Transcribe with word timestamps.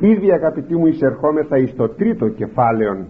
ήδη 0.00 0.32
αγαπητοί 0.32 0.76
μου 0.76 0.86
εισερχόμεθα 0.86 1.56
εις 1.56 1.74
το 1.74 1.88
τρίτο 1.88 2.28
κεφάλαιο 2.28 3.06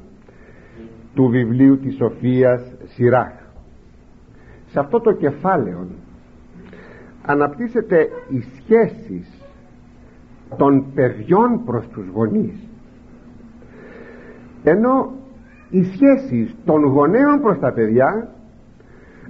του 1.14 1.28
βιβλίου 1.28 1.78
της 1.78 1.96
Σοφίας 1.96 2.72
Σιράχ. 2.84 3.32
Σε 4.66 4.80
αυτό 4.80 5.00
το 5.00 5.12
κεφάλαιο 5.12 5.86
αναπτύσσεται 7.26 8.08
οι 8.28 8.40
σχέσεις 8.40 9.42
των 10.56 10.92
παιδιών 10.94 11.64
προς 11.64 11.88
τους 11.88 12.08
γονείς 12.08 12.68
ενώ 14.64 15.12
οι 15.70 15.82
σχέσεις 15.82 16.56
των 16.64 16.84
γονέων 16.84 17.40
προς 17.42 17.58
τα 17.58 17.72
παιδιά 17.72 18.28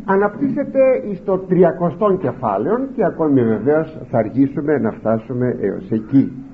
αναπτύσσεται 0.04 0.80
στο 1.14 1.38
τριακοστό 1.38 2.16
κεφάλαιο 2.20 2.88
και 2.95 3.04
ακόμη 3.04 3.43
βεβαίως 3.43 3.98
θα 4.11 4.18
αργήσουμε 4.18 4.79
να 4.79 4.90
φτάσουμε 4.90 5.56
έως 5.61 5.90
εκεί 5.90 6.48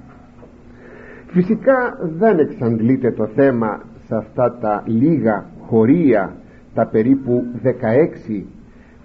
φυσικά 1.35 1.99
δεν 2.19 2.39
εξαντλείται 2.39 3.11
το 3.13 3.27
θέμα 3.27 3.83
σε 4.07 4.17
αυτά 4.17 4.59
τα 4.61 4.83
λίγα 4.87 5.45
χωρία 5.67 6.33
τα 6.75 6.87
περίπου 6.87 7.45
16 8.31 8.43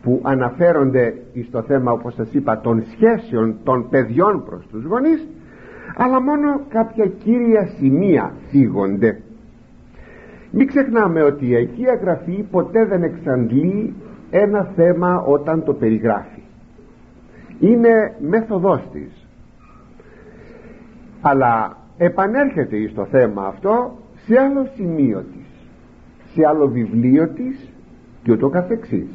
που 0.01 0.19
αναφέρονται 0.23 1.13
στο 1.47 1.61
θέμα 1.61 1.91
όπως 1.91 2.13
σας 2.13 2.33
είπα 2.33 2.59
των 2.59 2.83
σχέσεων 2.91 3.55
των 3.63 3.89
παιδιών 3.89 4.43
προς 4.45 4.67
τους 4.71 4.83
γονείς 4.83 5.27
αλλά 5.95 6.21
μόνο 6.21 6.61
κάποια 6.69 7.05
κύρια 7.05 7.69
σημεία 7.77 8.33
θίγονται. 8.49 9.21
Μην 10.51 10.67
ξεχνάμε 10.67 11.23
ότι 11.23 11.49
η 11.49 11.55
Αγία 11.55 11.99
Γραφή 12.01 12.45
ποτέ 12.51 12.85
δεν 12.85 13.03
εξαντλεί 13.03 13.93
ένα 14.31 14.71
θέμα 14.75 15.19
όταν 15.19 15.63
το 15.63 15.73
περιγράφει. 15.73 16.41
Είναι 17.59 18.15
μέθοδός 18.19 18.81
της. 18.91 19.27
Αλλά 21.21 21.77
επανέρχεται 22.01 22.87
στο 22.87 23.05
θέμα 23.05 23.45
αυτό 23.45 23.97
σε 24.25 24.39
άλλο 24.39 24.67
σημείο 24.75 25.19
της 25.19 25.49
σε 26.33 26.47
άλλο 26.47 26.67
βιβλίο 26.67 27.27
της 27.27 27.73
και 28.23 28.31
ούτω 28.31 28.49
καθεξής. 28.49 29.09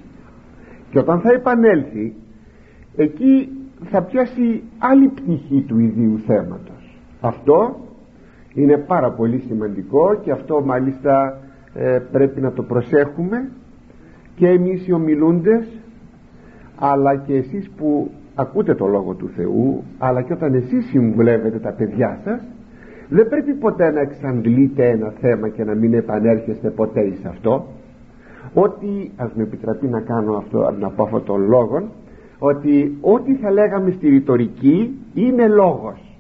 Και 0.91 0.99
όταν 0.99 1.21
θα 1.21 1.33
επανέλθει 1.33 2.15
εκεί 2.97 3.49
θα 3.85 4.03
πιάσει 4.03 4.63
άλλη 4.79 5.09
πτυχή 5.09 5.65
του 5.69 5.79
ιδίου 5.79 6.19
θέματος. 6.27 6.99
Αυτό 7.21 7.77
είναι 8.55 8.79
πάρα 8.79 9.13
πολύ 9.13 9.39
σημαντικό 9.39 10.21
και 10.23 10.31
αυτό 10.31 10.63
μάλιστα 10.65 11.39
ε, 11.75 11.99
πρέπει 12.13 12.41
να 12.41 12.53
το 12.53 12.63
προσέχουμε 12.63 13.51
και 14.37 14.49
εμείς 14.49 14.87
οι 14.87 14.93
ομιλούντες 14.93 15.67
αλλά 16.79 17.17
και 17.17 17.35
εσείς 17.35 17.71
που 17.71 18.11
ακούτε 18.35 18.75
το 18.75 18.87
Λόγο 18.87 19.15
του 19.15 19.29
Θεού 19.29 19.85
αλλά 19.99 20.23
και 20.23 20.33
όταν 20.33 20.55
εσείς 20.55 20.87
συμβουλεύετε 20.87 21.59
τα 21.59 21.73
παιδιά 21.73 22.21
σας 22.25 22.54
δεν 23.09 23.29
πρέπει 23.29 23.53
ποτέ 23.53 23.91
να 23.91 24.01
εξαντλείτε 24.01 24.89
ένα 24.89 25.13
θέμα 25.21 25.49
και 25.49 25.65
να 25.65 25.75
μην 25.75 25.95
επανέρχεστε 25.95 26.71
ποτέ 26.71 27.17
σε 27.21 27.29
αυτό. 27.29 27.67
Ότι 28.55 29.11
ας 29.17 29.31
με 29.35 29.43
επιτραπεί 29.43 29.87
να 29.87 30.01
κάνω 30.01 30.37
αυτό 30.37 30.75
να 30.81 30.91
πω 30.91 31.03
αυτόν 31.03 31.25
τον 31.25 31.49
λόγο 31.49 31.89
ότι 32.39 32.99
ό,τι 33.01 33.35
θα 33.35 33.51
λέγαμε 33.51 33.91
στη 33.91 34.09
ρητορική 34.09 34.99
είναι 35.15 35.49
λόγος. 35.49 36.19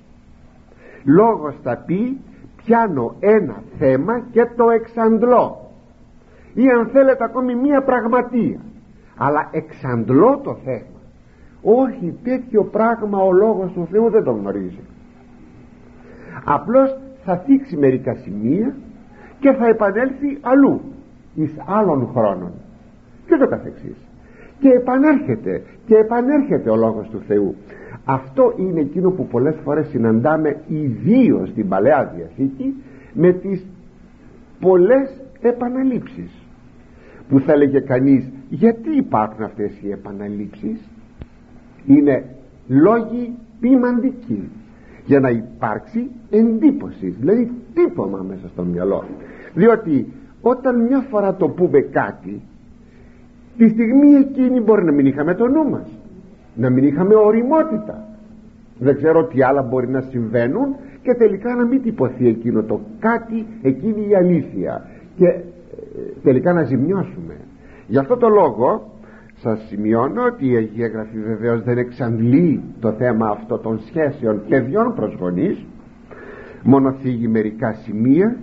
Λόγος 1.05 1.55
θα 1.63 1.83
πει 1.87 2.19
πιάνω 2.65 3.15
ένα 3.21 3.63
θέμα 3.79 4.27
και 4.31 4.47
το 4.57 4.71
εξαντλώ. 4.71 5.71
Ή 6.55 6.69
αν 6.69 6.87
θέλετε 6.87 7.25
ακόμη 7.25 7.55
μία 7.55 7.83
πραγματεία. 7.83 8.61
Αλλά 9.17 9.49
εξαντλώ 9.53 10.41
το 10.43 10.57
θέμα. 10.65 11.01
Όχι 11.63 12.19
τέτοιο 12.23 12.65
πράγμα 12.65 13.19
ο 13.19 13.33
λόγος 13.33 13.73
του 13.73 13.89
Θεού 13.91 14.11
δεν 14.11 14.25
το 14.25 14.31
γνωρίζει 14.31 14.83
απλώς 16.45 16.97
θα 17.25 17.37
θίξει 17.37 17.77
μερικά 17.77 18.15
σημεία 18.15 18.75
και 19.41 19.53
θα 19.53 19.67
επανέλθει 19.69 20.39
αλλού 20.41 20.81
εις 21.35 21.53
άλλων 21.67 22.09
χρόνων. 22.15 22.53
Και 23.27 23.37
το 23.37 23.47
καθεξής. 23.47 23.97
Και 24.59 24.69
επανέρχεται 24.69 25.63
και 25.87 25.95
επανέρχεται 25.95 26.71
ο 26.71 26.77
λόγος 26.77 27.09
του 27.09 27.23
Θεού. 27.27 27.55
Αυτό 28.05 28.55
είναι 28.57 28.81
εκείνο 28.81 29.11
που 29.11 29.27
πολλές 29.27 29.57
φορές 29.65 29.87
συναντάμε 29.87 30.61
ιδίως 30.69 31.49
στην 31.49 31.69
Παλαιά 31.69 32.13
Διαθήκη 32.17 32.75
με 33.13 33.33
τις 33.33 33.67
πολλές 34.61 35.21
επαναλήψεις. 35.41 36.31
Που 37.29 37.41
θα 37.41 37.53
έλεγε 37.53 37.81
κανείς 37.81 38.31
γιατί 38.49 38.97
υπάρχουν 38.97 39.45
αυτές 39.45 39.73
οι 39.83 39.91
επαναλήψεις; 39.91 40.89
Είναι 41.87 42.25
λόγοι 42.69 43.33
ποιμαντικοί 43.61 44.51
για 45.05 45.21
να 45.21 45.29
υπάρξει 45.29 46.11
εντύπωση 46.31 47.09
δηλαδή 47.21 47.51
τύπομα 47.75 48.25
μέσα 48.29 48.49
στο 48.49 48.63
μυαλό. 48.63 49.05
Διότι 49.55 50.13
όταν 50.41 50.81
μια 50.81 51.07
φορά 51.11 51.35
το 51.35 51.49
πούμε 51.49 51.81
κάτι 51.81 52.43
τη 53.57 53.69
στιγμή 53.69 54.15
εκείνη 54.15 54.61
μπορεί 54.61 54.85
να 54.85 54.93
μην 54.93 55.07
είχαμε 55.07 55.35
το 55.35 55.47
νου 55.49 55.71
μας 55.71 55.87
να 56.55 56.71
μην 56.71 56.85
είχαμε 56.85 57.15
οριμότητα. 57.15 58.09
Δεν 58.79 58.97
ξέρω 58.97 59.25
τι 59.25 59.43
άλλα 59.43 59.63
μπορεί 59.63 59.89
να 59.89 60.01
συμβαίνουν 60.01 60.77
και 61.03 61.15
τελικά 61.15 61.55
να 61.55 61.67
μην 61.67 61.83
τυπωθεί 61.83 62.29
εκείνο 62.29 62.63
το 62.63 62.81
κάτι 62.99 63.47
εκείνη 63.63 64.09
η 64.09 64.15
αλήθεια. 64.15 64.87
Και 65.17 65.27
ε, 65.27 65.43
τελικά 66.23 66.53
να 66.53 66.63
ζημιώσουμε. 66.63 67.37
Γι' 67.87 67.99
αυτό 67.99 68.17
το 68.17 68.29
λόγο 68.29 68.93
σας 69.45 69.67
σημειώνω 69.69 70.23
ότι 70.23 70.51
η 70.51 70.57
Αγία 70.57 70.87
Γραφή 70.87 71.19
βεβαίως 71.19 71.63
δεν 71.63 71.79
εξαντλεί 71.79 72.63
το 72.81 72.93
θέμα 72.93 73.29
αυτό 73.29 73.59
των 73.59 73.81
σχέσεων 73.87 74.43
παιδιών 74.49 74.95
προς 74.95 75.17
γονείς. 75.21 75.67
Μόνο 76.63 76.93
θίγει 76.93 77.29
μερικά 77.29 77.73
σημεία. 77.73 78.37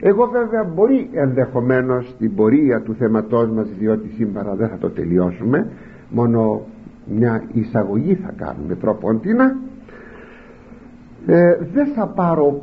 Εγώ 0.00 0.26
βέβαια 0.26 0.64
μπορεί 0.64 1.08
ενδεχομένως 1.12 2.08
στην 2.08 2.34
πορεία 2.34 2.80
του 2.82 2.94
θέματός 2.94 3.50
μας 3.50 3.68
διότι 3.78 4.08
σήμερα 4.08 4.54
δεν 4.54 4.68
θα 4.68 4.78
το 4.78 4.90
τελειώσουμε 4.90 5.70
μόνο 6.10 6.60
μια 7.06 7.42
εισαγωγή 7.52 8.14
θα 8.14 8.32
κάνουμε 8.36 8.74
τρόποντινα 8.74 9.56
ε, 11.26 11.56
δεν 11.72 11.86
θα 11.86 12.06
πάρω 12.06 12.62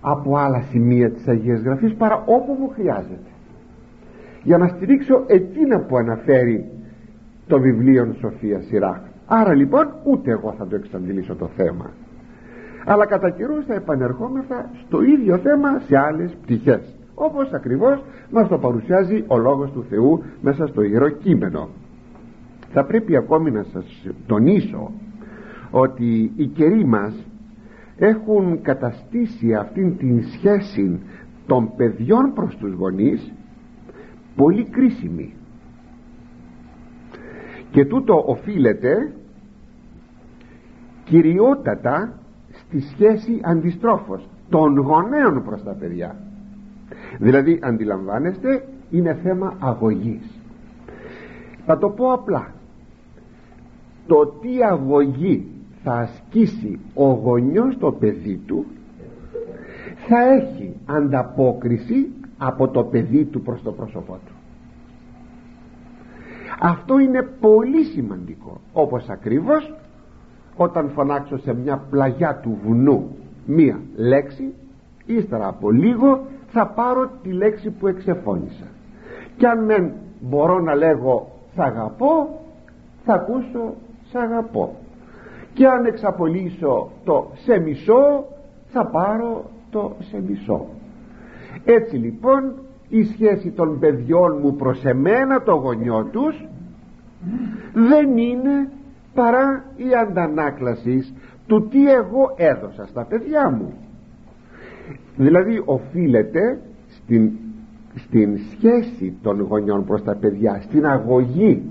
από 0.00 0.36
άλλα 0.36 0.62
σημεία 0.70 1.10
της 1.10 1.28
Αγίας 1.28 1.60
Γραφής 1.60 1.94
παρά 1.94 2.22
όπου 2.26 2.56
μου 2.60 2.68
χρειάζεται. 2.68 3.30
Για 4.42 4.58
να 4.58 4.68
στηρίξω 4.68 5.24
εκείνα 5.26 5.80
που 5.80 5.96
αναφέρει 5.96 6.70
το 7.46 7.60
βιβλίο 7.60 8.14
Σοφία 8.20 8.60
Σιράχ 8.60 9.00
άρα 9.26 9.54
λοιπόν 9.54 9.86
ούτε 10.04 10.30
εγώ 10.30 10.54
θα 10.58 10.66
το 10.66 10.74
εξαντλήσω 10.76 11.34
το 11.34 11.46
θέμα. 11.56 11.90
Αλλά 12.84 13.06
κατά 13.06 13.30
καιρούς 13.30 13.64
θα 13.64 13.74
επανερχόμεθα 13.74 14.70
στο 14.86 15.02
ίδιο 15.02 15.38
θέμα 15.38 15.78
σε 15.86 15.98
άλλες 15.98 16.36
πτυχές 16.42 16.94
όπως 17.14 17.52
ακριβώς 17.52 18.04
μας 18.30 18.48
το 18.48 18.58
παρουσιάζει 18.58 19.24
ο 19.26 19.38
Λόγος 19.38 19.70
του 19.70 19.84
Θεού 19.88 20.22
μέσα 20.40 20.66
στο 20.66 20.82
Ιερό 20.82 21.08
Κείμενο. 21.08 21.68
Θα 22.72 22.84
πρέπει 22.84 23.16
ακόμη 23.16 23.50
να 23.50 23.62
σας 23.62 24.06
τονίσω 24.26 24.92
ότι 25.70 26.32
οι 26.36 26.46
καιροί 26.46 26.84
μας 26.84 27.14
έχουν 27.96 28.62
καταστήσει 28.62 29.54
αυτήν 29.54 29.96
την 29.96 30.22
σχέση 30.22 31.00
των 31.46 31.70
παιδιών 31.76 32.32
προς 32.34 32.56
τους 32.56 32.72
γονείς 32.72 33.32
πολύ 34.36 34.64
κρίσιμη 34.64 35.34
και 37.72 37.84
τούτο 37.84 38.24
οφείλεται 38.26 39.12
κυριότατα 41.04 42.12
στη 42.52 42.80
σχέση 42.80 43.40
αντιστρόφως 43.42 44.28
των 44.48 44.78
γονέων 44.78 45.42
προς 45.44 45.62
τα 45.62 45.72
παιδιά. 45.72 46.16
Δηλαδή 47.18 47.58
αντιλαμβάνεστε 47.62 48.68
είναι 48.90 49.14
θέμα 49.22 49.56
αγωγής. 49.58 50.40
Θα 51.66 51.78
το 51.78 51.88
πω 51.88 52.12
απλά. 52.12 52.52
Το 54.06 54.26
τι 54.26 54.62
αγωγή 54.62 55.46
θα 55.82 55.92
ασκήσει 55.92 56.80
ο 56.94 57.12
γονιός 57.12 57.78
το 57.78 57.92
παιδί 57.92 58.40
του 58.46 58.66
θα 60.08 60.32
έχει 60.32 60.74
ανταπόκριση 60.86 62.12
από 62.38 62.68
το 62.68 62.84
παιδί 62.84 63.24
του 63.24 63.42
προς 63.42 63.62
το 63.62 63.72
πρόσωπό 63.72 64.18
του 64.26 64.32
αυτό 66.64 66.98
είναι 66.98 67.22
πολύ 67.40 67.84
σημαντικό. 67.84 68.60
Όπως 68.72 69.08
ακριβώς 69.08 69.74
όταν 70.56 70.90
φωνάξω 70.90 71.38
σε 71.38 71.54
μια 71.54 71.82
πλαγιά 71.90 72.40
του 72.42 72.58
βουνού 72.64 73.16
μία 73.46 73.80
λέξη 73.96 74.54
ύστερα 75.06 75.48
από 75.48 75.70
λίγο 75.70 76.20
θα 76.46 76.66
πάρω 76.66 77.10
τη 77.22 77.32
λέξη 77.32 77.70
που 77.70 77.86
εξεφώνησα. 77.86 78.66
Και 79.36 79.46
αν 79.46 79.66
δεν 79.66 79.92
μπορώ 80.20 80.60
να 80.60 80.74
λέγω 80.74 81.28
σ' 81.54 81.58
αγαπώ 81.58 82.40
θα 83.04 83.14
ακούσω 83.14 83.74
σ' 84.10 84.14
αγαπώ 84.14 84.76
και 85.54 85.66
αν 85.66 85.84
εξαπολύσω 85.84 86.90
το 87.04 87.30
σε 87.34 87.58
μισό 87.58 88.24
θα 88.66 88.86
πάρω 88.86 89.44
το 89.70 89.92
σε 89.98 90.22
μισό 90.26 90.66
έτσι 91.64 91.96
λοιπόν 91.96 92.52
η 92.88 93.04
σχέση 93.04 93.50
των 93.50 93.78
παιδιών 93.78 94.38
μου 94.42 94.56
προς 94.56 94.84
εμένα 94.84 95.42
το 95.42 95.52
γονιό 95.52 96.08
τους 96.12 96.46
δεν 97.72 98.16
είναι 98.16 98.68
παρά 99.14 99.64
η 99.76 99.94
αντανάκλασης 100.02 101.14
του 101.46 101.68
τι 101.68 101.90
εγώ 101.92 102.34
έδωσα 102.36 102.86
στα 102.86 103.04
παιδιά 103.04 103.50
μου. 103.50 103.72
Δηλαδή 105.16 105.62
οφείλεται 105.64 106.60
στην, 106.88 107.30
στην 107.94 108.38
σχέση 108.50 109.14
των 109.22 109.40
γονιών 109.40 109.84
προς 109.84 110.02
τα 110.02 110.16
παιδιά 110.16 110.60
στην 110.62 110.86
αγωγή. 110.86 111.62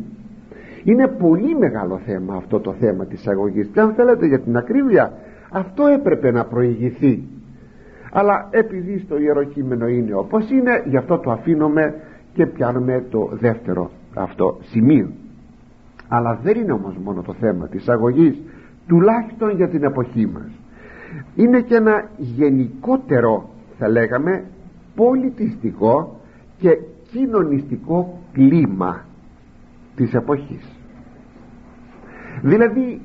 Είναι 0.83 1.07
πολύ 1.07 1.55
μεγάλο 1.57 1.97
θέμα 2.05 2.35
αυτό 2.35 2.59
το 2.59 2.73
θέμα 2.73 3.05
της 3.05 3.27
αγωγής. 3.27 3.69
Και 3.73 3.79
αν 3.79 3.93
θέλετε 3.93 4.25
για 4.25 4.39
την 4.39 4.57
ακρίβεια 4.57 5.13
αυτό 5.51 5.85
έπρεπε 5.85 6.31
να 6.31 6.45
προηγηθεί. 6.45 7.23
Αλλά 8.11 8.47
επειδή 8.51 8.99
στο 8.99 9.19
Ιερό 9.19 9.43
Κείμενο 9.43 9.87
είναι 9.87 10.13
όπως 10.13 10.49
είναι 10.49 10.83
γι' 10.85 10.97
αυτό 10.97 11.17
το 11.17 11.31
αφήνουμε 11.31 11.95
και 12.33 12.45
πιάνουμε 12.45 13.05
το 13.09 13.29
δεύτερο 13.31 13.91
αυτό 14.13 14.57
σημείο 14.61 15.11
αλλά 16.13 16.39
δεν 16.43 16.57
είναι 16.57 16.71
όμως 16.71 16.95
μόνο 17.03 17.21
το 17.21 17.33
θέμα 17.33 17.67
της 17.67 17.89
αγωγής 17.89 18.41
τουλάχιστον 18.87 19.55
για 19.55 19.69
την 19.69 19.83
εποχή 19.83 20.27
μας. 20.27 20.51
Είναι 21.35 21.61
και 21.61 21.75
ένα 21.75 22.09
γενικότερο 22.17 23.49
θα 23.77 23.87
λέγαμε 23.89 24.43
πολιτιστικό 24.95 26.19
και 26.57 26.77
κοινωνιστικό 27.11 28.19
κλίμα 28.31 29.05
της 29.95 30.13
εποχής. 30.13 30.79
Δηλαδή 32.41 33.01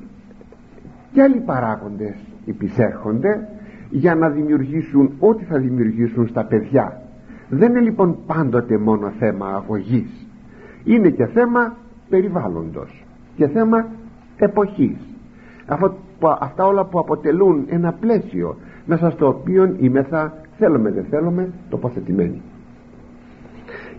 και 1.13 1.21
άλλοι 1.21 1.39
παράγοντες 1.39 2.15
υπησέρχονται 2.45 3.47
για 3.89 4.15
να 4.15 4.29
δημιουργήσουν 4.29 5.11
ό,τι 5.19 5.43
θα 5.43 5.59
δημιουργήσουν 5.59 6.27
στα 6.27 6.45
παιδιά. 6.45 7.01
Δεν 7.49 7.69
είναι 7.69 7.79
λοιπόν 7.79 8.17
πάντοτε 8.25 8.77
μόνο 8.77 9.11
θέμα 9.19 9.47
αγωγής. 9.47 10.27
Είναι 10.83 11.09
και 11.09 11.25
θέμα 11.25 11.75
περιβάλλοντος 12.09 13.05
και 13.35 13.47
θέμα 13.47 13.85
εποχής. 14.37 14.97
Αυτά 16.39 16.65
όλα 16.65 16.85
που 16.85 16.99
αποτελούν 16.99 17.65
ένα 17.69 17.93
πλαίσιο 17.93 18.57
μέσα 18.85 19.09
στο 19.09 19.27
οποίο 19.27 19.75
είμεθα 19.79 20.33
θέλουμε 20.57 20.91
δεν 20.91 21.05
θέλουμε 21.09 21.49
τοποθετημένοι. 21.69 22.41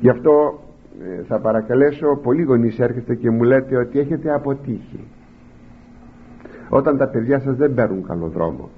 Γι' 0.00 0.08
αυτό 0.08 0.60
ε, 1.02 1.22
θα 1.22 1.38
παρακαλέσω 1.38 2.16
πολλοί 2.22 2.42
γονείς 2.42 2.78
έρχεστε 2.78 3.14
και 3.14 3.30
μου 3.30 3.42
λέτε 3.42 3.76
ότι 3.76 3.98
έχετε 3.98 4.34
αποτύχει. 4.34 5.00
Όταν 6.68 6.96
τα 6.96 7.08
παιδιά 7.08 7.40
σας 7.40 7.56
δεν 7.56 7.74
παίρνουν 7.74 8.06
καλό 8.06 8.26
δρόμο. 8.26 8.68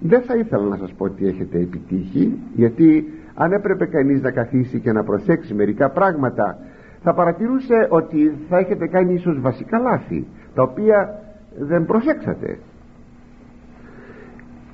Δεν 0.00 0.22
θα 0.22 0.36
ήθελα 0.36 0.64
να 0.64 0.76
σας 0.76 0.92
πω 0.92 1.04
ότι 1.04 1.26
έχετε 1.26 1.58
επιτύχει 1.58 2.38
γιατί 2.54 3.12
αν 3.34 3.52
έπρεπε 3.52 3.86
κανείς 3.86 4.22
να 4.22 4.30
καθίσει 4.30 4.80
και 4.80 4.92
να 4.92 5.04
προσέξει 5.04 5.54
μερικά 5.54 5.90
πράγματα 5.90 6.58
θα 7.06 7.14
παρατηρούσε 7.14 7.86
ότι 7.88 8.36
θα 8.48 8.58
έχετε 8.58 8.86
κάνει 8.86 9.14
ίσως 9.14 9.40
βασικά 9.40 9.78
λάθη 9.78 10.26
τα 10.54 10.62
οποία 10.62 11.22
δεν 11.58 11.84
προσέξατε. 11.84 12.58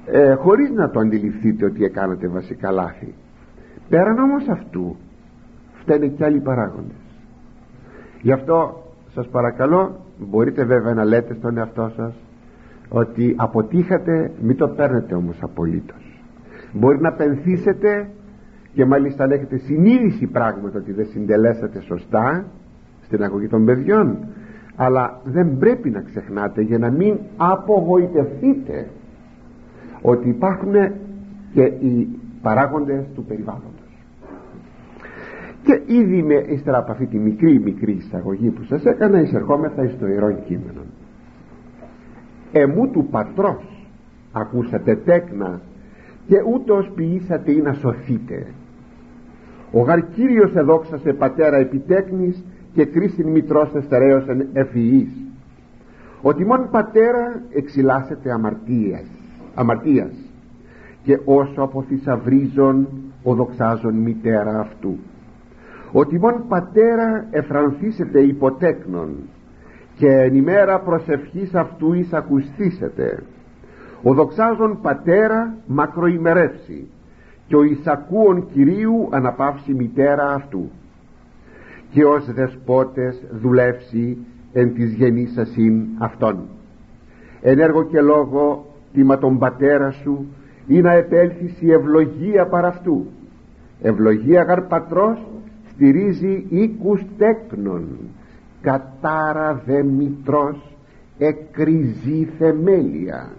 Ε, 0.06 0.34
χωρίς 0.34 0.70
να 0.70 0.90
το 0.90 1.00
αντιληφθείτε 1.00 1.64
ότι 1.64 1.84
έκανατε 1.84 2.28
βασικά 2.28 2.70
λάθη. 2.70 3.14
Πέραν 3.88 4.18
όμως 4.18 4.48
αυτού 4.48 4.96
φταίνε 5.72 6.06
και 6.06 6.24
άλλοι 6.24 6.40
παράγοντες. 6.40 7.02
Γι' 8.20 8.32
αυτό 8.32 8.82
σας 9.14 9.28
παρακαλώ 9.28 10.00
μπορείτε 10.18 10.64
βέβαια 10.64 10.94
να 10.94 11.04
λέτε 11.04 11.34
στον 11.34 11.56
εαυτό 11.56 11.92
σας 11.96 12.14
ότι 12.88 13.34
αποτύχατε 13.38 14.32
μην 14.42 14.56
το 14.56 14.68
παίρνετε 14.68 15.14
όμως 15.14 15.38
απολύτως. 15.42 16.22
Μπορεί 16.72 17.00
να 17.00 17.12
πενθήσετε 17.12 18.10
και 18.74 18.84
μάλιστα 18.84 19.26
να 19.26 19.34
έχετε 19.34 19.56
συνείδηση 19.56 20.26
πράγματι 20.26 20.76
ότι 20.76 20.92
δεν 20.92 21.06
συντελέσατε 21.06 21.80
σωστά 21.80 22.44
στην 23.04 23.22
αγωγή 23.22 23.48
των 23.48 23.64
παιδιών. 23.64 24.18
Αλλά 24.76 25.20
δεν 25.24 25.58
πρέπει 25.58 25.90
να 25.90 26.00
ξεχνάτε 26.00 26.62
για 26.62 26.78
να 26.78 26.90
μην 26.90 27.18
απογοητευτείτε 27.36 28.88
ότι 30.02 30.28
υπάρχουν 30.28 30.72
και 31.52 31.62
οι 31.62 32.08
παράγοντες 32.42 33.04
του 33.14 33.24
περιβάλλοντος. 33.24 33.70
Και 35.62 35.80
ήδη 35.86 36.22
με 36.22 36.34
ύστερα 36.34 36.78
από 36.78 36.92
αυτή 36.92 37.06
τη 37.06 37.18
μικρή 37.18 37.60
μικρή 37.60 37.92
εισαγωγή 37.92 38.48
που 38.48 38.62
σας 38.62 38.84
έκανα 38.84 39.20
εισερχόμεθα 39.20 39.88
στο 39.88 40.06
Ιερό 40.06 40.32
Κείμενο. 40.32 40.80
Εμού 42.52 42.88
του 42.88 43.06
πατρός 43.10 43.86
ακούσατε 44.32 44.96
τέκνα 44.96 45.60
και 46.26 46.36
ούτως 46.52 46.90
ποιήσατε 46.94 47.52
ή 47.52 47.60
να 47.60 47.72
σωθείτε 47.72 48.46
ο 49.72 49.80
γαρ 49.80 50.10
Κύριος 50.10 50.54
εδόξασε 50.54 51.12
πατέρα 51.12 51.56
επιτέκνης 51.56 52.44
και 52.72 52.84
κρίσιν 52.84 53.28
μητρός 53.28 53.74
εστερέωσεν 53.74 54.46
ευφυής 54.52 55.22
ο 56.22 56.34
τιμών 56.34 56.68
πατέρα 56.70 57.42
εξυλάσσεται 57.50 58.32
αμαρτίας, 58.32 59.04
αμαρτίας. 59.54 60.12
Και 61.02 61.18
όσο 61.24 61.62
αποθυσαυρίζον 61.62 62.88
ο 63.22 63.34
δοξάζον 63.34 63.94
μητέρα 63.94 64.60
αυτού. 64.60 64.98
Ο 65.92 66.06
τιμών 66.06 66.44
πατέρα 66.48 67.26
εφρανθήσεται 67.30 68.20
υποτέκνον 68.20 69.14
και 69.96 70.08
εν 70.08 70.34
ημέρα 70.34 70.80
προσευχής 70.80 71.54
αυτού 71.54 71.92
εισακουστήσετε 71.92 73.22
ο 74.02 74.14
δοξάζον 74.14 74.78
πατέρα 74.82 75.54
μακροημερεύσει 75.66 76.88
και 77.46 77.56
ο 77.56 77.62
εισακούων 77.62 78.46
Κυρίου 78.52 79.08
αναπαύσει 79.10 79.74
μητέρα 79.74 80.34
αυτού. 80.34 80.70
Και 81.90 82.04
ως 82.04 82.32
δεσπότες 82.32 83.22
δουλεύσει 83.30 84.18
εν 84.52 84.74
της 84.74 84.92
γεννήσασιν 84.92 85.86
αυτών. 85.98 86.38
Εν 87.40 87.58
έργο 87.58 87.84
και 87.84 88.00
λόγο 88.00 88.66
τίμα 88.92 89.18
τον 89.18 89.38
πατέρα 89.38 89.90
σου 89.90 90.26
ή 90.66 90.80
να 90.80 90.92
επέλθεις 90.92 91.60
η 91.60 91.72
ευλογία 91.72 92.46
παρά 92.46 92.68
αυτού. 92.68 93.06
Ευλογία 93.82 94.42
γαρ 94.42 94.62
πατρός 94.62 95.18
στηρίζει 95.70 96.46
οίκους 96.48 97.02
τέκνων. 97.18 97.84
Κατάρα 98.60 99.62
δε 99.66 99.82
μητρός 99.82 100.76
εκριζεί 101.18 102.28
θεμέλια 102.38 103.30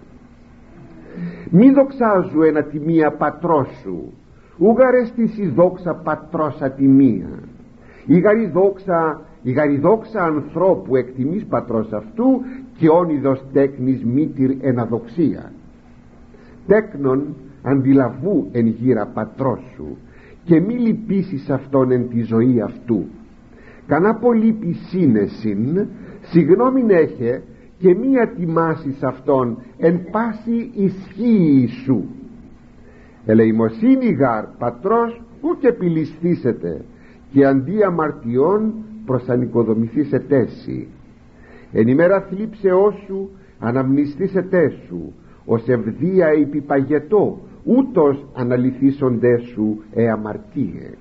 μη 1.50 1.70
δοξάζου 1.70 2.42
ένα 2.42 2.62
τιμία 2.62 3.10
πατρός 3.10 3.68
σου. 3.82 4.12
Ούγαρες 4.58 5.12
της 5.12 5.38
η 5.38 5.46
δόξα 5.48 5.94
πατρός 6.04 6.60
ατιμία 6.60 7.28
η 8.06 8.18
γαριδόξα, 8.18 9.20
η 9.42 9.52
γαριδόξα 9.52 10.22
ανθρώπου 10.22 10.96
εκτιμής 10.96 11.44
πατρός 11.44 11.92
αυτού 11.92 12.40
και 12.78 12.88
όνειδος 12.88 13.44
τέκνης 13.52 14.04
μήτυρ 14.04 14.50
εναδοξία. 14.60 15.52
Τέκνον 16.66 17.34
αντιλαβού 17.62 18.48
εν 18.52 18.66
γύρα 18.66 19.06
πατρός 19.06 19.60
σου 19.74 19.96
και 20.44 20.60
μη 20.60 20.74
λυπήσεις 20.74 21.50
αυτόν 21.50 21.90
εν 21.90 22.08
τη 22.08 22.22
ζωή 22.22 22.60
αυτού. 22.60 23.04
Κανά 23.86 24.14
πολύ 24.14 24.52
πισίνεσιν 24.52 25.86
συγγνώμην 26.20 26.90
έχε 26.90 27.42
και 27.78 27.94
μη 27.94 28.20
ατιμάσεις 28.20 29.02
αυτόν 29.02 29.58
εν 29.78 30.00
πάση 30.10 30.70
ισχύει 30.74 31.68
σου. 31.84 32.04
Ελεημοσύνη 33.26 34.06
γαρ 34.06 34.44
πατρός 34.58 35.22
ου 35.40 35.58
και 35.58 35.68
επιληστήσετε 35.68 36.84
και 37.32 37.46
αντί 37.46 37.82
αμαρτιών 37.82 38.74
προσανοικοδομηθεί 39.04 40.04
σε 40.04 40.18
τέση 40.18 40.88
εν 41.76 41.88
ημέρα 41.88 42.20
θλίψεώς 42.20 42.94
σου 43.06 43.30
αναμνηστήσετε 43.58 44.72
σου 44.86 45.12
ως 45.44 45.68
ευδία 45.68 46.26
επιπαγετό 46.26 47.38
ούτως 47.64 48.26
αναλυθήσονται 48.34 49.38
σου 49.38 49.82
ε 49.94 50.10
αμαρτίες. 50.10 50.94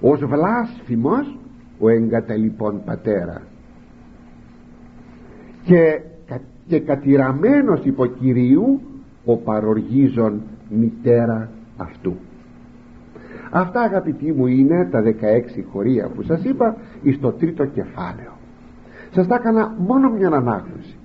Ως 0.00 0.24
βλάσφημος 0.24 1.38
ο 1.78 1.88
εγκαταλειπών 1.88 2.82
πατέρας 2.84 3.49
και, 5.64 6.00
και 6.66 6.80
κατηραμένος 6.80 7.84
υποκυρίου 7.84 8.80
ο 9.24 9.36
παροργίζων 9.36 10.42
μητέρα 10.68 11.50
αυτού. 11.76 12.16
Αυτά 13.50 13.80
αγαπητοί 13.80 14.32
μου 14.32 14.46
είναι 14.46 14.88
τα 14.90 15.02
16 15.02 15.10
χωρία 15.72 16.08
που 16.08 16.22
σας 16.22 16.44
είπα 16.44 16.76
εις 17.02 17.20
το 17.20 17.32
τρίτο 17.32 17.64
κεφάλαιο. 17.64 18.32
Σας 19.10 19.26
τα 19.26 19.34
έκανα 19.34 19.74
μόνο 19.78 20.10
μια 20.10 20.26
ανάγνωση. 20.26 20.96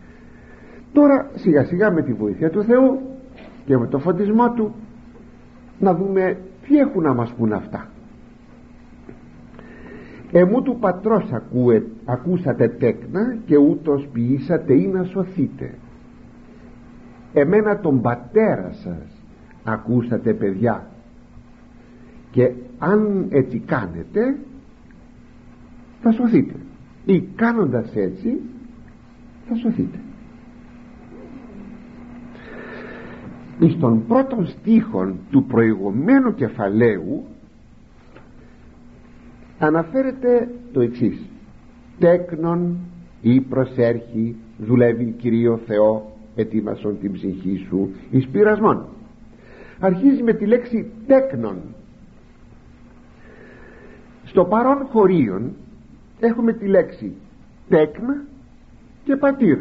Τώρα 0.93 1.29
σιγά 1.35 1.63
σιγά 1.63 1.91
με 1.91 2.01
τη 2.01 2.13
βοήθεια 2.13 2.49
του 2.49 2.63
Θεού 2.63 2.99
και 3.65 3.77
με 3.77 3.87
το 3.87 3.99
φωτισμό 3.99 4.51
του 4.51 4.75
να 5.79 5.95
δούμε 5.95 6.37
τι 6.67 6.77
έχουν 6.77 7.03
να 7.03 7.13
μας 7.13 7.33
πούν 7.37 7.53
αυτά 7.53 7.89
εμού 10.39 10.61
του 10.61 10.77
πατρός 10.79 11.31
ακούε, 11.31 11.83
ακούσατε 12.05 12.67
τέκνα 12.67 13.37
και 13.45 13.57
ούτως 13.57 14.07
ποιήσατε 14.11 14.73
ή 14.73 14.87
να 14.87 15.03
σωθείτε. 15.03 15.73
Εμένα 17.33 17.79
τον 17.79 18.01
πατέρα 18.01 18.71
σας 18.71 19.21
ακούσατε 19.63 20.33
παιδιά. 20.33 20.87
Και 22.31 22.51
αν 22.77 23.25
έτσι 23.29 23.59
κάνετε 23.59 24.37
θα 26.01 26.11
σωθείτε. 26.11 26.55
Ή 27.05 27.21
κάνοντας 27.21 27.95
έτσι 27.95 28.39
θα 29.47 29.55
σωθείτε. 29.55 29.99
Στον 33.69 34.07
πρώτον 34.07 34.47
στίχον 34.47 35.17
του 35.31 35.45
προηγουμένου 35.45 36.33
κεφαλαίου 36.33 37.25
αναφέρεται 39.59 40.49
το 40.73 40.81
εξής. 40.81 41.25
Τέκνον 41.99 42.77
ή 43.21 43.41
προσέρχει 43.41 44.35
δουλεύει 44.57 45.11
Κυρίο 45.17 45.59
Θεό 45.65 46.11
ετοίμασον 46.35 46.99
την 46.99 47.11
ψυχή 47.11 47.65
σου 47.69 47.89
εις 48.11 48.27
πειρασμόν 48.27 48.85
αρχίζει 49.79 50.23
με 50.23 50.33
τη 50.33 50.45
λέξη 50.45 50.91
τέκνον. 51.07 51.61
Στο 54.23 54.45
παρόν 54.45 54.87
χωρίον 54.91 55.55
έχουμε 56.19 56.53
τη 56.53 56.67
λέξη 56.67 57.15
τέκνα 57.69 58.23
και 59.03 59.15
πατήρ. 59.15 59.57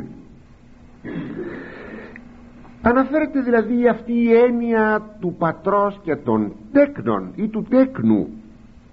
Αναφέρεται 2.83 3.41
δηλαδή 3.41 3.89
αυτή 3.89 4.13
η 4.13 4.35
έννοια 4.35 5.17
του 5.21 5.35
πατρός 5.39 6.01
και 6.03 6.17
των 6.17 6.53
τέκνων 6.73 7.33
ή 7.35 7.49
του 7.49 7.63
τέκνου 7.63 8.29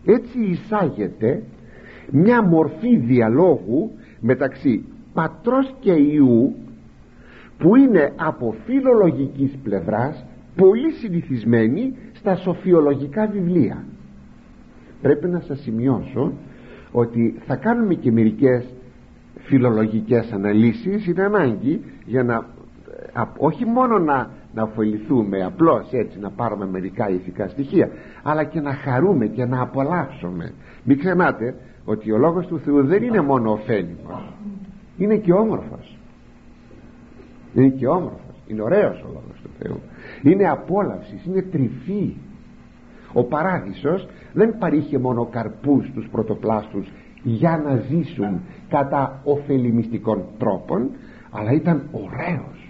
έτσι 0.06 0.40
εισάγεται 0.40 1.44
μια 2.12 2.44
μορφή 2.44 2.98
διαλόγου 2.98 3.92
μεταξύ 4.20 4.86
πατρός 5.14 5.76
και 5.80 5.92
ιού 5.92 6.56
που 7.58 7.76
είναι 7.76 8.14
από 8.16 8.56
φιλολογικής 8.66 9.58
πλευράς 9.64 10.26
πολύ 10.56 10.92
συνηθισμένη 10.92 11.96
στα 12.14 12.36
σοφιολογικά 12.36 13.28
βιβλία. 13.28 13.86
Πρέπει 15.02 15.28
να 15.28 15.40
σας 15.40 15.60
σημειώσω 15.60 16.34
ότι 16.92 17.36
θα 17.46 17.56
κάνουμε 17.56 17.94
και 17.94 18.12
μερικές 18.12 18.66
φιλολογικές 19.36 20.32
αναλύσεις 20.32 21.08
είναι 21.08 21.24
ανάγκη 21.24 21.82
για 22.06 22.24
να 22.24 22.46
όχι 23.38 23.66
μόνο 23.66 24.00
να, 24.00 24.30
να 24.54 24.64
ωφεληθούμε 24.64 25.44
απλώς 25.44 25.88
έτσι 25.92 26.20
να 26.20 26.30
πάρουμε 26.30 26.66
μερικά 26.66 27.10
ηθικά 27.10 27.48
στοιχεία 27.48 27.90
αλλά 28.24 28.44
και 28.44 28.60
να 28.60 28.74
χαρούμε 28.74 29.28
και 29.28 29.46
να 29.46 29.62
απολαύσουμε. 29.62 30.54
Μην 30.84 31.00
ξεχνάτε 31.00 31.56
ότι 31.86 32.12
ο 32.12 32.18
Λόγος 32.18 32.48
του 32.48 32.60
Θεού 32.60 32.86
δεν 32.86 33.04
είναι 33.04 33.22
μόνο 33.22 33.52
ωφέλιμος 33.52 34.34
είναι 35.04 35.18
και 35.18 35.34
όμορφος. 35.34 35.98
Είναι 37.54 37.68
και 37.68 37.88
όμορφος. 37.88 38.36
Είναι 38.48 38.62
ωραίος 38.62 39.02
ο 39.02 39.08
Λόγος 39.08 39.42
του 39.44 39.50
Θεού. 39.60 39.80
Είναι 40.24 40.50
απόλαυσης, 40.50 41.26
είναι 41.26 41.42
τρυφή. 41.42 42.16
Ο 43.14 43.24
παράδεισος 43.24 44.08
δεν 44.34 44.58
παρήχε 44.58 44.98
μόνο 44.98 45.26
καρπούς 45.26 45.88
στους 45.88 46.08
πρωτοπλάστους 46.12 46.92
για 47.24 47.62
να 47.66 47.76
ζήσουν 47.76 48.42
κατά 48.70 49.22
ωφελημιστικών 49.24 50.24
τρόπων 50.38 50.90
αλλά 51.32 51.52
ήταν 51.52 51.84
ωραίος 51.92 52.61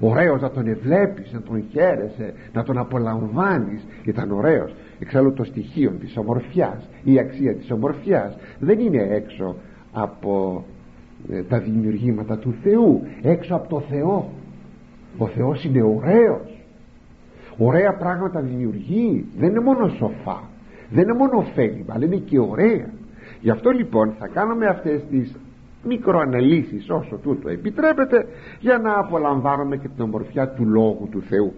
ωραίος 0.00 0.40
να 0.40 0.50
τον 0.50 0.66
ευλέπεις 0.66 1.32
να 1.32 1.42
τον 1.42 1.64
χαίρεσαι 1.70 2.34
να 2.52 2.62
τον 2.62 2.78
απολαμβάνεις. 2.78 3.86
Ήταν 4.04 4.32
ωραίος. 4.32 4.74
Εξάλλου 4.98 5.32
το 5.32 5.44
στοιχείο 5.44 5.90
της 5.90 6.16
ομορφιάς 6.16 6.88
η 7.04 7.18
αξία 7.18 7.54
της 7.54 7.70
ομορφιάς 7.70 8.36
δεν 8.58 8.78
είναι 8.78 9.02
έξω 9.10 9.56
από 9.92 10.64
ε, 11.30 11.42
τα 11.42 11.58
δημιουργήματα 11.58 12.38
του 12.38 12.54
Θεού. 12.62 13.02
Έξω 13.22 13.54
από 13.54 13.68
το 13.68 13.80
Θεό. 13.80 14.30
Ο 15.18 15.26
Θεός 15.26 15.64
είναι 15.64 15.82
ωραίος. 15.82 16.58
Ωραία 17.58 17.94
πράγματα 17.94 18.40
δημιουργεί. 18.40 19.24
Δεν 19.38 19.48
είναι 19.48 19.60
μόνο 19.60 19.88
σοφά. 19.88 20.42
Δεν 20.90 21.02
είναι 21.02 21.12
μόνο 21.12 21.38
ωφέλιμα 21.38 21.94
αλλά 21.94 22.04
είναι 22.04 22.16
και 22.16 22.38
ωραία. 22.38 22.90
Γι' 23.40 23.50
αυτό 23.50 23.70
λοιπόν 23.70 24.14
θα 24.18 24.26
κάνουμε 24.26 24.66
αυτές 24.66 25.00
τις 25.10 25.34
μικροαναλύσεις 25.82 26.90
όσο 26.90 27.16
τούτο 27.16 27.48
επιτρέπεται 27.48 28.26
για 28.60 28.78
να 28.78 28.98
απολαμβάνουμε 28.98 29.76
και 29.76 29.88
την 29.88 30.04
ομορφιά 30.04 30.48
του 30.48 30.64
Λόγου 30.64 31.08
του 31.10 31.22
Θεού. 31.22 31.52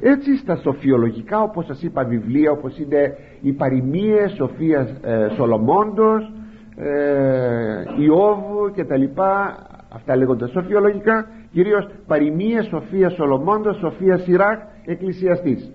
Έτσι 0.00 0.36
στα 0.36 0.56
σοφιολογικά 0.56 1.42
όπως 1.42 1.64
σας 1.66 1.82
είπα 1.82 2.04
βιβλία 2.04 2.50
όπως 2.50 2.78
είναι 2.78 3.16
οι 3.40 3.52
παροιμίες 3.52 4.32
Σοφίας 4.32 4.90
ε, 5.02 5.28
Σολομόντος 5.34 6.32
ε, 6.76 8.02
Ιώβου 8.02 8.70
και 8.74 8.84
τα 8.84 8.96
λοιπά 8.96 9.56
αυτά 9.92 10.16
λέγονται 10.16 10.46
σοφιολογικά 10.48 11.26
κυρίως 11.52 11.88
παροιμίες 12.06 12.66
Σοφίας 12.66 13.12
Σολομόντος 13.12 13.76
Σοφίας 13.76 14.22
Σιράκ 14.22 14.60
εκκλησιαστής. 14.84 15.72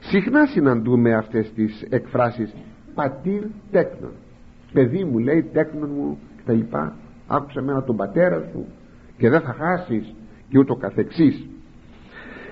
Συχνά 0.00 0.46
συναντούμε 0.46 1.14
αυτές 1.14 1.52
τις 1.52 1.86
εκφράσεις 1.90 2.54
πατήρ 2.94 3.42
τέκνον 3.70 4.12
παιδί 4.72 5.04
μου 5.04 5.18
λέει 5.18 5.42
τέκνον 5.42 5.90
μου 5.96 6.18
και 6.31 6.31
τα 6.46 6.52
λοιπά. 6.52 6.96
Άκουσα 7.26 7.62
μένα 7.62 7.82
τον 7.82 7.96
πατέρα 7.96 8.48
σου 8.52 8.66
και 9.18 9.28
δεν 9.28 9.40
θα 9.40 9.52
χάσεις 9.52 10.14
και 10.48 10.58
ούτω 10.58 10.74
καθεξής. 10.74 11.46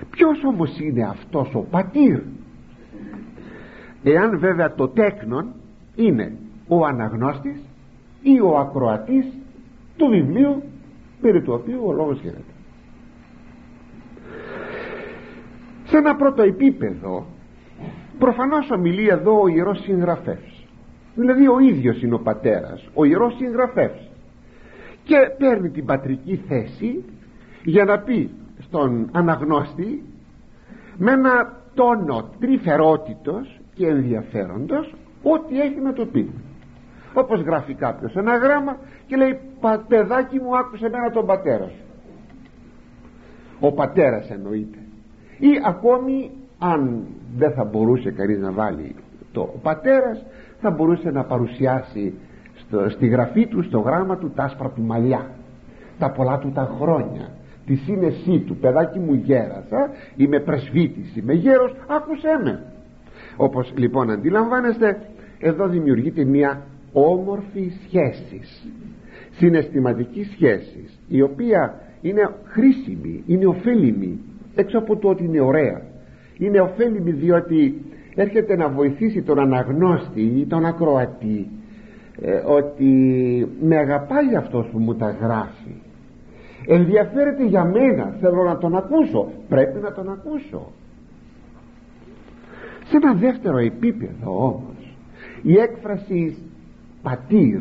Ποιος 0.09 0.43
όμως 0.43 0.79
είναι 0.79 1.03
αυτός 1.03 1.55
ο 1.55 1.59
πατήρ; 1.59 2.19
Εάν 4.03 4.39
βέβαια 4.39 4.73
το 4.75 4.87
τέκνον 4.87 5.53
είναι 5.95 6.37
ο 6.67 6.85
αναγνώστης 6.85 7.61
ή 8.21 8.39
ο 8.39 8.57
ακροατής 8.57 9.25
του 9.97 10.07
βιβλίου 10.07 10.63
περί 11.21 11.41
του 11.41 11.53
οποίου 11.53 11.81
ο 11.85 11.93
λόγος 11.93 12.19
γίνεται 12.21 12.43
σε 15.91 15.97
ένα 15.97 16.15
πρώτο 16.15 16.41
επίπεδο 16.41 17.25
προφανώς 18.19 18.71
ομιλεί 18.71 19.07
εδώ 19.07 19.41
ο 19.41 19.47
Ιερός 19.47 19.81
Συγγραφεύς 19.81 20.50
δηλαδή 21.15 21.47
ο 21.47 21.59
ίδιος 21.59 22.01
είναι 22.01 22.13
ο 22.13 22.19
πατέρας 22.19 22.89
ο 22.93 23.05
Ιερός 23.05 23.35
Συγγραφεύς 23.35 24.09
και 25.03 25.15
παίρνει 25.37 25.69
την 25.69 25.85
πατρική 25.85 26.43
θέση 26.47 27.03
για 27.63 27.85
να 27.85 27.99
πει 27.99 28.29
στον 28.59 29.09
αναγνώστη 29.11 30.03
με 30.97 31.11
ένα 31.11 31.59
τόνο 31.73 32.29
τρυφερότητος 32.39 33.59
και 33.73 33.87
ενδιαφέροντος 33.87 34.95
ό,τι 35.23 35.61
έχει 35.61 35.79
να 35.79 35.93
το 35.93 36.05
πει. 36.05 36.29
Όπως 37.13 37.41
γράφει 37.41 37.73
κάποιος 37.73 38.15
ένα 38.15 38.37
γράμμα 38.37 38.77
και 39.07 39.15
λέει 39.15 39.39
παιδάκι 39.87 40.39
μου 40.39 40.57
άκουσε 40.57 40.85
εμένα 40.85 41.11
τον 41.11 41.25
πατέρα 41.25 41.67
σου 41.67 41.85
ο 43.61 43.71
πατέρας 43.71 44.29
εννοείται. 44.29 44.77
Ή 45.37 45.49
ακόμη 45.65 46.31
αν 46.59 47.05
δεν 47.37 47.51
θα 47.51 47.63
μπορούσε 47.63 48.11
κανείς 48.11 48.39
να 48.39 48.51
βάλει 48.51 48.95
το 49.31 49.41
ο 49.41 49.57
πατέρας 49.61 50.25
θα 50.61 50.69
μπορούσε 50.69 51.11
να 51.11 51.23
παρουσιάσει 51.23 52.13
στο, 52.55 52.89
στη 52.89 53.07
γραφή 53.07 53.47
του 53.47 53.63
στο 53.63 53.79
γράμμα 53.79 54.17
του 54.17 54.31
τα 54.35 54.43
άσπρα 54.43 54.69
του 54.69 54.81
μαλλιά. 54.81 55.29
Τα 55.99 56.11
πολλά 56.11 56.37
του 56.39 56.51
τα 56.51 56.75
χρόνια. 56.79 57.29
Τη 57.65 57.75
σύνεσή 57.75 58.39
του 58.39 58.55
παιδάκι 58.55 58.99
μου 58.99 59.13
γέρασα. 59.13 59.89
Είμαι 60.15 60.39
πρεσβύτης 60.39 61.15
είμαι 61.15 61.33
γέρος. 61.33 61.75
Άκουσέ 61.87 62.39
με. 62.43 62.63
Όπως 63.37 63.73
λοιπόν 63.77 64.09
αντιλαμβάνεστε 64.09 65.01
εδώ 65.39 65.67
δημιουργείται 65.67 66.23
μια 66.23 66.61
όμορφη 66.93 67.71
σχέση. 67.85 68.41
Συναισθηματική 69.31 70.23
σχέση 70.23 70.89
η 71.07 71.21
οποία 71.21 71.79
είναι 72.01 72.35
χρήσιμη 72.43 73.23
είναι 73.27 73.45
ωφέλιμη 73.45 74.19
έξω 74.55 74.77
από 74.77 74.97
το 74.97 75.09
ότι 75.09 75.23
είναι 75.23 75.41
ωραία. 75.41 75.81
Είναι 76.37 76.59
ωφέλιμη 76.59 77.11
διότι 77.11 77.81
έρχεται 78.15 78.55
να 78.55 78.69
βοηθήσει 78.69 79.21
τον 79.21 79.39
αναγνώστη 79.39 80.21
ή 80.21 80.45
τον 80.45 80.65
ακροατή 80.65 81.47
ε, 82.21 82.41
ότι 82.45 82.91
με 83.61 83.77
αγαπάει 83.77 84.35
αυτός 84.35 84.67
που 84.71 84.79
μου 84.79 84.95
τα 84.95 85.09
γράφει. 85.21 85.75
Ενδιαφέρεται 86.67 87.45
για 87.45 87.63
μένα. 87.63 88.15
Θέλω 88.19 88.43
να 88.43 88.57
τον 88.57 88.75
ακούσω. 88.75 89.31
Πρέπει 89.49 89.79
να 89.79 89.91
τον 89.91 90.09
ακούσω 90.11 90.71
σε 92.91 92.97
ένα 92.97 93.13
δεύτερο 93.13 93.57
επίπεδο 93.57 94.45
όμως 94.45 94.95
η 95.41 95.53
έκφραση 95.53 96.37
πατήρ 97.01 97.59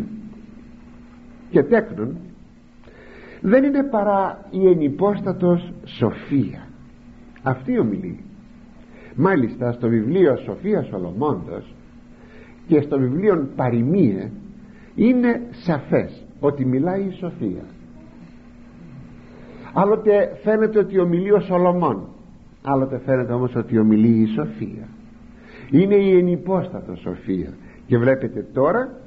και 1.51 1.63
τέκνον 1.63 2.17
δεν 3.41 3.65
είναι 3.65 3.83
παρά 3.83 4.47
η 4.51 4.67
ενυπόστατος 4.67 5.73
σοφία. 5.85 6.69
Αυτή 7.43 7.79
ομιλεί 7.79 8.25
μάλιστα 9.21 9.73
στο 9.73 9.89
βιβλίο 9.89 10.37
Σοφίας 10.37 10.87
Σολομώντος 10.87 11.75
και 12.67 12.81
στο 12.81 12.99
βιβλίο 12.99 13.49
Παριμίε 13.57 14.31
είναι 14.95 15.41
σαφές 15.51 16.25
ότι 16.41 16.65
μιλάει 16.65 17.01
η 17.01 17.11
Σοφία. 17.11 17.65
Άλλοτε 19.73 20.39
φαίνεται 20.43 20.79
ότι 20.79 20.99
ομιλεί 20.99 21.33
ο 21.33 21.41
Σολομών. 21.41 22.09
Άλλοτε 22.63 23.01
φαίνεται 23.05 23.33
όμως 23.33 23.55
ότι 23.55 23.79
ομιλεί 23.79 24.23
η 24.23 24.27
Σοφία. 24.27 24.89
Είναι 25.71 25.95
η 25.95 26.19
ενυπόστατο 26.19 26.95
Σοφία. 26.95 27.53
Και 27.87 27.99
βλέπετε 27.99 28.47
τώρα 28.53 29.01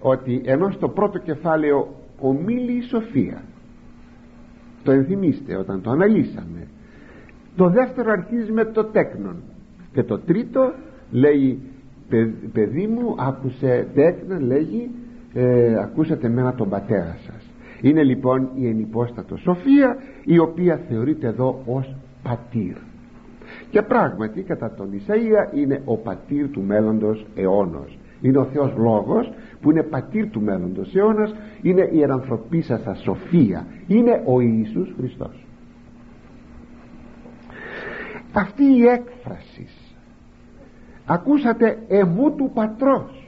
ότι 0.00 0.42
ενώ 0.44 0.70
στο 0.70 0.88
πρώτο 0.88 1.18
κεφάλαιο 1.18 1.94
ομίλει 2.18 2.72
η 2.72 2.82
Σοφία 2.82 3.42
το 4.82 4.92
ενθυμίστε 4.92 5.56
όταν 5.56 5.82
το 5.82 5.90
αναλύσαμε 5.90 6.66
το 7.56 7.68
δεύτερο 7.68 8.10
αρχίζει 8.10 8.52
με 8.52 8.64
το 8.64 8.84
τέκνον. 8.84 9.36
Και 9.92 10.02
το 10.02 10.18
τρίτο 10.18 10.72
λέει 11.10 11.58
παιδί 12.52 12.86
μου 12.86 13.14
άκουσε 13.18 13.86
τέκνον 13.94 14.40
λέγει 14.40 14.90
ε, 15.34 15.74
ακούσατε 15.78 16.28
μένα 16.28 16.54
τον 16.54 16.68
πατέρα 16.68 17.16
σας 17.26 17.50
είναι 17.80 18.02
λοιπόν 18.02 18.48
η 18.54 18.66
ενυπόστατο 18.66 19.36
σοφία 19.36 19.96
η 20.24 20.38
οποία 20.38 20.80
θεωρείται 20.88 21.26
εδώ 21.26 21.62
ως 21.66 21.94
πατήρ. 22.22 22.76
Και 23.70 23.82
πράγματι 23.82 24.42
κατά 24.42 24.74
τον 24.74 24.88
Ισαΐα 24.92 25.56
είναι 25.56 25.82
ο 25.84 25.96
πατήρ 25.96 26.48
του 26.48 26.62
μέλλοντος 26.62 27.26
αιώνος. 27.34 27.98
Είναι 28.20 28.38
ο 28.38 28.44
Θεός 28.44 28.74
Λόγος 28.76 29.32
που 29.60 29.70
είναι 29.70 29.82
πατήρ 29.82 30.30
του 30.30 30.40
μέλλοντος 30.40 30.94
αιώνας 30.94 31.34
είναι 31.62 31.88
η 31.92 32.02
ερανθρωπίσασα 32.02 32.94
σοφία. 32.94 33.66
Είναι 33.86 34.22
ο 34.26 34.40
Ιησούς 34.40 34.94
Χριστός 34.96 35.44
αυτή 38.32 38.64
η 38.64 38.86
έκφραση. 38.86 39.68
Ακούσατε 41.06 41.78
εμού 41.88 42.34
του 42.34 42.50
πατρός 42.54 43.20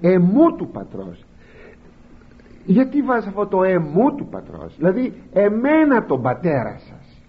εμού 0.00 0.56
του 0.56 0.68
πατρός. 0.68 1.24
Γιατί 2.64 3.02
βάζει 3.02 3.28
αυτό 3.28 3.46
το 3.46 3.62
εμού 3.62 4.14
του 4.14 4.26
πατρός 4.26 4.74
δηλαδή 4.76 5.12
εμένα 5.32 6.04
τον 6.04 6.22
πατέρα 6.22 6.78
σας. 6.78 7.22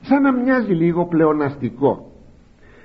Σαν 0.00 0.22
να 0.22 0.32
μοιάζει 0.32 0.72
λίγο 0.72 1.06
πλεοναστικό. 1.06 2.10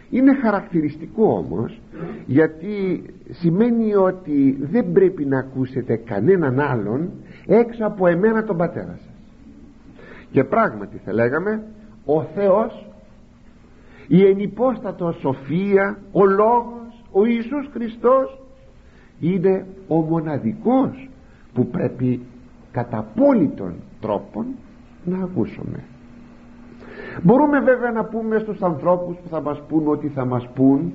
Είναι 0.10 0.34
χαρακτηριστικό 0.34 1.34
όμως 1.34 1.82
γιατί 2.26 3.04
σημαίνει 3.30 3.96
ότι 3.96 4.58
δεν 4.62 4.92
πρέπει 4.92 5.26
να 5.26 5.40
ακούσετε 5.40 5.96
κανέναν 5.96 6.60
άλλον 6.60 7.12
έξω 7.46 7.86
από 7.86 8.08
εμένα 8.08 8.44
τον 8.44 8.58
πατέρα 8.58 9.00
σας. 9.04 9.14
Και 10.32 10.44
πράγματι 10.44 11.02
θα 11.06 11.14
λέγαμε 11.14 11.64
ο 12.06 12.24
Θεός 12.24 12.90
η 14.08 14.26
ενυπόστατος 14.26 15.16
σοφία 15.20 15.98
ο 16.12 16.26
Λόγος 16.26 17.04
ο 17.12 17.26
Ιησούς 17.26 17.70
Χριστός 17.74 18.40
είναι 19.20 19.66
ο 19.88 19.96
μοναδικός 19.96 21.10
που 21.54 21.68
πρέπει 21.68 22.22
κατά 22.72 22.98
απόλυτον 22.98 23.74
τρόπον 24.02 24.46
να 25.06 25.24
ακούσουμε. 25.24 25.84
Μπορούμε 27.24 27.60
βέβαια 27.60 27.92
να 27.92 28.06
πούμε 28.06 28.40
στους 28.40 28.62
ανθρώπους 28.62 29.16
που 29.16 29.30
θα 29.30 29.42
μας 29.42 29.62
πούν 29.68 29.88
ότι 29.88 30.08
θα 30.08 30.26
μας 30.26 30.50
πούν 30.54 30.94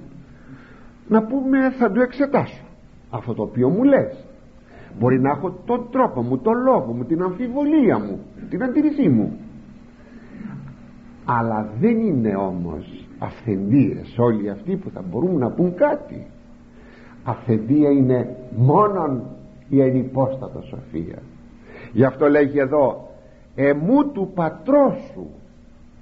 να 1.08 1.22
πούμε 1.22 1.70
θα 1.70 1.92
το 1.92 2.00
εξετάσω 2.00 2.64
αυτό 3.10 3.34
το 3.34 3.42
οποίο 3.42 3.68
μου 3.68 3.82
λες 3.82 4.24
μπορεί 4.98 5.20
να 5.20 5.30
έχω 5.30 5.50
τον 5.66 5.86
τρόπο 5.90 6.22
μου, 6.22 6.38
τον 6.38 6.62
λόγο 6.62 6.92
μου, 6.92 7.04
την 7.04 7.22
αμφιβολία 7.22 7.98
μου 7.98 8.20
την 8.50 8.62
αντίρρησή 8.62 9.08
μου 9.08 9.38
αλλά 11.38 11.68
δεν 11.80 12.00
είναι 12.00 12.36
όμως 12.36 13.06
αυθεντίες 13.18 14.18
όλοι 14.18 14.50
αυτοί 14.50 14.76
που 14.76 14.90
θα 14.90 15.02
μπορούν 15.08 15.38
να 15.38 15.50
πούν 15.50 15.74
κάτι. 15.74 16.26
Αυθεντία 17.24 17.90
είναι 17.90 18.36
μόνον 18.56 19.22
η 19.68 19.80
ενυπόστατα 19.80 20.60
σοφία. 20.60 21.22
Γι' 21.92 22.04
αυτό 22.04 22.28
λέγει 22.28 22.58
εδώ 22.58 23.08
εμού 23.54 24.12
του 24.12 24.30
πατρός 24.34 25.10
σου 25.12 25.30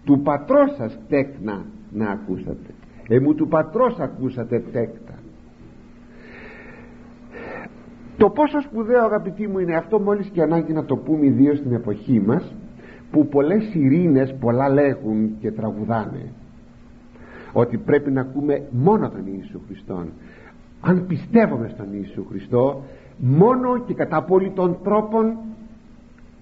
του 0.04 0.20
πατρός 0.20 0.74
σας 0.76 0.98
τέκνα 1.08 1.64
να 1.90 2.10
ακούσατε. 2.10 2.74
Εμού 3.08 3.34
του 3.34 3.48
πατρός 3.48 3.98
ακούσατε 3.98 4.58
τέκτα 4.72 5.14
το 8.18 8.30
πόσο 8.30 8.60
σπουδαίο 8.60 9.04
αγαπητοί 9.04 9.48
μου 9.48 9.58
είναι 9.58 9.76
αυτό 9.76 10.00
μόλις 10.00 10.28
και 10.28 10.42
ανάγκη 10.42 10.72
να 10.72 10.84
το 10.84 10.96
πούμε 10.96 11.26
ιδίως 11.26 11.58
στην 11.58 11.72
εποχή 11.72 12.20
μας 12.20 12.54
που 13.10 13.28
πολλές 13.28 13.74
ειρήνες 13.74 14.34
πολλά 14.40 14.68
λέγουν 14.68 15.38
και 15.40 15.50
τραγουδάνε 15.50 16.32
ότι 17.52 17.76
πρέπει 17.76 18.10
να 18.10 18.20
ακούμε 18.20 18.62
μόνο 18.70 19.08
τον 19.08 19.22
Ιησού 19.26 19.60
Χριστόν. 19.66 20.08
Αν 20.80 21.06
πιστεύουμε 21.06 21.68
στον 21.68 21.86
Ιησού 21.92 22.26
Χριστό 22.28 22.82
μόνο 23.18 23.78
και 23.78 23.94
κατά 23.94 24.16
απόλυτον 24.16 24.78
τρόπον 24.82 25.36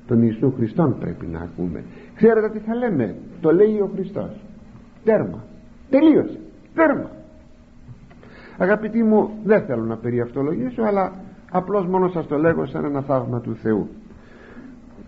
τον 0.06 0.22
Ιησού 0.22 0.52
Χριστόν 0.56 0.98
πρέπει 0.98 1.26
να 1.26 1.38
ακούμε. 1.38 1.84
Ξέρετε 2.14 2.48
τι 2.48 2.58
θα 2.58 2.74
λέμε; 2.74 3.14
Το 3.40 3.52
λέει 3.52 3.80
ο 3.80 3.90
Χριστός. 3.94 4.30
Τέρμα. 5.04 5.44
Τελείωσε. 5.90 6.38
Τέρμα. 6.74 7.10
Αγαπητοί 8.58 9.02
μου 9.02 9.30
δεν 9.44 9.62
θέλω 9.62 9.84
να 9.84 9.96
περιαυτολογήσω 9.96 10.82
αλλά 10.82 11.12
απλώς 11.50 11.86
μόνο 11.86 12.08
σας 12.08 12.26
το 12.26 12.38
λέγω 12.38 12.66
σαν 12.66 12.84
ένα 12.84 13.00
θαύμα 13.00 13.40
του 13.40 13.54
Θεού 13.62 13.88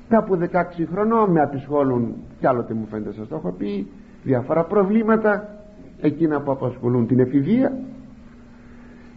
κάπου 0.09 0.39
16 0.53 0.87
χρονών 0.93 1.31
με 1.31 1.41
απεισχόλουν 1.41 2.15
κι 2.41 2.47
άλλοτε 2.47 2.75
μου 2.75 2.87
φαίνεται 2.91 3.13
σας 3.13 3.29
το 3.29 3.35
έχω 3.35 3.53
πει 3.53 3.87
διάφορα 4.23 4.65
προβλήματα 4.65 5.59
εκείνα 6.01 6.41
που 6.41 6.51
απασχολούν 6.51 7.07
την 7.07 7.19
εφηβεία. 7.19 7.79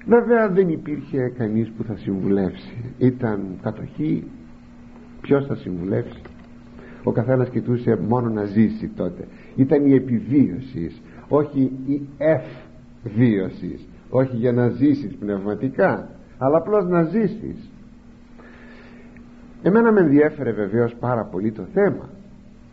Βέβαια 0.05 0.49
δεν 0.49 0.69
υπήρχε 0.69 1.33
κανείς 1.37 1.69
που 1.69 1.83
θα 1.83 1.95
συμβουλεύσει. 1.95 2.93
Ήταν 2.97 3.59
κατοχή. 3.61 4.23
Ποιος 5.21 5.45
θα 5.45 5.55
συμβουλεύσει; 5.55 6.21
Ο 7.03 7.11
καθένας 7.11 7.49
κοιτούσε 7.49 7.99
μόνο 8.07 8.29
να 8.29 8.43
ζήσει 8.43 8.87
τότε. 8.95 9.27
Ήταν 9.55 9.85
η 9.85 9.93
επιβίωση 9.93 10.91
όχι 11.27 11.71
η 11.85 12.07
ευβίωση 13.03 13.79
όχι 14.09 14.35
για 14.35 14.51
να 14.51 14.69
ζήσεις 14.69 15.15
πνευματικά 15.15 16.09
αλλά 16.37 16.57
απλώς 16.57 16.87
να 16.87 17.03
ζήσεις 17.03 17.70
εμένα 19.63 19.91
με 19.91 19.99
ενδιέφερε 19.99 20.51
βεβαίως 20.51 20.95
πάρα 20.99 21.23
πολύ 21.23 21.51
το 21.51 21.63
θέμα 21.73 22.09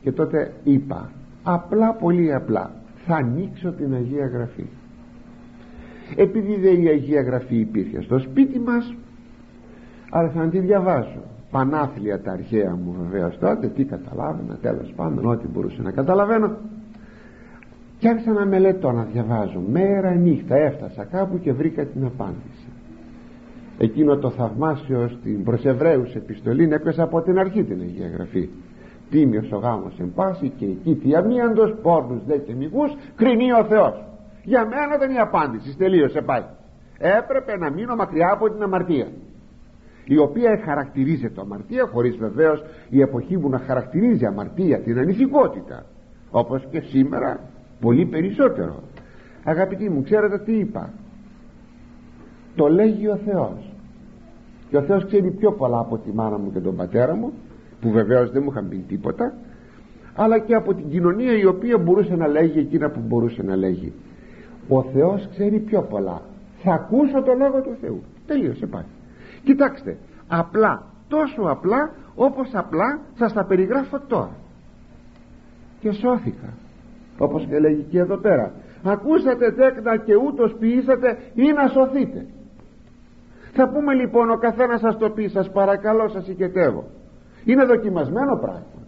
και 0.03 0.12
τότε 0.12 0.53
είπα 0.64 1.11
απλά 1.42 1.92
πολύ 1.92 2.35
απλά 2.35 2.70
θα 3.07 3.16
ανοίξω 3.16 3.72
την 3.72 3.94
Αγία 3.94 4.27
Γραφή. 4.27 4.66
Επειδή 6.16 6.57
δεν 6.57 6.83
η 6.83 6.88
Αγία 6.88 7.22
Γραφή 7.22 7.57
υπήρχε 7.57 8.03
στο 8.03 8.18
σπίτι 8.18 8.59
μας 8.59 8.94
αλλά 10.11 10.29
θα 10.29 10.48
τη 10.48 10.59
διαβάζω 10.59 11.22
πανάθλια 11.51 12.20
τα 12.20 12.33
αρχαία 12.33 12.77
μου 12.85 12.94
βεβαίως 12.98 13.38
τότε 13.38 13.68
τι 13.68 13.85
καταλάβαινα 13.85 14.59
τέλος 14.62 14.92
πάντων 14.96 15.27
ό,τι 15.27 15.48
μπορούσα 15.48 15.83
να 15.83 15.90
καταλαβαίνω. 15.90 16.57
Και 17.98 18.09
άρχισα 18.09 18.33
να 18.33 18.46
μελετώ 18.46 18.92
να 18.92 19.03
διαβάζω. 19.03 19.62
Μέρα 19.70 20.14
νύχτα 20.14 20.57
έφτασα 20.57 21.05
κάπου 21.05 21.38
και 21.38 21.53
βρήκα 21.53 21.85
την 21.85 22.05
απάντηση 22.05 22.67
εκείνο 23.79 24.17
το 24.17 24.31
θαυμάσιο 24.31 25.09
στην 25.09 25.45
προς 25.45 25.64
Εβραίους 25.64 26.14
επιστολή 26.14 26.69
έπεσα 26.73 27.03
από 27.03 27.23
την 27.23 27.38
αρχή 27.38 27.64
την 27.64 27.81
Αγία 27.81 28.09
Γραφή. 28.09 28.49
Τίμιος 29.11 29.53
ο 29.53 29.57
γάμος 29.57 29.99
εν 29.99 30.12
πάση 30.14 30.53
και 30.57 30.64
εκεί 30.64 30.95
τι 30.95 31.14
αμίαντος 31.14 31.75
πόρνους 31.83 32.25
δε 32.27 32.37
και 32.38 32.55
μηγούς 32.55 32.97
κρινεί 33.17 33.53
ο 33.53 33.64
Θεός. 33.64 34.05
Για 34.45 34.67
μένα 34.67 34.95
ήταν 34.97 35.11
η 35.14 35.19
απάντηση 35.19 35.77
τελείωσε 35.77 36.21
πάει. 36.21 36.45
Έπρεπε 36.99 37.57
να 37.57 37.71
μείνω 37.71 37.95
μακριά 37.95 38.31
από 38.33 38.51
την 38.51 38.62
αμαρτία. 38.62 39.07
Η 40.05 40.19
οποία 40.19 40.61
χαρακτηρίζεται 40.64 41.41
αμαρτία 41.41 41.87
χωρίς 41.87 42.17
βεβαίως 42.17 42.64
η 42.88 43.01
εποχή 43.01 43.38
που 43.38 43.49
να 43.49 43.59
χαρακτηρίζει 43.59 44.27
αμαρτία 44.27 44.81
την 44.81 44.99
ανηθικότητα 44.99 45.85
όπως 46.31 46.67
και 46.71 46.81
σήμερα 46.81 47.41
πολύ 47.81 48.07
περισσότερο. 48.07 48.83
Αγαπητοί 49.45 49.91
μου 49.91 50.03
ξέρετε 50.03 50.38
τι 50.38 50.53
είπα; 50.53 50.91
Το 52.57 52.67
λέγει 52.69 53.09
ο 53.09 53.17
Θεός 53.17 53.67
και 54.68 54.76
ο 54.76 54.83
Θεός 54.83 55.07
ξέρει 55.07 55.31
πιο 55.31 55.52
πολλά 55.52 55.78
από 55.78 55.98
τη 55.98 56.12
μάνα 56.12 56.38
μου 56.38 56.52
και 56.52 56.61
τον 56.61 56.76
πατέρα 56.76 57.14
μου 57.14 57.33
που 57.81 57.90
βεβαίως 57.90 58.31
δεν 58.31 58.42
μου 58.42 58.50
είχαν 58.50 58.68
πει 58.68 58.76
τίποτα 58.76 59.35
αλλά 60.14 60.38
και 60.38 60.54
από 60.54 60.74
την 60.74 60.90
κοινωνία 60.90 61.38
η 61.38 61.46
οποία 61.46 61.78
μπορούσε 61.78 62.16
να 62.16 62.26
λέγει 62.26 62.59
εκείνα 62.59 62.90
που 62.90 63.00
μπορούσε 63.07 63.42
να 63.42 63.57
λέγει. 63.57 63.92
Ο 64.68 64.83
Θεός 64.83 65.28
ξέρει 65.31 65.59
πιο 65.59 65.83
πολλά. 65.83 66.22
Θα 66.62 66.72
ακούσω 66.72 67.22
το 67.22 67.33
λόγο 67.33 67.61
του 67.61 67.76
Θεού. 67.81 68.02
Τελείωσε 68.26 68.66
πάλι 68.66 68.87
κοιτάξτε 69.48 69.96
απλά 70.28 70.83
τόσο 71.09 71.42
απλά 71.42 71.90
όπως 72.14 72.50
απλά 72.52 73.00
σας 73.18 73.33
τα 73.33 73.44
περιγράφω 73.44 74.00
τώρα. 74.09 74.37
Και 75.81 75.92
σώθηκα 75.92 76.52
όπως 77.18 77.46
και 77.48 77.59
λέγει 77.59 77.87
και 77.90 77.98
εδώ 77.98 78.16
πέρα. 78.16 78.52
Ακούσατε 78.83 79.52
τέκνα 79.52 79.96
και 79.96 80.14
ούτως 80.14 80.54
ποιήσατε 80.59 81.18
ή 81.35 81.52
να 81.52 81.68
σωθείτε 81.68 82.26
θα 83.59 83.68
πούμε 83.68 83.94
λοιπόν 83.94 84.31
ο 84.31 84.37
καθένας 84.37 84.81
σας 84.81 84.99
το 84.99 85.11
πει 85.11 85.29
σας 85.29 85.51
παρακαλώ 85.51 86.09
σας 86.09 86.29
οικετεύω 86.29 86.85
είναι 87.44 87.64
δοκιμασμένο 87.64 88.37
πράγμα. 88.37 88.81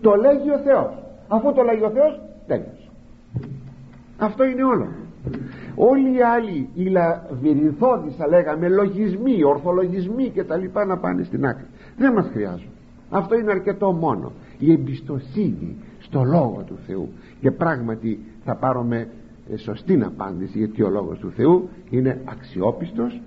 Το 0.00 0.14
λέγει 0.14 0.50
ο 0.50 0.58
Θεός. 0.58 0.92
Αφού 1.28 1.52
το 1.52 1.62
λέγει 1.62 1.82
ο 1.82 1.90
Θεός 1.90 2.20
τέλειωσε. 2.46 2.88
Αυτό 4.18 4.44
είναι 4.44 4.64
όλο. 4.64 4.86
Όλοι 5.74 6.16
οι 6.16 6.22
άλλοι 6.22 6.68
οι 6.74 6.84
λαβυρινθώδεις 6.84 8.14
θα 8.16 8.28
λέγαμε 8.28 8.68
λογισμοί, 8.68 9.44
ορθολογισμοί 9.44 10.28
και 10.28 10.44
τα 10.44 10.56
λοιπά 10.56 10.84
να 10.84 10.96
πάνε 10.98 11.22
στην 11.22 11.46
άκρη. 11.46 11.66
Δεν 11.96 12.12
μας 12.12 12.28
χρειάζουν 12.32 12.70
αυτό 13.10 13.38
είναι 13.38 13.50
αρκετό 13.50 13.92
μόνο. 13.92 14.32
Η 14.58 14.72
εμπιστοσύνη 14.72 15.76
στο 15.98 16.22
Λόγο 16.22 16.64
του 16.66 16.78
Θεού. 16.86 17.08
Και 17.40 17.50
πράγματι 17.50 18.20
θα 18.44 18.56
πάρουμε 18.56 19.08
ε, 19.52 19.56
σωστή 19.56 20.02
απάντηση 20.04 20.58
γιατί 20.58 20.82
ο 20.82 20.88
Λόγος 20.88 21.18
του 21.18 21.30
Θεού 21.30 21.68
είναι 21.90 22.20
αξιόπιστος 22.24 23.20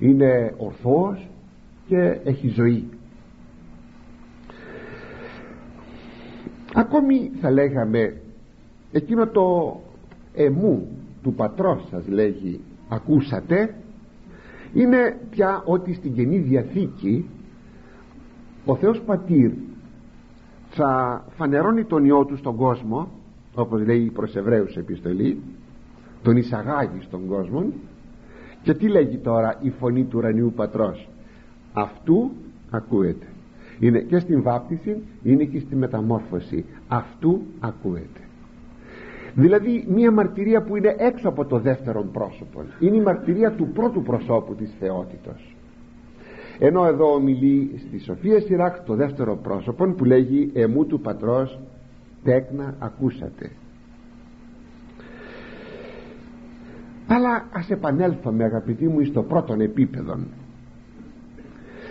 είναι 0.00 0.54
ορθός 0.56 1.28
και 1.86 2.20
έχει 2.24 2.48
ζωή. 2.48 2.88
Ακόμη 6.74 7.30
θα 7.40 7.50
λέγαμε 7.50 8.20
εκείνο 8.92 9.26
το 9.26 9.80
εμού 10.34 10.88
του 11.22 11.34
πατρός 11.34 11.86
σας 11.90 12.08
λέγει 12.08 12.60
ακούσατε 12.88 13.74
είναι 14.74 15.20
πια 15.30 15.62
ότι 15.64 15.94
στην 15.94 16.14
Καινή 16.14 16.38
Διαθήκη 16.38 17.28
ο 18.64 18.76
Θεός 18.76 19.00
Πατήρ 19.00 19.50
θα 20.70 21.24
φανερώνει 21.36 21.84
τον 21.84 22.04
Υιό 22.04 22.24
του 22.24 22.36
στον 22.36 22.56
κόσμο 22.56 23.08
όπως 23.54 23.84
λέει 23.84 24.10
προς 24.14 24.36
Εβραίους 24.36 24.76
επιστολή 24.76 25.42
τον 26.22 26.36
εισαγάγει 26.36 27.00
στον 27.00 27.26
κόσμο 27.26 27.72
και 28.66 28.74
τι 28.74 28.88
λέγει 28.88 29.16
τώρα 29.16 29.58
η 29.60 29.70
φωνή 29.70 30.04
του 30.04 30.18
ουρανίου 30.18 30.52
πατρός; 30.56 31.08
Αυτού 31.72 32.30
ακούεται. 32.70 33.26
Είναι 33.80 33.98
και 34.00 34.18
στην 34.18 34.42
βάπτιση 34.42 35.02
είναι 35.22 35.44
και 35.44 35.58
στη 35.58 35.76
μεταμόρφωση. 35.76 36.64
Αυτού 36.88 37.40
ακούεται. 37.60 38.20
Δηλαδή 39.34 39.84
μια 39.88 40.10
μαρτυρία 40.10 40.62
που 40.62 40.76
είναι 40.76 40.94
έξω 40.98 41.28
από 41.28 41.44
το 41.44 41.58
δεύτερο 41.58 42.02
πρόσωπο. 42.12 42.64
Είναι 42.80 42.96
η 42.96 43.00
μαρτυρία 43.00 43.50
του 43.52 43.68
πρώτου 43.68 44.02
προσώπου 44.02 44.54
της 44.54 44.74
θεότητος. 44.80 45.56
Ενώ 46.58 46.86
εδώ 46.86 47.12
ομιλεί 47.12 47.80
στη 47.86 47.98
Σοφία 47.98 48.40
Σιράκ 48.40 48.84
το 48.84 48.94
δεύτερο 48.94 49.36
πρόσωπο 49.36 49.86
που 49.86 50.04
λέγει 50.04 50.50
εμού 50.54 50.86
του 50.86 51.00
πατρός 51.00 51.58
τέκνα 52.24 52.74
ακούσατε 52.78 53.50
αλλά 57.06 57.48
ας 57.52 57.70
επανέλθουμε 57.70 58.44
αγαπητοί 58.44 58.88
μου 58.88 59.04
στο 59.04 59.22
πρώτον 59.22 59.60
επίπεδο 59.60 60.18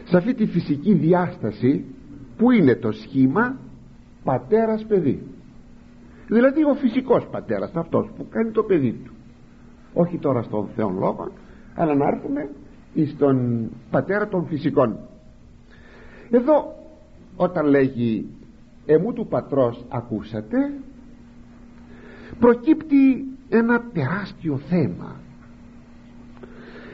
σε 0.04 0.18
αυτή 0.18 0.34
τη 0.34 0.46
φυσική 0.46 0.94
διάσταση 0.94 1.86
που 2.38 2.52
είναι 2.52 2.76
το 2.76 2.92
σχήμα 2.92 3.58
πατέρας 4.24 4.86
παιδί. 4.86 5.24
Δηλαδή 6.28 6.64
ο 6.64 6.74
φυσικός 6.74 7.28
πατέρας 7.32 7.72
αυτός 7.76 8.10
που 8.18 8.28
κάνει 8.30 8.52
το 8.52 8.64
παιδί 8.64 8.92
του. 8.92 9.14
Όχι 9.94 10.18
τώρα 10.18 10.42
στον 10.42 10.68
Θεό 10.76 10.90
λόγο 10.90 11.32
αλλά 11.76 11.96
να 11.96 12.08
έρθουμε 12.08 12.50
στον 13.16 13.70
πατέρα 13.90 14.28
των 14.28 14.46
φυσικών. 14.46 15.00
Εδώ 16.30 16.76
όταν 17.36 17.66
λέγει 17.66 18.30
εμού 18.86 19.14
του 19.14 19.28
πατρός 19.28 19.86
ακούσατε 19.90 20.58
προκύπτει 22.40 23.35
ένα 23.50 23.82
τεράστιο 23.94 24.58
θέμα. 24.58 25.16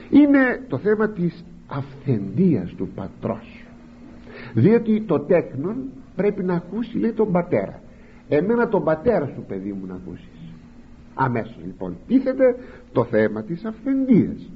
Είναι 0.10 0.66
το 0.68 0.78
θέμα 0.78 1.10
της 1.10 1.46
αυθεντίας 1.68 2.74
του 2.74 2.90
πατρός. 2.96 3.66
Διότι 4.54 5.02
το 5.02 5.20
τέκνον 5.20 5.78
πρέπει 6.16 6.44
να 6.44 6.54
ακούσει 6.54 6.98
λέει 6.98 7.12
τον 7.12 7.32
πατέρα. 7.32 7.80
Εμένα 8.30 8.68
τον 8.68 8.84
πατέρα 8.84 9.26
σου 9.26 9.46
παιδί 9.48 9.72
μου 9.72 9.86
να 9.88 9.94
ακούσεις. 9.94 10.54
Αμέσως 11.14 11.60
λοιπόν 11.66 11.98
τίθεται 12.08 12.56
το 12.92 13.04
θέμα 13.04 13.44
της 13.44 13.66
αυθεντίας. 13.66 14.50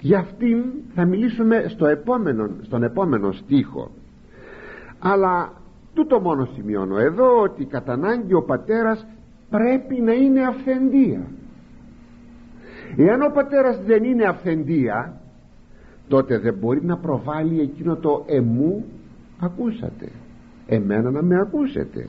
Για 0.00 0.18
αυτήν 0.18 0.64
θα 0.94 1.04
μιλήσουμε 1.04 1.64
στο 1.68 1.86
επόμενο, 1.86 2.50
στον 2.62 2.82
επόμενο 2.82 3.32
στίχο. 3.32 3.90
Αλλά 4.98 5.52
τούτο 5.94 6.20
μόνο 6.20 6.48
σημειώνω 6.54 6.98
εδώ 6.98 7.40
ότι 7.40 7.64
κατά 7.64 7.92
ανάγκη 7.92 8.34
ο 8.34 8.42
πατέρας 8.42 9.06
πρέπει 9.50 10.00
να 10.00 10.12
είναι 10.12 10.46
αυθεντία. 10.46 11.26
Εάν 12.96 13.22
ο 13.22 13.30
πατέρας 13.34 13.82
δεν 13.84 14.04
είναι 14.04 14.24
αυθεντία 14.24 15.20
τότε 16.08 16.38
δεν 16.38 16.54
μπορεί 16.54 16.84
να 16.84 16.96
προβάλλει 16.96 17.60
εκείνο 17.60 17.96
το 17.96 18.24
εμού 18.26 18.84
ακούσατε 19.40 20.08
εμένα 20.66 21.10
να 21.10 21.22
με 21.22 21.40
ακούσετε. 21.40 22.08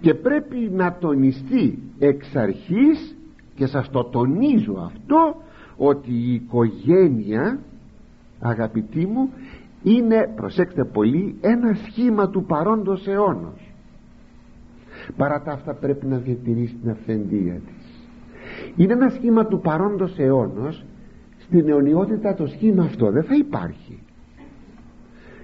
Και 0.00 0.14
πρέπει 0.14 0.70
να 0.72 0.96
τονιστεί 1.00 1.78
εξ 1.98 2.36
αρχής 2.36 3.16
και 3.54 3.66
σας 3.66 3.90
το 3.90 4.04
τονίζω 4.04 4.74
αυτό 4.84 5.42
ότι 5.76 6.12
η 6.12 6.34
οικογένεια 6.34 7.58
αγαπητοί 8.40 9.06
μου 9.06 9.30
είναι 9.82 10.32
προσέξτε 10.36 10.84
πολύ 10.84 11.36
ένα 11.40 11.74
σχήμα 11.74 12.28
του 12.30 12.44
παρόντος 12.44 13.06
αιώνος 13.06 13.65
παρά 15.16 15.42
τα 15.42 15.52
αυτά 15.52 15.74
πρέπει 15.74 16.06
να 16.06 16.16
διατηρήσει 16.16 16.74
την 16.74 16.90
αυθεντία 16.90 17.54
της. 17.54 18.08
Είναι 18.76 18.92
ένα 18.92 19.08
σχήμα 19.08 19.46
του 19.46 19.60
παρόντος 19.60 20.18
αιώνος. 20.18 20.84
Στην 21.38 21.68
αιωνιότητα 21.68 22.34
το 22.34 22.46
σχήμα 22.46 22.84
αυτό 22.84 23.10
δεν 23.10 23.22
θα 23.22 23.34
υπάρχει. 23.34 23.98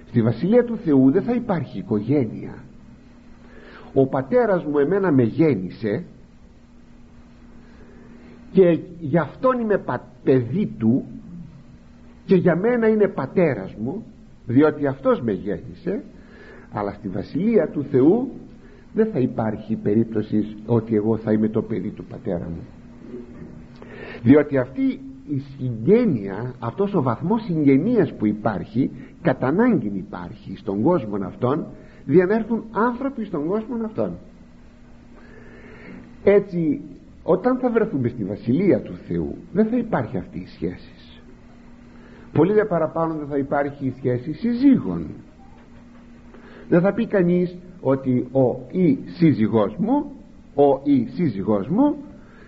Στη 0.07 0.21
Βασιλεία 0.21 0.63
του 0.63 0.77
Θεού 0.77 1.11
δεν 1.11 1.23
θα 1.23 1.33
υπάρχει 1.33 1.77
οικογένεια. 1.77 2.53
Ο 3.93 4.07
πατέρας 4.07 4.65
μου 4.65 4.77
εμένα 4.79 5.11
με 5.11 5.23
γέννησε 5.23 6.03
και 8.51 8.79
γι' 8.99 9.17
αυτόν 9.17 9.59
είμαι 9.59 9.83
παιδί 10.23 10.75
του 10.77 11.05
και 12.25 12.35
για 12.35 12.55
μένα 12.55 12.87
είναι 12.87 13.07
πατέρας 13.07 13.75
μου 13.75 14.03
διότι 14.45 14.87
αυτός 14.87 15.21
με 15.21 15.31
γέννησε. 15.31 16.03
Αλλά 16.71 16.91
στη 16.91 17.07
Βασιλεία 17.07 17.69
του 17.69 17.83
Θεού 17.83 18.31
δεν 18.93 19.11
θα 19.11 19.19
υπάρχει 19.19 19.75
περίπτωση 19.75 20.55
ότι 20.65 20.95
εγώ 20.95 21.17
θα 21.17 21.31
είμαι 21.31 21.49
το 21.49 21.61
παιδί 21.61 21.89
του 21.89 22.03
πατέρα 22.03 22.49
μου. 22.49 22.61
Διότι 24.23 24.57
αυτή 24.57 24.99
η 25.27 25.39
συγγένεια 25.57 26.53
αυτός 26.59 26.93
ο 26.93 27.01
βαθμός 27.01 27.43
συγγενείας 27.43 28.13
που 28.13 28.25
υπάρχει 28.25 28.91
κατά 29.21 29.47
ανάγκη 29.47 29.91
υπάρχει 29.95 30.57
στον 30.57 30.81
κόσμο 30.81 31.25
αυτόν 31.25 31.65
διανέρθουν 32.05 32.63
άνθρωποι 32.71 33.25
στον 33.25 33.47
κόσμο 33.47 33.85
αυτόν. 33.85 34.17
Έτσι 36.23 36.81
όταν 37.23 37.57
θα 37.57 37.69
βρεθούμε 37.69 38.07
στη 38.07 38.23
Βασιλεία 38.23 38.81
του 38.81 38.93
Θεού 39.07 39.35
δεν 39.53 39.65
θα 39.65 39.77
υπάρχει 39.77 40.17
αυτή 40.17 40.39
η 40.39 40.47
σχέση. 40.47 40.93
Πολύ 42.33 42.53
δε 42.53 42.65
παραπάνω 42.65 43.13
δεν 43.13 43.27
θα 43.27 43.37
υπάρχει 43.37 43.85
η 43.85 43.93
σχέση 43.97 44.33
συζύγων. 44.33 45.05
Δεν 46.69 46.81
θα 46.81 46.93
πει 46.93 47.07
κανείς 47.07 47.57
ότι 47.83 48.27
ο 48.31 48.59
ή 48.71 48.99
σύζυγός 49.05 49.75
μου 49.77 50.11
ο 50.55 50.81
ή 50.83 51.07
σύζυγός 51.07 51.67
μου 51.67 51.95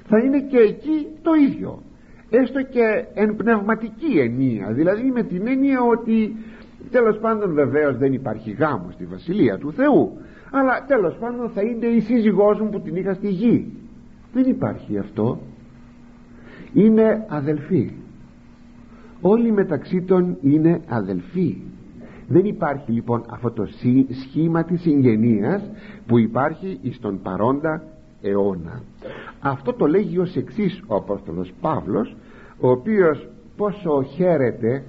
θα 0.07 0.17
είναι 0.17 0.39
και 0.39 0.57
εκεί 0.57 1.07
το 1.21 1.33
ίδιο. 1.33 1.81
Έστω 2.29 2.61
και 2.61 3.05
εν 3.13 3.35
πνευματική 3.35 4.19
ενία. 4.19 4.71
Δηλαδή 4.73 5.11
με 5.11 5.23
την 5.23 5.47
έννοια 5.47 5.81
ότι 5.81 6.35
τέλος 6.91 7.17
πάντων 7.17 7.53
βεβαίως 7.53 7.97
δεν 7.97 8.13
υπάρχει 8.13 8.51
γάμος 8.51 8.93
στη 8.93 9.05
Βασιλεία 9.05 9.57
του 9.57 9.71
Θεού 9.71 10.11
αλλά 10.51 10.85
τέλος 10.87 11.15
πάντων 11.19 11.49
θα 11.49 11.61
είναι 11.61 11.85
η 11.85 11.99
σύζυγός 11.99 12.59
μου 12.59 12.69
που 12.69 12.81
την 12.81 12.95
είχα 12.95 13.13
στη 13.13 13.29
γη. 13.29 13.71
Δεν 14.33 14.43
υπάρχει 14.49 14.97
αυτό. 14.97 15.39
Είναι 16.73 17.25
αδελφοί 17.29 17.91
όλοι 19.21 19.51
μεταξύ 19.51 20.01
των 20.01 20.37
είναι 20.41 20.81
αδελφοί 20.87 21.57
δεν 22.27 22.45
υπάρχει 22.45 22.91
λοιπόν 22.91 23.23
αυτό 23.29 23.51
το 23.51 23.67
σχήμα 24.21 24.63
της 24.63 24.81
συγγενείας 24.81 25.69
που 26.05 26.19
υπάρχει 26.19 26.79
στον 26.91 27.21
παρόντα 27.21 27.83
αιώνα. 28.21 28.81
Αυτό 29.39 29.73
το 29.73 29.85
λέγει 29.85 30.19
ως 30.19 30.35
εξής 30.35 30.81
ο 30.87 30.95
Απόστολος 30.95 31.53
Παύλος 31.61 32.15
ο 32.59 32.69
οποίος 32.69 33.29
πόσο 33.57 34.03
χαίρεται 34.03 34.83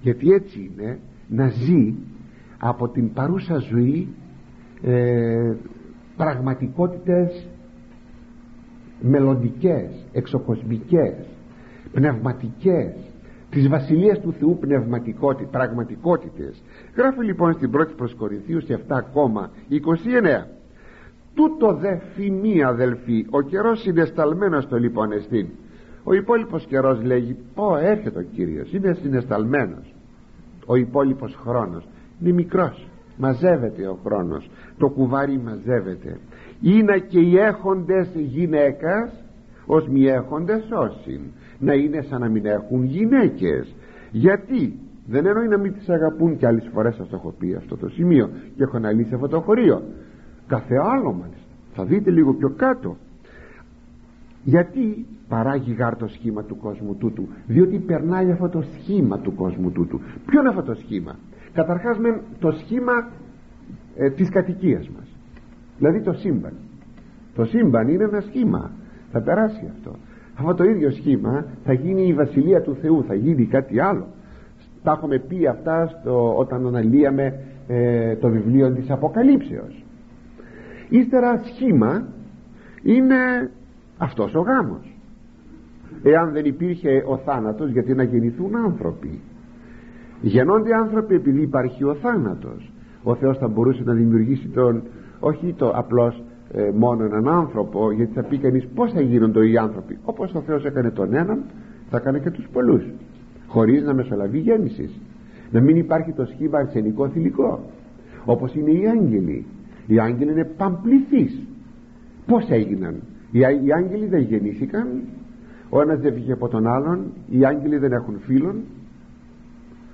γιατί 0.00 0.32
έτσι 0.32 0.70
είναι 0.72 0.98
να 1.28 1.48
ζει 1.48 1.94
από 2.58 2.88
την 2.88 3.12
παρούσα 3.12 3.58
ζωή 3.58 4.08
ε, 4.82 5.54
πραγματικότητες 6.16 7.46
μελλοντικές, 9.00 10.06
εξοκοσμικές 10.12 11.14
πνευματικές 11.92 12.94
της 13.50 13.68
Βασιλείας 13.68 14.20
του 14.20 14.32
Θεού 14.32 14.58
πραγματικότητες 15.50 16.62
γράφει 17.00 17.24
λοιπόν 17.24 17.52
στην 17.52 17.70
πρώτη 17.70 17.94
προς 17.96 18.14
Κορινθίους 18.14 18.64
7,29 18.68 18.76
τούτο 21.34 21.74
δε 21.74 21.96
φημί 22.14 22.62
αδελφοί 22.62 23.26
ο 23.30 23.40
καιρός 23.40 23.80
συνεσταλμένος 23.80 24.68
το 24.68 24.76
λοιπόν 24.76 25.12
εστίν 25.12 25.46
ο 26.04 26.14
υπόλοιπος 26.14 26.66
καιρός 26.66 27.02
λέγει 27.02 27.36
πω 27.54 27.76
έρχεται 27.76 28.18
ο 28.18 28.22
Κύριος 28.34 28.72
είναι 28.72 28.92
συνεσταλμένος 28.92 29.94
ο 30.66 30.76
υπόλοιπος 30.76 31.38
χρόνος 31.42 31.88
είναι 32.20 32.32
μικρός 32.32 32.88
μαζεύεται 33.20 33.86
ο 33.86 33.98
χρόνος 34.04 34.50
το 34.78 34.88
κουβάρι 34.88 35.40
μαζεύεται. 35.44 36.18
Είναι 36.60 36.98
και 36.98 37.20
οι 37.20 37.38
έχοντες 37.38 38.08
γυναίκας 38.14 39.24
ως 39.66 39.88
μη 39.88 40.06
έχοντες 40.06 40.62
όσοι 40.70 41.20
να 41.58 41.74
είναι 41.74 42.02
σαν 42.02 42.20
να 42.20 42.28
μην 42.28 42.46
έχουν 42.46 42.84
γυναίκες. 42.84 43.74
Γιατί 44.10 44.78
δεν 45.10 45.26
εννοεί 45.26 45.48
να 45.48 45.58
μην 45.58 45.72
τις 45.72 45.88
αγαπούν 45.88 46.36
και 46.36 46.46
άλλες 46.46 46.70
φορές 46.72 46.94
σας 46.94 47.08
το 47.08 47.16
έχω 47.16 47.34
πει 47.38 47.54
αυτό 47.54 47.76
το 47.76 47.88
σημείο 47.88 48.30
και 48.56 48.62
έχω 48.62 48.76
αναλύσει 48.76 49.14
αυτό 49.14 49.28
το 49.28 49.40
χωρίο. 49.40 49.82
Κάθε 50.46 50.74
άλλο 50.76 51.12
μάλιστα. 51.12 51.46
Θα 51.74 51.84
δείτε 51.84 52.10
λίγο 52.10 52.34
πιο 52.34 52.50
κάτω. 52.56 52.96
Γιατί 54.44 55.06
παράγει 55.28 55.72
γάρ 55.72 55.96
το 55.96 56.06
σχήμα 56.06 56.42
του 56.42 56.56
κόσμου 56.56 56.94
τούτου; 56.94 57.28
Διότι 57.46 57.78
περνάει 57.78 58.30
αυτό 58.30 58.48
το 58.48 58.62
σχήμα 58.62 59.18
του 59.18 59.34
κόσμου 59.34 59.70
τούτου. 59.70 60.00
Ποιο 60.26 60.40
είναι 60.40 60.48
αυτό 60.48 60.62
το 60.62 60.74
σχήμα; 60.74 61.16
Καταρχάς 61.52 61.98
με 61.98 62.20
το 62.38 62.50
σχήμα 62.50 63.08
ε, 63.96 64.10
της 64.10 64.28
κατοικίας 64.28 64.88
μας. 64.88 65.06
Δηλαδή 65.78 66.00
το 66.00 66.12
σύμπαν. 66.12 66.52
Το 67.34 67.44
σύμπαν 67.44 67.88
είναι 67.88 68.04
ένα 68.04 68.20
σχήμα. 68.20 68.70
Θα 69.12 69.20
περάσει 69.20 69.70
αυτό. 69.70 69.94
Αυτό 70.34 70.54
το 70.54 70.64
ίδιο 70.64 70.90
σχήμα 70.90 71.46
θα 71.64 71.72
γίνει 71.72 72.06
η 72.06 72.14
Βασιλεία 72.14 72.62
του 72.62 72.76
Θεού. 72.80 73.04
Θα 73.04 73.14
γίνει 73.14 73.46
κάτι 73.46 73.80
άλλο 73.80 74.06
τα 74.82 74.92
έχουμε 74.92 75.18
πει 75.18 75.46
αυτά 75.46 75.86
στο, 75.86 76.36
όταν 76.36 76.66
αναλύαμε 76.66 77.40
ε, 77.66 78.16
το 78.16 78.28
βιβλίο 78.28 78.72
της 78.72 78.90
Αποκαλύψεως. 78.90 79.84
Ύστερα 80.88 81.40
σχήμα 81.44 82.06
είναι 82.82 83.50
αυτός 83.98 84.34
ο 84.34 84.40
γάμος. 84.40 84.96
Εάν 86.02 86.32
δεν 86.32 86.44
υπήρχε 86.44 87.04
ο 87.06 87.16
θάνατος 87.16 87.70
γιατί 87.70 87.94
να 87.94 88.02
γεννηθούν 88.02 88.56
άνθρωποι; 88.56 89.20
Γεννώνται 90.20 90.74
άνθρωποι 90.74 91.14
επειδή 91.14 91.42
υπάρχει 91.42 91.84
ο 91.84 91.94
θάνατος. 91.94 92.72
Ο 93.02 93.14
Θεός 93.14 93.38
θα 93.38 93.48
μπορούσε 93.48 93.82
να 93.84 93.92
δημιουργήσει 93.92 94.48
τον 94.48 94.82
όχι 95.20 95.54
το 95.58 95.70
απλώς 95.70 96.22
ε, 96.52 96.70
μόνο 96.74 97.04
έναν 97.04 97.28
άνθρωπο 97.28 97.90
γιατί 97.90 98.12
θα 98.12 98.22
πει 98.22 98.38
κανείς 98.38 98.66
πως 98.74 98.92
θα 98.92 99.00
γίνονται 99.00 99.48
οι 99.48 99.56
άνθρωποι. 99.56 99.98
Όπως 100.04 100.34
ο 100.34 100.40
Θεός 100.40 100.64
έκανε 100.64 100.90
τον 100.90 101.14
έναν 101.14 101.44
θα 101.90 101.96
έκανε 101.96 102.18
και 102.18 102.30
τους 102.30 102.48
πολλούς 102.52 102.82
χωρίς 103.50 103.82
να 103.82 103.94
μεσολαβεί 103.94 104.38
γέννησης. 104.38 105.00
Να 105.50 105.60
μην 105.60 105.76
υπάρχει 105.76 106.12
το 106.12 106.24
σχήμα 106.24 106.58
αρσενικό 106.58 107.08
θηλυκό 107.08 107.60
όπως 108.24 108.54
είναι 108.54 108.70
οι 108.70 108.88
άγγελοι. 108.88 109.46
Οι 109.86 109.98
άγγελοι 109.98 110.30
είναι 110.30 110.50
παμπληθείς. 110.56 111.42
Πως 112.26 112.46
έγιναν; 112.48 112.94
Οι, 113.30 113.38
οι 113.38 113.72
άγγελοι 113.72 114.06
δεν 114.06 114.20
γεννήθηκαν. 114.20 114.86
Ο 115.70 115.80
ένας 115.80 116.00
δεν 116.00 116.14
βγήκε 116.14 116.32
από 116.32 116.48
τον 116.48 116.66
άλλον. 116.66 117.12
Οι 117.30 117.44
άγγελοι 117.44 117.76
δεν 117.76 117.92
έχουν 117.92 118.18
φίλων 118.18 118.62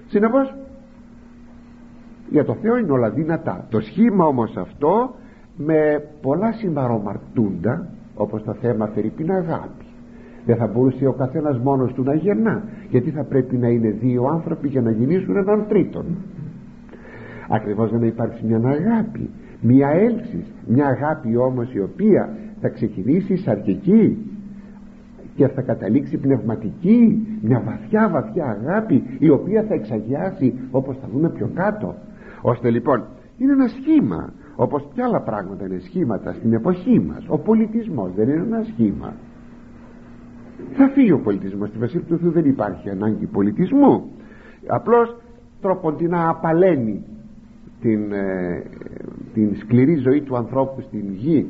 συνεπώς 0.09 0.55
για 2.31 2.45
το 2.45 2.55
Θεό 2.55 2.77
είναι 2.77 2.92
όλα 2.92 3.11
δυνατά 3.11 3.66
το 3.71 3.81
σχήμα 3.81 4.27
όμως 4.27 4.57
αυτό 4.57 5.14
με 5.57 6.09
πολλά 6.23 6.53
συμπαρομαρτούντα 6.53 7.88
όπως 8.14 8.42
το 8.42 8.55
θέμα 8.55 8.87
Φερρυπίν 8.87 9.31
αγάπη 9.31 9.86
δεν 10.47 10.57
θα 10.57 10.67
μπορούσε 10.67 11.07
ο 11.07 11.13
καθένας 11.13 11.59
μόνος 11.59 11.93
του 11.93 12.03
να 12.03 12.15
γεννά 12.15 12.63
γιατί 12.91 13.11
θα 13.11 13.25
πρέπει 13.25 13.57
να 13.57 13.69
είναι 13.69 13.91
δύο 13.91 14.25
άνθρωποι 14.25 14.69
για 14.69 14.81
να 14.81 14.91
γεννήσουν 14.91 15.37
έναν 15.37 15.65
τρίτον. 15.69 16.05
Ακριβώς 17.49 17.89
για 17.89 17.99
να 17.99 18.07
υπάρξει 18.07 18.45
μια 18.47 18.57
αγάπη 18.57 19.31
μια 19.61 19.89
έλξη 19.89 20.45
μια 20.67 20.87
αγάπη 20.87 21.37
όμως 21.37 21.75
η 21.75 21.81
οποία 21.81 22.37
θα 22.61 22.69
ξεκινήσει 22.69 23.37
σαρκική 23.37 24.17
και 25.35 25.49
θα 25.49 25.63
καταλήξει 25.63 26.17
πνευματική 26.17 27.27
μια 27.43 27.63
βαθιά 27.65 28.09
βαθιά 28.09 28.45
αγάπη 28.45 29.03
η 29.19 29.31
οποία 29.31 29.63
θα 29.63 29.75
εξαγιάσει 29.75 30.55
όπως 30.71 30.97
θα 31.01 31.09
δούμε 31.13 31.29
πιο 31.29 31.51
κάτω. 31.55 31.95
Ώστε 32.41 32.71
λοιπόν 32.71 33.05
είναι 33.39 33.53
ένα 33.53 33.69
σχήμα 33.69 34.33
όπως 34.57 34.89
και 34.95 35.03
άλλα 35.03 35.21
πράγματα 35.21 35.67
είναι 35.67 35.79
σχήματα 35.79 36.33
στην 36.33 36.53
εποχή 36.53 37.01
μας. 37.01 37.25
Ο 37.29 37.39
πολιτισμός 37.39 38.11
δεν 38.15 38.29
είναι 38.29 38.43
ένα 38.43 38.63
σχήμα 38.63 39.15
θα 40.77 40.88
φύγει 40.88 41.12
ο 41.12 41.19
πολιτισμός. 41.19 41.69
Στη 41.69 41.79
Βασίλεια 41.79 42.07
του 42.07 42.19
Θεού 42.19 42.31
δεν 42.31 42.45
υπάρχει 42.45 42.90
ανάγκη 42.90 43.27
πολιτισμού. 43.27 44.11
Απλώς 44.66 45.16
τροποντινά 45.61 46.29
απαλαίνει 46.29 47.05
την, 47.81 48.12
ε, 48.12 48.62
την 49.35 49.57
σκληρή 49.57 49.95
ζωή 49.95 50.21
του 50.21 50.37
ανθρώπου 50.37 50.81
στην 50.81 51.12
γη 51.12 51.47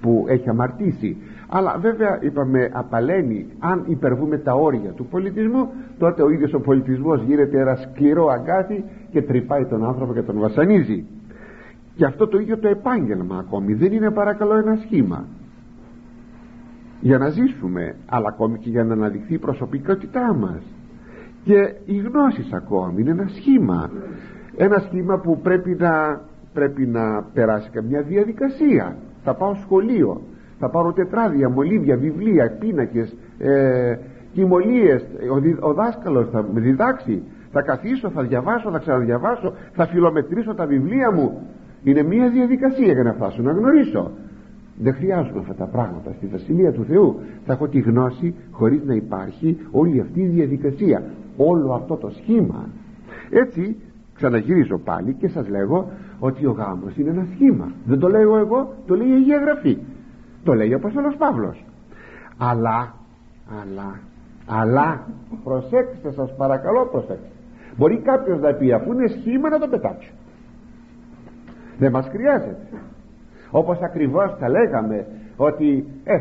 που 0.00 0.24
έχει 0.28 0.48
αμαρτήσει. 0.48 1.16
Αλλά 1.48 1.78
βέβαια 1.80 2.18
είπαμε 2.22 2.70
απαλαίνει 2.72 3.46
αν 3.58 3.84
υπερβούμε 3.86 4.38
τα 4.38 4.54
όρια 4.54 4.90
του 4.90 5.06
πολιτισμού 5.06 5.68
τότε 5.98 6.22
ο 6.22 6.30
ίδιος 6.30 6.52
ο 6.52 6.60
πολιτισμός 6.60 7.22
γίνεται 7.22 7.60
ένα 7.60 7.76
σκληρό 7.76 8.26
αγκάθι 8.26 8.84
και 9.10 9.22
τρυπάει 9.22 9.64
τον 9.64 9.84
άνθρωπο 9.84 10.12
και 10.12 10.22
τον 10.22 10.38
βασανίζει. 10.38 11.04
Και 11.94 12.04
αυτό 12.04 12.26
το 12.26 12.38
ίδιο 12.38 12.58
το 12.58 12.68
επάγγελμα 12.68 13.38
ακόμη. 13.38 13.74
Δεν 13.74 13.92
είναι 13.92 14.10
παρακαλώ 14.10 14.54
ένα 14.54 14.78
σχήμα 14.82 15.26
για 17.00 17.18
να 17.18 17.28
ζήσουμε 17.28 17.94
αλλά 18.06 18.28
ακόμη 18.28 18.58
και 18.58 18.70
για 18.70 18.84
να 18.84 18.92
αναδειχθεί 18.92 19.34
η 19.34 19.38
προσωπικότητά 19.38 20.34
μας. 20.34 20.62
Και 21.44 21.74
οι 21.84 21.96
γνώσεις 21.96 22.52
ακόμη 22.52 23.00
είναι 23.00 23.10
ένα 23.10 23.28
σχήμα. 23.28 23.90
Ένα 24.56 24.78
σχήμα 24.78 25.18
που 25.18 25.40
πρέπει 25.40 25.76
να, 25.78 26.20
πρέπει 26.52 26.86
να 26.86 27.22
περάσει 27.22 27.70
καμιά 27.70 28.02
διαδικασία. 28.02 28.96
Θα 29.24 29.34
πάω 29.34 29.54
σχολείο 29.54 30.22
θα 30.58 30.70
πάρω 30.70 30.92
τετράδια, 30.92 31.48
μολύβια, 31.48 31.96
βιβλία, 31.96 32.56
πίνακες 32.58 33.16
ε, 33.38 33.96
κοιμωλίες 34.32 35.06
ο, 35.62 35.68
ο 35.68 35.72
δάσκαλος 35.72 36.28
θα 36.30 36.48
με 36.52 36.60
διδάξει. 36.60 37.22
Θα 37.52 37.62
καθίσω, 37.62 38.10
θα 38.10 38.22
διαβάσω, 38.22 38.70
θα 38.70 38.78
ξαναδιαβάσω 38.78 39.54
θα 39.72 39.86
φιλομετρήσω 39.86 40.54
τα 40.54 40.66
βιβλία 40.66 41.12
μου. 41.12 41.46
Είναι 41.82 42.02
μια 42.02 42.28
διαδικασία 42.28 42.92
για 42.92 43.02
να 43.02 43.12
φτάσω 43.12 43.42
να 43.42 43.52
γνωρίσω 43.52 44.10
δεν 44.80 44.94
χρειάζομαι 44.94 45.38
αυτά 45.40 45.54
τα 45.54 45.64
πράγματα 45.64 46.12
στη 46.16 46.26
Βασιλεία 46.26 46.72
του 46.72 46.84
Θεού. 46.84 47.20
Θα 47.46 47.52
έχω 47.52 47.68
τη 47.68 47.78
γνώση 47.80 48.34
χωρίς 48.50 48.82
να 48.84 48.94
υπάρχει 48.94 49.58
όλη 49.70 50.00
αυτή 50.00 50.20
η 50.20 50.26
διαδικασία. 50.26 51.02
Όλο 51.36 51.72
αυτό 51.72 51.96
το 51.96 52.10
σχήμα. 52.10 52.68
Έτσι 53.30 53.76
ξαναγυρίζω 54.14 54.78
πάλι 54.78 55.12
και 55.12 55.28
σας 55.28 55.48
λέγω 55.48 55.90
ότι 56.18 56.46
ο 56.46 56.50
γάμος 56.50 56.96
είναι 56.96 57.10
ένα 57.10 57.26
σχήμα. 57.34 57.72
Δεν 57.84 57.98
το 57.98 58.08
λέω 58.08 58.36
εγώ 58.36 58.74
το 58.86 58.96
λέει 58.96 59.08
η 59.08 59.12
Αγία 59.12 59.38
Γραφή. 59.38 59.78
Το 60.44 60.54
λέει 60.54 60.72
ο 60.72 60.76
Απόστολος 60.76 61.16
Παύλος. 61.16 61.64
Αλλά 62.38 62.94
αλλά 63.62 64.00
αλλά 64.46 65.06
προσέξτε 65.44 66.12
σας 66.12 66.36
παρακαλώ 66.36 66.88
προσέξτε. 66.90 67.28
Μπορεί 67.76 67.98
κάποιος 67.98 68.40
να 68.40 68.52
πει 68.52 68.72
αφού 68.72 68.92
είναι 68.92 69.06
σχήμα 69.06 69.48
να 69.48 69.58
το 69.58 69.68
πετάξω. 69.68 70.10
Δεν 71.78 71.90
μας 71.90 72.08
χρειάζεται 72.08 72.66
όπως 73.50 73.78
ακριβώς 73.80 74.36
τα 74.38 74.48
λέγαμε 74.48 75.06
ότι 75.36 75.86
ε, 76.04 76.20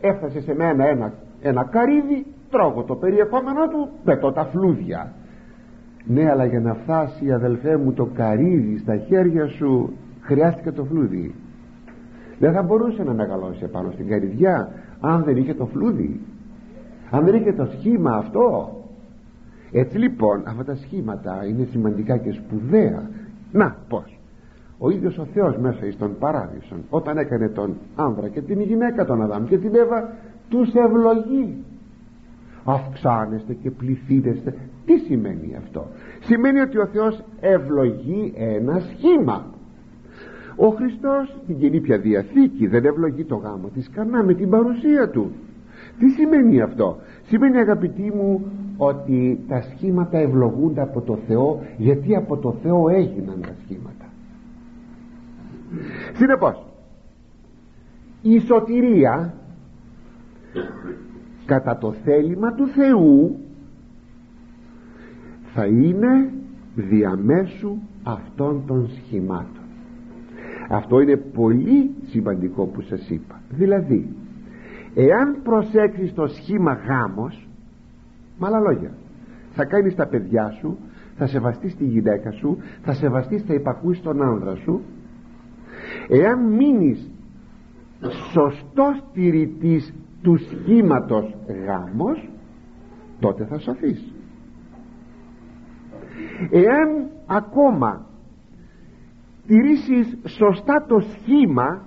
έφτασε 0.00 0.40
σε 0.40 0.54
μένα 0.54 0.86
ένα, 0.86 1.12
ένα 1.42 1.64
καρύδι 1.64 2.26
τρώγω 2.50 2.82
το 2.82 2.94
περιεχόμενό 2.94 3.68
του 3.68 3.88
πετώ 4.04 4.32
τα 4.32 4.44
φλούδια 4.44 5.12
ναι 6.06 6.30
αλλά 6.30 6.44
για 6.44 6.60
να 6.60 6.74
φτάσει 6.74 7.32
αδελφέ 7.32 7.76
μου 7.76 7.92
το 7.92 8.04
καρύδι 8.14 8.78
στα 8.78 8.96
χέρια 8.96 9.46
σου 9.46 9.92
χρειάστηκε 10.26 10.72
το 10.72 10.84
φλούδι. 10.84 11.34
Δεν 12.38 12.52
θα 12.52 12.62
μπορούσε 12.62 13.02
να 13.02 13.12
μεγαλώσει 13.12 13.64
επάνω 13.64 13.90
στην 13.90 14.08
καρυδιά 14.08 14.72
αν 15.00 15.22
δεν 15.22 15.36
είχε 15.36 15.54
το 15.54 15.66
φλούδι. 15.66 16.20
Αν 17.10 17.24
δεν 17.24 17.34
είχε 17.34 17.52
το 17.52 17.68
σχήμα 17.78 18.16
αυτό. 18.16 18.76
Έτσι 19.72 19.98
λοιπόν 19.98 20.42
αυτά 20.46 20.64
τα 20.64 20.74
σχήματα 20.74 21.46
είναι 21.46 21.64
σημαντικά 21.70 22.16
και 22.16 22.32
σπουδαία. 22.32 23.10
Να 23.52 23.76
πως 23.88 24.15
ο 24.78 24.90
ίδιος 24.90 25.18
ο 25.18 25.24
Θεός 25.34 25.56
μέσα 25.56 25.86
εις 25.86 25.96
τον 25.96 26.18
παράδεισον 26.18 26.78
όταν 26.90 27.18
έκανε 27.18 27.48
τον 27.48 27.74
άνδρα 27.96 28.28
και 28.28 28.40
την 28.40 28.60
γυναίκα 28.60 29.04
τον 29.04 29.22
Αδάμ 29.22 29.44
και 29.44 29.58
την 29.58 29.74
Εύα 29.74 30.12
τους 30.48 30.74
ευλογεί. 30.74 31.64
Αυξάνεστε 32.64 33.54
και 33.62 33.70
πληθύνεστε. 33.70 34.54
Τι 34.84 34.98
σημαίνει 34.98 35.56
αυτό; 35.56 35.86
Σημαίνει 36.20 36.60
ότι 36.60 36.78
ο 36.78 36.86
Θεός 36.86 37.22
ευλογεί 37.40 38.32
ένα 38.36 38.78
σχήμα. 38.78 39.44
Ο 40.56 40.68
Χριστός 40.68 41.36
στην 41.42 41.58
Καινή 41.58 41.80
Πια 41.80 41.98
Διαθήκη 41.98 42.66
δεν 42.66 42.84
ευλογεί 42.84 43.24
το 43.24 43.36
γάμο 43.36 43.68
της 43.74 43.90
κανά 43.90 44.22
με 44.22 44.34
την 44.34 44.50
παρουσία 44.50 45.10
του. 45.10 45.30
Τι 45.98 46.08
σημαίνει 46.08 46.60
αυτό; 46.60 46.96
Σημαίνει 47.22 47.58
αγαπητοί 47.58 48.12
μου 48.14 48.46
ότι 48.76 49.38
τα 49.48 49.60
σχήματα 49.60 50.18
ευλογούνται 50.18 50.80
από 50.82 51.00
το 51.00 51.18
Θεό 51.26 51.62
γιατί 51.76 52.16
από 52.16 52.36
το 52.36 52.54
Θεό 52.62 52.88
έγιναν 52.88 53.40
τα 53.40 53.54
σχήματα 53.64 54.05
συνεπώς 56.16 56.66
η 58.22 58.38
σωτηρία 58.38 59.34
κατά 61.46 61.78
το 61.78 61.92
θέλημα 61.92 62.52
του 62.52 62.66
Θεού 62.66 63.36
θα 65.54 65.66
είναι 65.66 66.32
διαμέσου 66.74 67.76
αυτών 68.02 68.62
των 68.66 68.88
σχημάτων. 68.88 69.64
Αυτό 70.68 71.00
είναι 71.00 71.16
πολύ 71.16 71.90
σημαντικό 72.06 72.64
που 72.64 72.80
σας 72.80 73.10
είπα. 73.10 73.40
Δηλαδή 73.50 74.14
εάν 74.94 75.36
προσέξεις 75.42 76.14
το 76.14 76.26
σχήμα 76.26 76.72
γάμος 76.72 77.48
με 78.38 78.46
άλλα 78.46 78.58
λόγια 78.58 78.90
θα 79.52 79.64
κάνεις 79.64 79.94
τα 79.94 80.06
παιδιά 80.06 80.50
σου 80.50 80.78
θα 81.16 81.26
σεβαστείς 81.26 81.76
τη 81.76 81.84
γυναίκα 81.84 82.30
σου 82.30 82.58
θα 82.82 82.92
σεβαστείς 82.92 83.42
θα 83.42 83.54
υπακούεις 83.54 84.00
τον 84.02 84.22
άνδρα 84.22 84.54
σου 84.54 84.80
εάν 86.08 86.52
μείνεις 86.52 87.10
σωστός 88.32 89.02
τηρητής 89.12 89.94
του 90.22 90.36
σχήματος 90.36 91.34
γάμος 91.66 92.30
τότε 93.20 93.44
θα 93.44 93.58
σωθείς. 93.58 94.14
Εάν 96.50 97.10
ακόμα 97.26 98.06
τηρήσεις 99.46 100.18
σωστά 100.26 100.84
το 100.88 101.00
σχήμα 101.00 101.82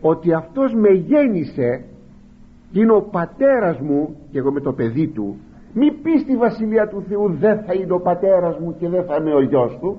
ότι 0.00 0.32
αυτός 0.32 0.74
με 0.74 0.88
γέννησε 0.88 1.84
και 2.72 2.80
είναι 2.80 2.92
ο 2.92 3.02
πατέρας 3.02 3.80
μου 3.80 4.16
και 4.30 4.38
εγώ 4.38 4.52
με 4.52 4.60
το 4.60 4.72
παιδί 4.72 5.08
του 5.08 5.36
μη 5.72 5.92
πεις 5.92 6.20
στη 6.20 6.36
Βασιλεία 6.36 6.88
του 6.88 7.04
Θεού 7.08 7.32
δεν 7.32 7.64
θα 7.64 7.74
είναι 7.74 7.92
ο 7.92 8.00
πατέρας 8.00 8.58
μου 8.58 8.76
και 8.78 8.88
δεν 8.88 9.04
θα 9.04 9.16
είναι 9.16 9.34
ο 9.34 9.40
γιος 9.40 9.78
του 9.80 9.98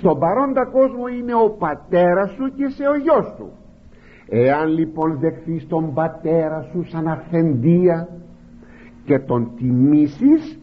στον 0.00 0.18
παρόντα 0.18 0.64
κόσμο 0.64 1.06
είναι 1.06 1.34
ο 1.34 1.50
πατέρας 1.58 2.30
σου 2.30 2.52
και 2.56 2.68
σε 2.68 2.86
ο 2.86 2.96
γιος 2.96 3.34
του 3.36 3.50
εάν 4.28 4.68
λοιπόν 4.68 5.18
δεχθείς 5.18 5.66
τον 5.66 5.94
πατέρα 5.94 6.62
σου 6.70 6.84
σαν 6.88 7.08
αυθεντία 7.08 8.08
και 9.04 9.18
τον 9.18 9.50
τιμήσεις 9.56 10.58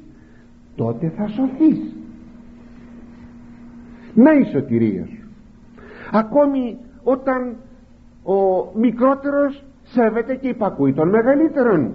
τότε 0.76 1.10
θα 1.18 1.28
σωθείς. 1.28 1.96
Να 4.14 4.34
η 4.34 4.44
σωτηρία 4.44 5.06
σου. 5.06 5.28
Ακόμη 6.12 6.78
όταν 7.04 7.56
ο 8.24 8.70
μικρότερος 8.74 9.64
σέβεται 9.84 10.36
και 10.36 10.48
υπακούει 10.48 10.94
των 10.94 11.10
μεγαλύτερων 11.10 11.92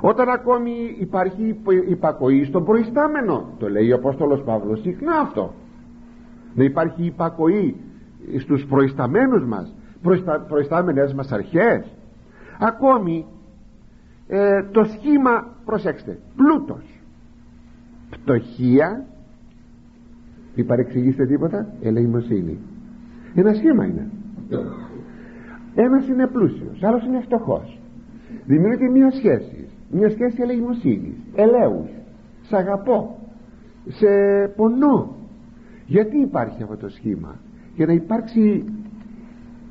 όταν 0.00 0.28
ακόμη 0.28 0.96
υπάρχει 0.98 1.56
υπακοή 1.88 2.44
στον 2.44 2.64
προϊστάμενο 2.64 3.48
το 3.58 3.68
λέει 3.68 3.92
ο 3.92 3.96
Απόστολος 3.96 4.42
Παύλος 4.42 4.80
συχνά 4.80 5.12
αυτό 5.18 5.54
να 6.54 6.64
υπάρχει 6.64 7.04
υπακοή 7.04 7.76
στους 8.38 8.64
προϊσταμένους 8.66 9.44
μας 9.44 9.74
προϊστα, 10.02 10.40
προϊστάμενες 10.48 11.14
μας 11.14 11.32
αρχές. 11.32 11.96
Ακόμη 12.58 13.26
ε, 14.28 14.62
το 14.62 14.84
σχήμα 14.84 15.46
προσέξτε 15.64 16.18
πλούτος. 16.36 16.84
Πτωχία. 18.10 19.04
Μη 20.56 20.64
παρεξηγήσετε 20.64 21.26
τίποτα 21.26 21.66
ελεημοσύνη. 21.82 22.58
Ένα 23.34 23.52
σχήμα 23.52 23.84
είναι. 23.84 24.10
Ένας 25.74 26.08
είναι 26.08 26.26
πλούσιος 26.26 26.82
άλλος 26.82 27.04
είναι 27.04 27.20
φτωχός. 27.20 27.78
Δημιουργείται 28.46 28.90
μια 28.90 29.10
σχέση 29.10 29.68
μια 29.90 30.10
σχέση 30.10 30.42
ελεημοσύνης 30.42 31.14
ελέους. 31.34 31.88
Σε 32.42 32.56
αγαπώ 32.56 33.18
σε 33.88 34.06
πονώ 34.56 35.16
γιατί 35.86 36.16
υπάρχει 36.18 36.62
αυτό 36.62 36.76
το 36.76 36.88
σχήμα; 36.88 37.36
Για 37.76 37.86
να 37.86 37.92
υπάρξει 37.92 38.64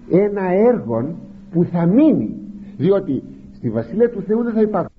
ένα 0.10 0.42
έργο 0.52 1.16
που 1.52 1.64
θα 1.64 1.86
μείνει 1.86 2.36
διότι 2.78 3.24
στη 3.56 3.70
Βασιλεία 3.70 4.10
του 4.10 4.22
Θεού 4.22 4.44
δεν 4.44 4.54
θα 4.54 4.62
υπάρχει 4.62 4.92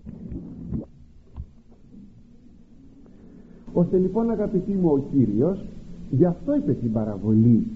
ώστε 3.73 3.97
λοιπόν 3.99 4.31
αγαπητοί 4.31 4.73
μου 4.73 4.89
ο 4.91 4.99
Κύριος 5.13 5.65
γι' 6.11 6.25
αυτό 6.25 6.55
είπε 6.55 6.73
την 6.73 6.93
παραβολή 6.93 7.67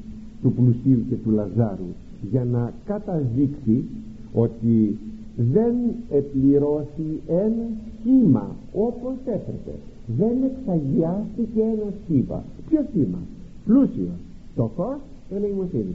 του 0.43 0.53
πλουσίου 0.53 1.05
και 1.09 1.15
του 1.15 1.31
Λαζάρου 1.31 1.95
για 2.31 2.45
να 2.45 2.73
καταδείξει 2.85 3.85
ότι 4.33 4.99
δεν 5.37 5.75
επληρώθη 6.11 7.21
ένα 7.27 7.69
σχήμα 7.99 8.57
όπως 8.73 9.15
έπρεπε 9.25 9.75
δεν 10.17 10.37
εξαγιάστηκε 10.43 11.61
ένας 11.61 11.95
σχήμα 12.05 12.45
ποιος 12.69 12.85
σχήμα 12.91 13.19
πλούσιος. 13.65 14.19
Φτωχός 14.53 14.99
ελεημοσύνη 15.31 15.95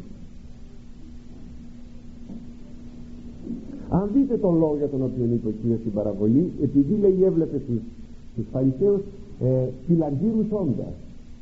αν 3.90 4.10
δείτε 4.14 4.38
τον 4.38 4.58
λόγο 4.58 4.76
για 4.78 4.90
τον 4.90 5.02
οποίο 5.02 5.26
είπε 5.34 5.48
ο 5.48 5.54
Κύριος 5.62 5.80
στην 5.80 5.92
παραβολή 5.92 6.52
επειδή 6.62 6.98
λέει 7.02 7.24
έβλεπε 7.24 7.58
τους, 7.58 7.82
τους 8.36 8.46
Φαρισαίους 8.52 9.02
ε, 9.40 9.68
φυλαργύρους 9.88 10.48
όντας. 10.50 10.96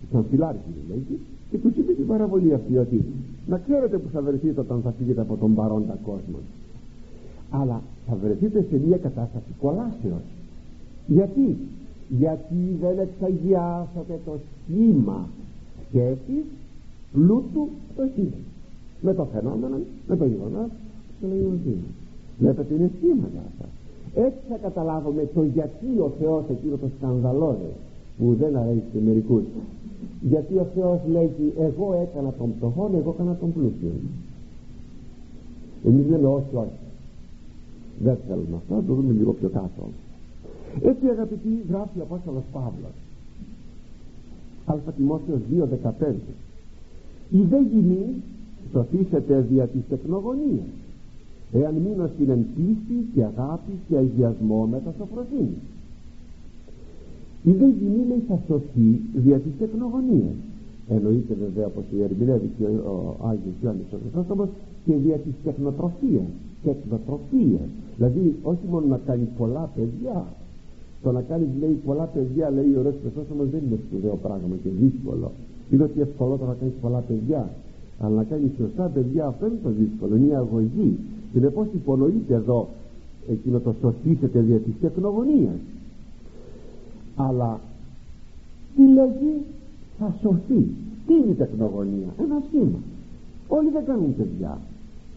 Ήταν 0.10 0.26
φυλάργυροι 0.30 0.82
λέει 0.90 1.20
και 1.52 1.58
τους 1.58 1.76
είπε 1.76 1.92
την 1.94 2.08
παραβολή 2.08 2.54
αυτή 2.54 2.78
ότι 2.78 3.04
να 3.48 3.58
ξέρετε 3.58 3.98
που 3.98 4.10
θα 4.14 4.22
βρεθείτε 4.22 4.60
όταν 4.60 4.82
θα 4.82 4.92
φύγετε 4.98 5.22
από 5.22 5.36
τον 5.36 5.54
παρόντα 5.54 5.98
κόσμος. 6.06 6.46
Αλλά 7.50 7.82
θα 8.08 8.16
βρεθείτε 8.24 8.66
σε 8.70 8.80
μια 8.88 8.98
κατάσταση 8.98 9.52
κολάσεως. 9.62 10.26
Γιατί; 11.08 11.58
Γιατί 12.18 12.78
δεν 12.82 13.00
εξαγιάσατε 13.00 14.20
το 14.26 14.34
σχήμα 14.54 15.28
σχέσης 15.88 16.46
πλούτου 17.14 17.70
σχήμα. 18.12 18.40
Με 19.02 19.14
το 19.14 19.26
φαινόμενο 19.34 19.78
με 20.08 20.16
το 20.18 20.26
γεγονός 20.26 20.70
το 21.22 21.28
λέει 21.28 21.78
βλέπετε 22.40 22.74
είναι 22.74 22.92
σχήματα 22.98 23.40
αυτά. 23.48 23.68
Έτσι 24.26 24.40
θα 24.50 24.58
καταλάβουμε 24.62 25.30
το 25.34 25.44
γιατί 25.44 26.00
ο 26.00 26.12
Θεός 26.20 26.44
εκείνο 26.50 26.76
το 26.76 26.88
σκανδαλώδε 26.98 27.72
που 28.18 28.36
δεν 28.40 28.58
αρέσει 28.58 28.84
σε 28.94 29.00
μερικούς. 29.06 29.44
Γιατί 30.22 30.54
ο 30.58 30.68
Θεός 30.76 31.00
λέγει 31.12 31.54
εγώ 31.60 31.94
έκανα 32.02 32.34
τον 32.38 32.54
πτωχόν 32.58 32.96
εγώ 32.96 33.14
έκανα 33.16 33.36
τον 33.36 33.54
πλούσιο 33.54 33.92
εμείς 35.86 36.10
λέμε 36.10 36.28
όχι 36.28 36.56
όχι 36.56 36.82
δεν 38.04 38.18
θέλουμε 38.28 38.56
αυτό 38.58 38.74
θα 38.76 38.84
το 38.88 38.94
δούμε 38.94 39.14
λίγο 39.14 39.32
πιο 39.32 39.50
κάτω 39.50 39.84
έτσι 40.82 41.08
αγαπητοί 41.08 41.64
γράφει 41.70 42.00
ο 42.00 42.04
Απόστολος 42.04 42.44
Παύλος 42.52 42.96
Α 44.66 44.92
Τιμόθεος 44.98 45.40
2.15 45.52 46.14
η 47.30 47.42
δε 47.42 47.60
γυνή 47.62 48.06
σωθήσετε 48.72 49.46
δια 49.50 49.68
της 49.68 49.82
τεκνογωνίας 49.90 50.70
εάν 51.54 51.74
μείνω 51.74 52.08
στην 52.16 52.30
εμπίστη 52.30 53.08
και 53.14 53.24
αγάπη 53.24 53.72
και 53.88 53.98
αγιασμό 53.98 54.66
με 54.72 54.82
τα 54.86 54.94
σοφροσύνη 54.98 55.58
η 57.44 57.52
δε 57.52 57.66
γυνή 57.66 58.06
λέει 58.08 58.24
θα 58.28 58.40
σωθεί 58.48 59.02
δια 59.14 59.38
της 59.40 59.52
τεκνογωνίας 59.60 60.36
εννοείται 60.90 61.34
βέβαια 61.44 61.68
πως 61.68 61.84
η 61.98 62.02
ερμηνεύει 62.02 62.50
και 62.58 62.64
ο 62.64 63.18
Άγιος 63.24 63.56
Ιωάννης 63.64 63.94
ο 63.94 63.98
Χρυσόστομος 64.04 64.50
και 64.86 64.94
δια 64.96 65.18
της 65.18 65.34
τεκνοτροφίας 65.44 66.30
τεκνοτροφίας 66.64 67.70
δηλαδή 67.98 68.36
όχι 68.44 68.66
μόνο 68.70 68.86
να 68.86 69.00
κάνει 69.06 69.28
πολλά 69.38 69.70
παιδιά 69.76 70.26
το 71.04 71.12
να 71.12 71.22
κάνεις 71.22 71.48
λέει 71.60 71.82
πολλά 71.86 72.04
παιδιά 72.04 72.50
λέει 72.50 72.74
ο 72.76 72.80
ωραίος 72.80 72.96
Χρυσόστομος 73.02 73.50
δεν 73.50 73.62
είναι 73.66 73.80
σπουδαίο 73.88 74.16
πράγμα 74.22 74.56
και 74.64 74.70
δύσκολο. 74.82 75.32
Είναι 75.72 75.84
ότι 75.84 76.02
ευκολότερο 76.02 76.50
να 76.50 76.56
κάνεις 76.60 76.74
πολλά 76.82 77.00
παιδιά. 77.00 77.50
Αλλά 78.00 78.16
να 78.16 78.24
κάνεις 78.24 78.52
σωστά 78.58 78.84
παιδιά 78.94 79.26
αυτό 79.26 79.46
είναι 79.46 79.60
το 79.64 79.70
δύσκολο. 79.70 80.16
Είναι 80.16 80.28
η 80.28 80.36
αγωγή. 80.36 80.98
Συνεπώς 81.34 81.68
υπονοείται 81.74 82.34
εδώ 82.34 82.68
εκείνο 83.30 83.60
το 83.60 83.74
σωθήσετε 83.82 84.40
δια 84.40 84.58
της 84.58 84.74
τεκνογωνίας 84.82 85.60
αλλά 87.16 87.60
τι 88.76 88.88
λέγει 88.88 89.34
θα 90.00 90.16
σωθεί. 90.22 90.68
Τι 91.08 91.14
είναι 91.14 91.32
η 91.32 91.34
τεκνογωνία 91.34 92.10
ένα 92.20 92.42
σχήμα. 92.48 92.80
Όλοι 93.48 93.70
δεν 93.70 93.86
κάνουν 93.86 94.16
παιδιά. 94.16 94.58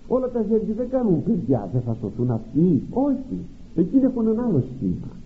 Όλα 0.08 0.28
τα 0.28 0.44
ζέρια 0.48 0.74
δεν 0.76 0.88
κάνουν 0.88 1.22
παιδιά. 1.22 1.68
Δεν 1.72 1.82
θα 1.86 1.96
σωθούν 2.00 2.30
αυτοί. 2.30 2.82
Όχι. 2.90 3.36
Εκείνοι 3.76 4.04
έχουν 4.04 4.26
ένα 4.26 4.42
άλλο 4.42 4.62
σχήμα 4.76 5.22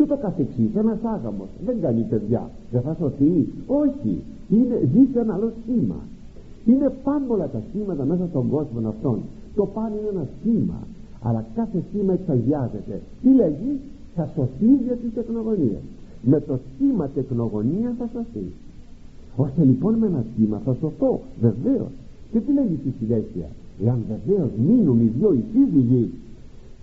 και 0.00 0.06
ούτω 0.06 0.22
καθεξής 0.26 0.74
ένας 0.74 0.98
άγαμος. 1.14 1.48
Δεν 1.66 1.80
κάνει 1.80 2.02
παιδιά. 2.10 2.50
Δεν 2.70 2.80
θα 2.80 2.96
σωθεί 3.00 3.48
όχι. 3.66 4.22
Είναι, 4.48 4.76
ζει 4.92 5.02
σε 5.12 5.18
ένα 5.20 5.34
άλλο 5.34 5.52
σχήμα. 5.60 5.98
Είναι 6.64 6.92
πάμπολα 7.04 7.48
τα 7.48 7.60
σχήματα 7.68 8.04
μέσα 8.04 8.26
στον 8.30 8.48
κόσμο 8.48 8.88
αυτόν. 8.88 9.18
Το 9.54 9.66
πάνε 9.66 9.94
είναι 9.98 10.08
ένα 10.18 10.26
σχήμα. 10.38 10.78
Αλλά 11.22 11.44
κάθε 11.54 11.82
σχήμα 11.88 12.12
εξαγιάζεται. 12.12 13.00
Τι 13.22 13.28
λέγει; 13.40 13.72
Θα 14.14 14.28
σωθεί 14.34 14.70
για 14.86 14.96
την 15.02 15.10
τεκνογωνία 15.14 15.80
με 16.22 16.40
το 16.40 16.58
σχήμα 16.68 17.08
τεκνογωνία 17.14 17.94
θα 17.98 18.08
σωθεί. 18.12 18.46
Ώστε 19.36 19.64
λοιπόν 19.64 19.94
με 19.94 20.06
ένα 20.06 20.24
σχήμα 20.32 20.60
θα 20.64 20.76
σωθώ. 20.80 21.20
Βεβαίως. 21.40 21.92
Και 22.32 22.38
τι 22.40 22.52
λέγει 22.52 22.76
στη 22.80 22.92
συνέχεια; 22.98 23.48
Εάν 23.84 23.98
βεβαίως 24.12 24.50
μείνουν 24.66 25.00
οι 25.00 25.10
δυο 25.16 25.32
οι 25.32 25.44
σύζυγοι 25.52 26.10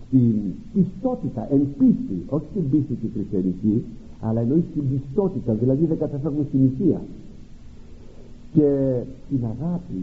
στην 0.08 0.36
πιστότητα 0.74 1.48
εν 1.52 1.62
πίστη 1.78 2.24
όχι 2.28 2.46
στην 2.52 2.70
πίστη 2.70 2.94
της 2.94 3.10
χριστιανικής 3.14 3.82
αλλά 4.22 4.40
εννοείς 4.42 4.64
στην 4.72 4.84
πιστότητα 4.90 5.54
δηλαδή 5.54 5.86
δεν 5.86 5.98
καταφεύγουν 5.98 6.46
στην 6.48 6.66
ηθεία. 6.66 7.02
Και 8.54 9.00
την 9.30 9.40
αγάπη 9.46 10.02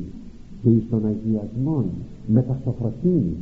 και 0.63 0.69
εις 0.71 0.83
τον 0.91 1.07
αγιασμό 1.07 1.85
με 2.27 2.43
τα 2.43 2.59
σοφροσύνη 2.65 3.37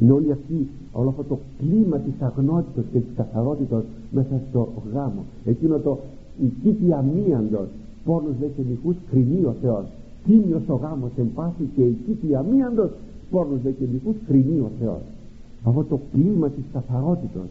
είναι 0.00 0.12
όλη 0.12 0.32
αυτή 0.32 0.68
όλο 0.92 1.08
αυτό 1.08 1.22
το 1.22 1.38
κλίμα 1.58 1.98
της 1.98 2.12
αγνότητας 2.20 2.84
και 2.92 2.98
της 2.98 3.14
καθαρότητας 3.16 3.84
μέσα 4.10 4.40
στο 4.48 4.68
γάμο. 4.92 5.24
Εκείνο 5.44 5.78
το 5.78 5.98
η 6.42 6.46
κήπη 6.62 6.92
αμίαντος 6.92 7.68
πόνος 8.04 8.34
δε 8.40 8.46
και 8.46 8.62
νυχούς 8.68 8.96
κρινεί 9.10 9.44
ο 9.44 9.54
Θεός. 9.62 9.84
Τίμιος 10.26 10.62
ο 10.68 10.74
γάμος 10.74 11.10
εν 11.16 11.30
πάση 11.34 11.68
και 11.74 11.82
η 11.82 11.96
κήπη 12.06 12.34
αμίαντος 12.34 12.90
πόνος 13.30 13.60
δε 13.62 13.70
και 13.70 13.84
νυχούς 13.92 14.16
κρινεί 14.26 14.58
ο 14.60 14.70
Θεός. 14.80 15.02
Αυτό 15.64 15.84
το 15.84 16.00
κλίμα 16.12 16.48
της 16.48 16.64
καθαρότητας 16.72 17.48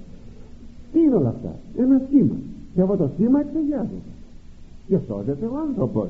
τι 0.91 0.99
είναι 0.99 1.15
όλα 1.15 1.29
αυτά; 1.29 1.55
Ένα 1.77 2.01
σχήμα 2.07 2.35
και 2.73 2.81
αυτό 2.81 2.95
το 2.95 3.09
σχήμα 3.13 3.39
εξεγιάζεται 3.39 4.11
και 4.87 4.97
σώζεται 5.07 5.45
ο 5.45 5.57
άνθρωπος. 5.67 6.07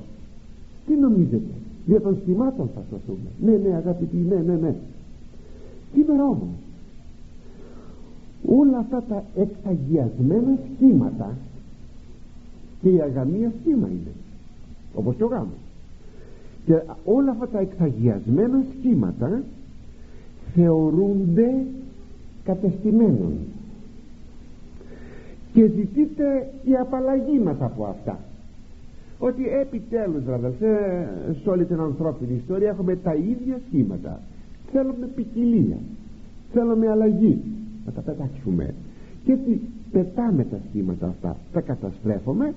Τι 0.86 0.94
νομίζετε; 0.96 1.54
Για 1.86 2.02
των 2.02 2.18
σχημάτων 2.22 2.70
θα 2.76 2.82
σωθούμε. 2.90 3.30
Ναι 3.42 3.70
ναι 3.70 3.76
αγαπητοί 3.76 4.18
ναι 4.18 4.36
ναι 4.36 4.56
ναι. 4.56 4.76
Σήμερα 5.94 6.24
όμως; 6.24 6.56
Όλα 8.46 8.78
αυτά 8.78 9.04
τα 9.10 9.24
εξαγιασμένα 9.36 10.58
σχήματα 10.76 11.38
και 12.82 12.90
η 12.90 13.02
αγαμία 13.02 13.52
σχήμα 13.62 13.88
είναι. 13.88 14.12
Όπως 14.94 15.16
και 15.16 15.24
ο 15.24 15.28
γάμος. 15.28 15.60
Και 16.66 16.82
όλα 17.06 17.32
αυτά 17.32 17.48
τα 17.48 17.60
εξαγιασμένα 17.60 18.64
σχήματα 18.80 19.42
θεωρούνται 20.56 21.66
κατεστημένων. 22.44 23.34
Και 25.54 25.66
ζητείται 25.76 26.48
η 26.64 26.76
απαλλαγή 26.76 27.40
μας 27.40 27.56
από 27.60 27.84
αυτά. 27.86 28.20
Ότι 29.20 29.48
επιτέλους 29.48 30.28
αδελφέ 30.28 31.08
σε 31.44 31.50
όλη 31.50 31.66
την 31.66 31.80
ανθρώπινη 31.80 32.34
ιστορία 32.34 32.70
έχουμε 32.70 32.96
τα 32.96 33.14
ίδια 33.14 33.60
σχήματα. 33.68 34.22
Θέλουμε 34.72 35.06
ποικιλία. 35.16 35.78
Θέλουμε 36.54 36.90
αλλαγή. 36.90 37.42
Να 37.86 37.92
τα 37.92 38.02
πετάξουμε. 38.02 38.74
Και 39.26 39.32
έτσι 39.32 39.62
πετάμε 39.92 40.44
τα 40.44 40.60
σχήματα 40.70 41.08
αυτά. 41.08 41.38
Τα 41.54 41.62
καταστρέφουμε 41.62 42.54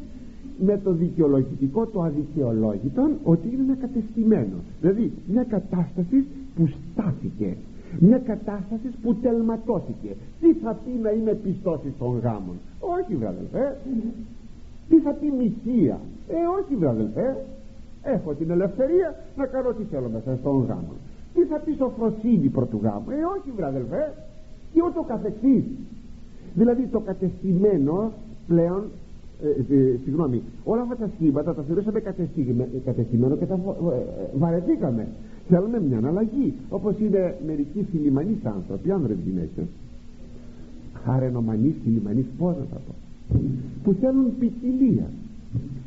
με 0.59 0.81
το 0.85 0.93
δικαιολογητικό 0.93 1.87
το 1.87 2.03
αδικαιολόγητο 2.03 3.11
ότι 3.23 3.49
είναι 3.53 3.63
ένα 3.63 3.75
κατεστημένο. 3.75 4.57
Δηλαδή 4.81 5.13
μια 5.29 5.45
κατάσταση 5.45 6.25
που 6.57 6.69
στάθηκε 6.93 7.57
μια 7.99 8.19
κατάστασης 8.19 8.95
που 9.03 9.15
τελματώθηκε. 9.15 10.17
Τι 10.41 10.53
θα 10.53 10.79
πει 10.85 10.91
να 11.03 11.11
είμαι 11.11 11.35
πιστός 11.35 11.81
των 11.99 12.19
γάμων. 12.19 12.57
Όχι 12.81 13.15
βραδελφέ. 13.17 13.77
Τι 14.89 14.99
θα 14.99 15.11
πει 15.11 15.27
μοιχεία 15.31 16.01
ε 16.29 16.35
όχι 16.61 16.77
βραδελφέ. 16.77 17.37
Έχω 18.03 18.35
την 18.35 18.51
ελευθερία 18.51 19.15
να 19.37 19.47
κάνω 19.47 19.73
τι 19.73 19.83
θέλω 19.91 20.09
μέσα 20.09 20.37
στον 20.37 20.65
γάμο. 20.69 20.95
Τι 21.35 21.45
θα 21.45 21.59
πει 21.59 21.73
σοφροσύνη 21.73 22.49
πρωτού 22.49 22.81
γάμου. 22.83 23.11
Ε 23.11 23.25
όχι 23.37 23.51
βραδελφέ. 23.57 24.15
Και 24.73 24.83
ούτω 24.89 25.03
καθεξής. 25.03 25.65
Δηλαδή 26.55 26.87
το 26.87 27.01
κατεστημένο 27.01 28.13
πλέον 28.47 28.83
ε, 29.43 29.75
ε, 29.75 29.99
συγγνώμη 30.05 30.43
όλα 30.65 30.83
αυτά 30.83 30.97
τα 30.97 31.11
σχήματα 31.15 31.55
τα 31.55 31.63
θεωρήσαμε 31.63 32.01
κατεστημένο 32.85 33.37
και 33.37 33.47
τα 33.47 33.55
ε, 33.55 34.39
βαρεθήκαμε 34.39 35.09
θέλουμε 35.49 35.81
μια 35.81 35.99
αναλλαγή 35.99 36.55
όπως 36.69 36.95
είναι 36.99 37.37
μερικοί 37.47 37.87
φιλιμανείς 37.91 38.45
άνθρωποι 38.45 38.91
άνδρες 38.91 39.17
γυναίκες. 39.25 39.65
Χαρενομανείς 41.05 41.75
φιλιμανείς 41.85 42.27
πώς 42.39 42.57
να 42.57 42.65
τα 42.65 42.81
πω 42.87 42.95
που 43.83 43.93
θέλουν 44.01 44.39
ποικιλία. 44.39 45.07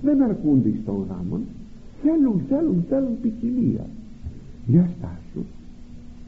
Δεν 0.01 0.21
αρκούνται 0.21 0.73
στον 0.83 1.05
γάμο 1.09 1.39
θέλουν, 2.01 2.41
θέλουν, 2.49 2.85
θέλουν 2.89 3.21
ποικιλία. 3.21 3.85
Για 4.67 4.89
στάσου 4.97 5.45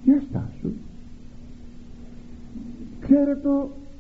για 0.04 0.24
στάσου. 0.30 0.72
Ξέρετε 3.00 3.50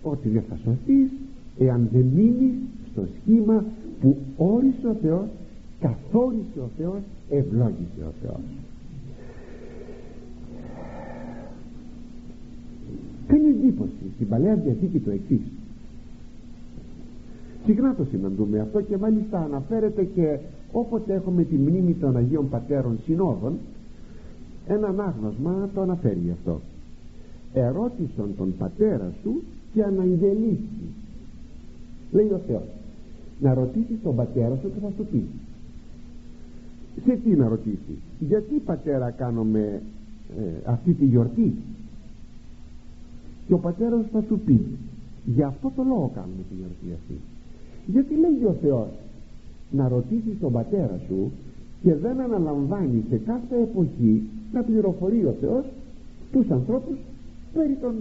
ότι 0.04 0.30
δεν 0.30 0.44
θα 0.50 0.56
σωθείς 0.56 1.12
εάν 1.60 1.90
δεν 1.92 2.06
μείνεις 2.16 2.54
στο 2.92 3.08
σχήμα 3.20 3.64
που 4.02 4.18
όρισε 4.38 4.88
ο 4.88 4.94
Θεός 5.02 5.28
καθόρισε 5.80 6.60
ο 6.60 6.70
Θεός 6.78 7.02
ευλόγησε 7.30 8.02
ο 8.08 8.14
Θεός 8.22 8.42
κάνει 13.28 13.48
εντύπωση; 13.48 14.06
Στην 14.16 14.28
Παλαιά 14.28 14.56
Διαθήκη 14.56 15.00
το 15.00 15.12
εξής. 15.12 15.42
Συχνά 17.66 17.96
το 17.96 18.06
συναντούμε 18.12 18.60
αυτό 18.60 18.82
και 18.82 18.98
μάλιστα 18.98 19.44
αναφέρεται 19.44 20.04
και 20.04 20.38
όποτε 20.72 21.14
έχουμε 21.14 21.44
τη 21.44 21.56
μνήμη 21.56 21.94
των 21.94 22.18
Αγίων 22.18 22.50
Πατέρων 22.50 23.00
Συνόδων 23.06 23.58
ένα 24.68 24.88
ανάγνωσμα 24.88 25.70
το 25.74 25.82
αναφέρει 25.82 26.32
αυτό. 26.32 26.62
Ερώτησαν 27.54 28.34
τον 28.38 28.54
πατέρα 28.58 29.12
σου 29.22 29.42
και 29.74 29.84
αναγγελίστη 29.84 30.88
λέει 32.12 32.28
ο 32.28 32.42
Θεός 32.48 32.68
να 33.40 33.54
ρωτήσεις 33.54 33.98
τον 34.04 34.16
πατέρα 34.16 34.56
σου 34.62 34.72
και 34.74 34.80
θα 34.82 34.92
σου 34.98 35.06
πει 35.12 35.24
σε 37.06 37.20
τι 37.24 37.30
να 37.30 37.48
ρωτήσεις; 37.48 37.98
Γιατί 38.20 38.62
πατέρα 38.66 39.12
κάνουμε 39.12 39.82
ε, 40.38 40.42
αυτή 40.66 40.94
τη 40.94 41.06
γιορτή; 41.06 41.56
Και 43.48 43.54
ο 43.54 43.58
πατέρας 43.58 44.06
θα 44.12 44.24
σου 44.28 44.40
πει 44.46 44.62
για 45.26 45.48
αυτό 45.48 45.72
το 45.76 45.84
λόγο 45.84 46.12
κάνουμε 46.16 46.44
τη 46.50 46.56
γιορτή 46.56 47.00
αυτή 47.00 47.18
γιατί 47.86 48.14
λέει 48.24 48.44
ο 48.52 48.56
Θεός 48.62 48.90
να 49.72 49.88
ρωτήσεις 49.88 50.40
τον 50.40 50.52
πατέρα 50.52 51.00
σου 51.08 51.32
και 51.84 51.96
δεν 51.96 52.20
αναλαμβάνει 52.20 53.04
σε 53.10 53.18
κάθε 53.18 53.56
εποχή 53.62 54.24
να 54.54 54.62
πληροφορεί 54.64 55.26
ο 55.26 55.36
Θεός 55.42 55.66
τους 56.32 56.50
ανθρώπους 56.50 56.98
περί, 57.54 57.78
των, 57.82 57.94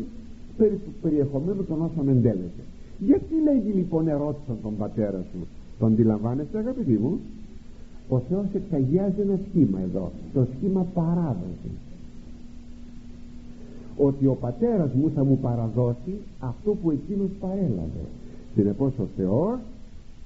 περί 0.57 0.75
του 0.85 0.91
περιεχομένου 1.03 1.65
των 1.65 1.83
όσων 1.83 2.09
εντέλεσε 2.09 2.63
γιατί 2.99 3.35
λέγει 3.45 3.71
λοιπόν 3.71 4.09
ερώτησαν 4.09 4.57
τον 4.63 4.77
πατέρα 4.77 5.25
σου 5.33 5.47
τον 5.79 5.93
αντιλαμβάνεστε 5.93 6.59
αγαπητοί 6.59 6.93
μου; 6.93 7.19
Ο 8.09 8.19
Θεός 8.19 8.47
εξαγιάζει 8.55 9.21
ένα 9.21 9.39
σχήμα 9.49 9.81
εδώ 9.81 10.11
το 10.35 10.47
σχήμα 10.57 10.87
παράδοσης 10.95 11.77
ότι 13.97 14.27
ο 14.27 14.37
πατέρας 14.41 14.93
μου 14.93 15.11
θα 15.15 15.25
μου 15.25 15.39
παραδώσει 15.39 16.15
αυτό 16.41 16.71
που 16.71 16.91
εκείνος 16.91 17.31
παρέλαβε. 17.41 18.05
Συνεπώς 18.55 18.93
ο 18.99 19.07
Θεός 19.17 19.59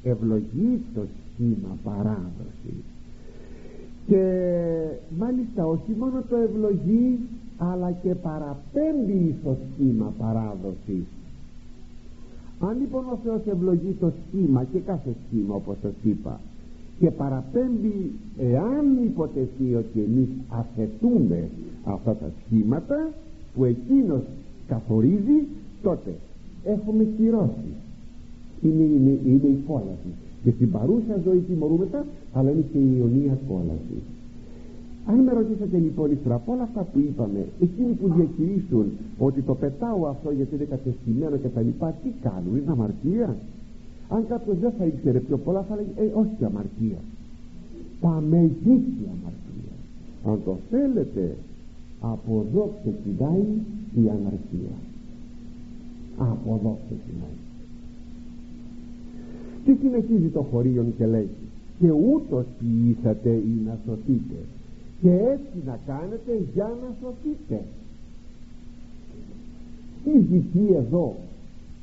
ευλογεί 0.02 0.80
το 0.94 1.00
σχήμα 1.00 1.76
παράδοσης. 1.84 2.84
Και 4.06 4.22
μάλιστα 5.18 5.66
όχι 5.66 5.94
μόνο 5.98 6.22
το 6.28 6.36
ευλογεί 6.36 7.18
αλλά 7.58 7.90
και 7.90 8.14
παραπέμπει 8.14 9.34
στο 9.40 9.56
σχήμα 9.74 10.12
παράδοσης. 10.18 11.04
Αν 12.60 12.78
λοιπόν 12.80 13.04
ο 13.12 13.18
Θεός 13.24 13.40
ευλογεί 13.46 13.96
το 14.00 14.12
σχήμα 14.26 14.64
και 14.64 14.78
κάθε 14.78 15.14
σχήμα 15.26 15.54
όπως 15.54 15.76
σας 15.82 15.92
είπα 16.02 16.40
και 17.00 17.10
παραπέμπει 17.10 18.10
εάν 18.38 19.04
υποτεθεί 19.04 19.74
ότι 19.74 20.00
εμείς 20.00 20.28
αθετούμε 20.48 21.48
αυτά 21.84 22.14
τα 22.14 22.30
σχήματα 22.44 23.12
που 23.54 23.64
εκείνος 23.64 24.22
καθορίζει 24.68 25.38
τότε 25.82 26.14
έχουμε 26.64 27.04
κυρώσει. 27.16 27.70
Είναι, 28.62 28.82
είναι, 28.82 29.18
είναι 29.26 29.48
η 29.56 29.58
κόλαση. 29.66 30.10
Και 30.42 30.50
στην 30.50 30.70
παρούσα 30.70 31.20
ζωή 31.24 31.38
τιμωρούμετα 31.38 32.04
αλλά 32.32 32.50
είναι 32.50 32.64
και 32.72 32.78
η 32.78 32.94
ιονία 32.98 33.38
κόλαση. 33.48 33.98
Αν 35.06 35.18
με 35.18 35.32
ρωτήσατε 35.32 35.78
λοιπόν 35.78 36.12
ύστερα 36.12 36.34
από 36.34 36.52
όλα 36.52 36.62
αυτά 36.62 36.82
που 36.82 36.98
είπαμε 36.98 37.46
εκείνοι 37.60 37.92
που 37.92 38.12
διακηρύσουν 38.16 38.86
ότι 39.18 39.42
το 39.42 39.54
πετάω 39.54 40.06
αυτό 40.06 40.30
γιατί 40.30 40.54
είναι 40.54 40.64
κατεστημένο 40.64 41.36
και 41.36 41.48
τα 41.48 41.60
λοιπά 41.60 41.94
τι 42.02 42.10
κάνουν 42.22 42.56
είναι 42.56 42.70
αμαρτία; 42.70 43.36
Αν 44.08 44.26
κάποιος 44.28 44.58
δεν 44.58 44.72
θα 44.78 44.84
ήξερε 44.84 45.18
πιο 45.18 45.36
πολλά 45.38 45.62
θα 45.68 45.74
λέγει 45.76 45.92
ε, 45.96 46.18
όχι 46.22 46.44
αμαρτία 46.44 47.00
παμεγική 48.00 49.06
αμαρτία. 49.14 49.74
Αν 50.26 50.40
το 50.44 50.56
θέλετε 50.70 51.36
από 52.00 52.44
εδώ 52.48 52.74
ξεκινάει 52.80 53.44
η 53.94 54.08
αναρχία. 54.08 54.76
Από 56.18 56.54
εδώ 56.60 56.78
ξεκινάει 56.86 57.38
και 59.64 59.76
συνεχίζει 59.80 60.28
το 60.28 60.42
χωρίον 60.42 60.94
και 60.96 61.06
λέει 61.06 61.28
και 61.80 61.90
ούτως 61.90 62.44
ποιήσατε 62.58 63.30
ή 63.30 63.60
να 63.66 63.78
σωθείτε 63.86 64.40
και 65.00 65.10
έτσι 65.10 65.56
να 65.66 65.78
κάνετε 65.86 66.32
για 66.54 66.70
να 66.82 66.94
σωθείτε 67.00 67.64
τι 70.04 70.10
ζητεί 70.18 70.74
εδώ 70.74 71.14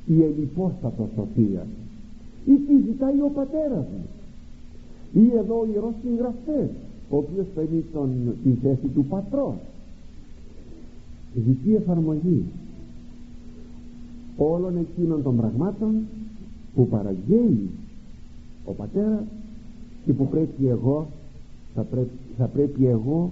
η 0.06 0.22
ελιπόστατο 0.22 1.08
σοφία 1.16 1.66
ή 2.46 2.54
τι 2.54 2.74
ζητάει 2.86 3.20
ο 3.20 3.30
πατέρας 3.34 3.86
μου 3.92 4.06
ή 5.22 5.36
εδώ 5.36 5.60
ο 5.60 5.66
ιερός 5.72 5.94
συγγραφές 6.02 6.68
ο 7.10 7.16
οποίος 7.16 7.46
παίρνει 7.54 7.84
τον, 7.92 8.10
τη 8.44 8.50
θέση 8.62 8.88
του 8.94 9.04
πατρός 9.04 9.54
ζητεί 11.34 11.74
εφαρμογή 11.74 12.44
όλων 14.36 14.76
εκείνων 14.76 15.22
των 15.22 15.36
πραγμάτων 15.36 15.94
που 16.74 16.88
παραγγέλει 16.88 17.68
ο 18.64 18.72
πατέρας 18.72 19.24
και 20.04 20.12
που 20.12 20.28
πρέπει 20.28 20.66
εγώ 20.68 21.06
θα 21.74 21.82
πρέπει, 21.82 22.10
θα 22.38 22.46
πρέπει 22.46 22.86
εγώ 22.86 23.30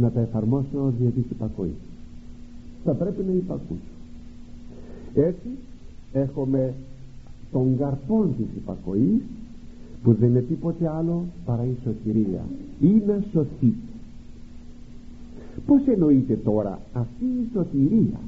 να 0.00 0.10
τα 0.10 0.20
εφαρμόσω 0.20 0.92
δια 0.98 1.10
της 1.10 1.24
υπακοής 1.30 1.74
θα 2.86 2.92
πρέπει 2.94 3.22
να 3.22 3.32
υπακούσω. 3.32 3.94
Έτσι 5.14 5.48
έχουμε 6.12 6.74
τον 7.52 7.78
καρπόν 7.78 8.34
της 8.36 8.46
υπακοής 8.56 9.22
που 10.02 10.12
δεν 10.14 10.28
είναι 10.28 10.40
τίποτε 10.40 10.88
άλλο 10.88 11.24
παρά 11.44 11.64
η 11.64 11.74
σωτηρία. 11.84 12.44
Ή 12.80 13.02
να 13.06 13.22
σωθεί 13.32 13.74
πως 15.66 15.86
εννοείται 15.86 16.34
τώρα 16.44 16.80
αυτή 16.92 17.24
η 17.24 17.48
σωτηρία; 17.52 18.20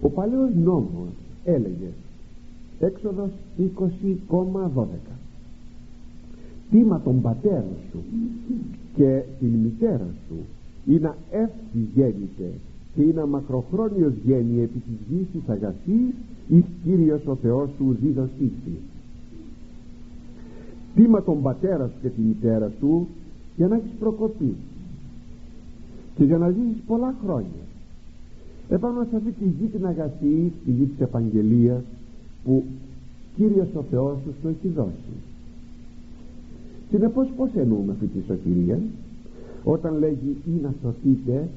Ο 0.00 0.08
παλαιός 0.08 0.50
νόμος 0.54 1.12
έλεγε 1.44 1.90
έξοδος 2.80 3.30
20,12 3.58 4.84
τίμα 6.70 7.00
τον 7.00 7.20
πατέρα 7.20 7.76
σου 7.90 7.98
και 8.94 9.22
την 9.38 9.48
μητέρα 9.48 10.08
σου 10.26 10.36
ή 10.86 10.98
να 10.98 11.16
εύθυ 11.30 11.88
γέννητε 11.94 12.52
και 12.94 13.02
είναι 13.02 13.24
μακροχρόνιος 13.24 14.12
γέννη 14.24 14.60
επί 14.60 14.78
της 14.78 14.96
γης 15.08 15.26
της 15.32 15.48
αγαθής 15.48 16.14
εις 16.48 16.64
Κύριος 16.84 17.26
ο 17.26 17.34
Θεός 17.34 17.68
σου 17.76 17.96
δίδωσίτη 18.02 18.78
τίμα 20.94 21.22
τον 21.22 21.42
πατέρα 21.42 21.86
σου 21.86 22.00
και 22.02 22.08
τη 22.08 22.20
μητέρα 22.20 22.72
σου 22.78 23.06
για 23.58 23.68
να 23.68 23.76
έχεις 23.76 23.90
προκοπή. 23.98 24.54
Και 26.14 26.24
για 26.24 26.38
να 26.38 26.50
ζήσεις 26.50 26.82
πολλά 26.86 27.14
χρόνια. 27.24 27.64
Επάνω 28.68 29.06
σε 29.10 29.16
αυτή 29.16 29.30
τη 29.30 29.44
γη 29.44 29.66
την 29.66 29.86
αγαθή 29.86 30.52
τη 30.64 30.70
γη 30.70 30.84
της 30.84 31.00
Επαγγελίας 31.00 31.82
που 32.44 32.64
Κύριος 33.36 33.68
ο 33.74 33.82
Θεός 33.90 34.16
σου 34.24 34.34
το 34.42 34.48
έχει 34.48 34.68
δώσει. 34.68 35.14
Συνεπώς 36.90 37.28
πως 37.36 37.50
εννοούμε 37.54 37.92
αυτή 37.92 38.06
τη 38.06 38.24
σωτηρία. 38.26 38.78
Όταν 39.64 39.98
λέγει 39.98 40.36
ή 40.46 40.50
να 40.62 40.74
σωθείτε 40.82 41.48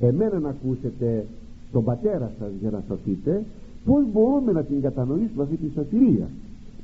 εμένα 0.00 0.38
να 0.38 0.48
ακούσετε 0.48 1.26
τον 1.72 1.84
πατέρα 1.84 2.32
σας 2.38 2.50
για 2.60 2.70
να 2.70 2.82
σωθείτε 2.88 3.44
πως 3.84 4.04
μπορούμε 4.12 4.52
να 4.52 4.62
την 4.62 4.80
κατανοήσουμε 4.80 5.42
αυτή 5.42 5.56
τη 5.56 5.72
σωτηρία. 5.74 6.28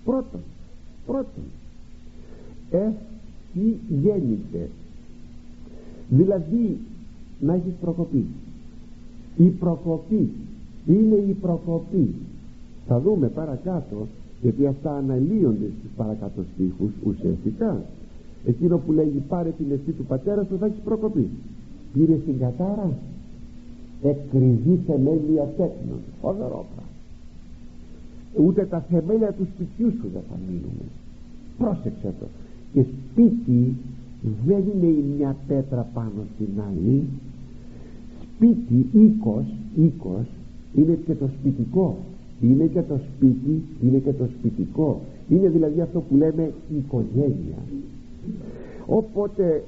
Πρώτον 0.05 0.41
πρώτον 1.07 1.45
εύχη 3.55 3.77
γέννησε; 3.89 4.69
Δηλαδή 6.09 6.79
να 7.41 7.55
έχεις 7.55 7.73
προκοπή. 7.81 8.25
Η 9.37 9.45
προκοπή 9.45 10.31
είναι 10.87 11.15
η 11.15 11.33
προκοπή. 11.41 12.15
Θα 12.87 13.01
δούμε 13.01 13.29
παρακάτω 13.29 14.07
γιατί 14.43 14.67
αυτά 14.67 14.97
αναλύονται 14.97 15.71
στους 15.79 15.91
παρακάτω 15.97 16.43
στίχους 16.55 16.91
ουσιαστικά. 17.05 17.83
Εκείνο 18.47 18.79
που 18.79 18.93
λέγει 18.93 19.23
πάρε 19.29 19.51
την 19.51 19.67
ευχή 19.71 19.93
του 19.93 20.05
πατέρα 20.05 20.45
σου 20.45 20.59
θα 20.59 20.67
έχεις 20.67 20.81
προκοπή. 20.85 21.29
Πήρε 21.93 22.15
την 22.15 22.39
κατάρα 22.39 22.93
εκκριβή 24.03 24.81
θεμέλια 24.87 25.45
τέκνων. 25.57 26.01
Φοβερό 26.21 26.67
ούτε 28.37 28.65
τα 28.65 28.81
θεμέλια 28.81 29.33
του 29.33 29.47
σπιτιού 29.55 29.91
σου 29.91 30.09
δεν 30.13 30.23
θα 30.31 30.39
μείνουμε 30.47 30.87
πρόσεξε 31.59 32.15
το 32.21 32.27
και 32.73 32.83
σπίτι 32.83 33.75
δεν 34.47 34.63
είναι 34.75 34.87
η 34.87 35.05
μια 35.17 35.37
πέτρα 35.47 35.91
πάνω 35.95 36.23
στην 36.35 36.49
άλλη. 36.69 37.03
Σπίτι, 38.23 38.87
οίκος, 38.93 39.45
οίκος 39.77 40.27
είναι 40.75 40.99
και 41.07 41.15
το 41.15 41.29
σπιτικό. 41.39 41.97
Είναι 42.41 42.65
και 42.65 42.83
το 42.83 42.99
σπίτι 42.99 43.63
είναι 43.83 43.99
και 43.99 44.13
το 44.13 44.27
σπιτικό. 44.39 45.01
Είναι 45.29 45.49
δηλαδή 45.49 45.81
αυτό 45.81 46.01
που 46.01 46.17
λέμε 46.17 46.53
οικογένεια. 46.79 47.59
Οπότε 48.87 49.65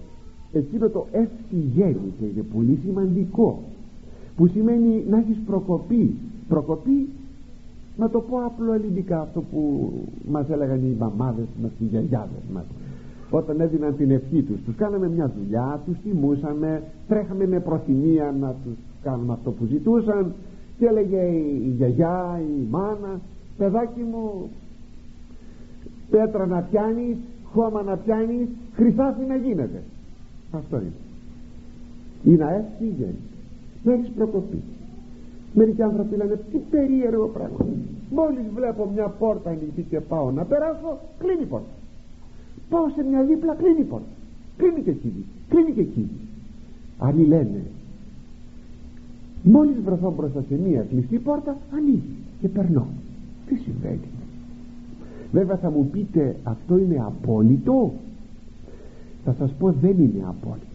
εκείνο 0.52 0.88
το 0.88 1.06
ευθυγέννησε 1.12 2.24
είναι 2.32 2.44
πολύ 2.54 2.78
σημαντικό. 2.84 3.62
Που 4.36 4.46
σημαίνει 4.46 5.04
να 5.10 5.18
έχεις 5.18 5.36
προκοπή. 5.46 6.14
Προκοπή 6.48 7.08
να 7.96 8.10
το 8.10 8.20
πω 8.20 8.44
απλό 8.44 8.72
ελληνικά 8.72 9.20
αυτό 9.20 9.42
που 9.50 9.90
μας 10.30 10.48
έλεγαν 10.48 10.78
οι 10.78 10.96
μαμάδες 10.98 11.46
μας 11.62 11.70
οι 11.80 11.84
γιαγιάδες 11.84 12.42
μας 12.54 12.64
όταν 13.30 13.60
έδιναν 13.60 13.96
την 13.96 14.10
ευχή 14.10 14.42
τους 14.42 14.60
τους 14.64 14.74
κάναμε 14.74 15.08
μια 15.08 15.32
δουλειά 15.38 15.80
τους 15.86 15.96
τιμούσαμε 16.02 16.82
τρέχαμε 17.08 17.46
με 17.46 17.60
προθυμία 17.60 18.34
να 18.40 18.54
τους 18.64 18.76
κάνουμε 19.02 19.32
αυτό 19.32 19.50
που 19.50 19.64
ζητούσαν 19.64 20.34
και 20.78 20.86
έλεγε 20.86 21.20
η 21.66 21.74
γιαγιά 21.76 22.40
η 22.40 22.66
μάνα 22.70 23.20
παιδάκι 23.56 24.00
μου 24.00 24.50
πέτρα 26.10 26.46
να 26.46 26.60
πιάνεις 26.60 27.16
χώμα 27.52 27.82
να 27.82 27.96
πιάνεις 27.96 28.48
χρυσάφι 28.74 29.24
να 29.24 29.36
γίνεται 29.36 29.82
αυτό 30.50 30.76
είναι. 30.76 30.92
Ή 32.24 32.36
να 32.36 32.50
έφυγε 32.54 33.08
να 33.82 33.92
έχεις 33.92 34.08
προκοπή. 34.08 34.62
Μερικοί 35.54 35.82
άνθρωποι 35.82 36.16
λένε 36.16 36.40
τι 36.50 36.58
περίεργο 36.58 37.26
πράγμα 37.26 37.66
μόλις 38.10 38.44
βλέπω 38.54 38.90
μια 38.94 39.08
πόρτα 39.08 39.50
ανοιχτή 39.50 39.82
και 39.82 40.00
πάω 40.00 40.30
να 40.30 40.44
περάσω 40.44 40.98
κλείνει 41.18 41.42
η 41.42 41.46
πόρτα 41.46 41.66
πάω 42.70 42.88
σε 42.88 43.02
μια 43.10 43.22
δίπλα 43.22 43.54
κλείνει 43.54 43.80
η 43.80 43.84
πόρτα. 43.84 44.06
Κλείνει 44.56 44.82
και 44.82 44.90
εκεί 44.90 45.24
κλείνει 45.48 45.72
και 45.72 45.80
εκεί 45.80 46.08
άλλοι 46.98 47.24
λένε 47.24 47.62
μόλις 49.42 49.80
βρεθώ 49.84 50.14
μπροστά 50.16 50.44
σε 50.48 50.58
μια 50.68 50.82
κλειστή 50.82 51.18
πόρτα 51.18 51.56
ανοίγει 51.76 52.16
και 52.40 52.48
περνώ 52.48 52.86
τι 53.46 53.54
συμβαίνει; 53.56 54.08
Βέβαια 55.32 55.56
θα 55.56 55.70
μου 55.70 55.88
πείτε 55.92 56.36
αυτό 56.42 56.78
είναι 56.78 57.02
απόλυτο 57.06 57.92
θα 59.24 59.34
σας 59.38 59.52
πω 59.58 59.72
δεν 59.80 59.90
είναι 59.98 60.24
απόλυτο 60.26 60.70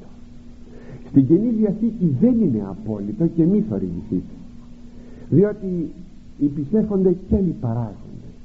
στην 1.15 1.27
Καινή 1.27 1.49
Διαθήκη 1.49 2.15
δεν 2.19 2.41
είναι 2.41 2.63
απόλυτο 2.67 3.27
και 3.27 3.45
μη 3.45 3.63
θορυβηθείτε. 3.69 4.33
Διότι 5.29 5.91
υπησέφονται 6.37 7.15
και 7.29 7.35
άλλοι 7.35 7.55
παράγοντες 7.61 8.35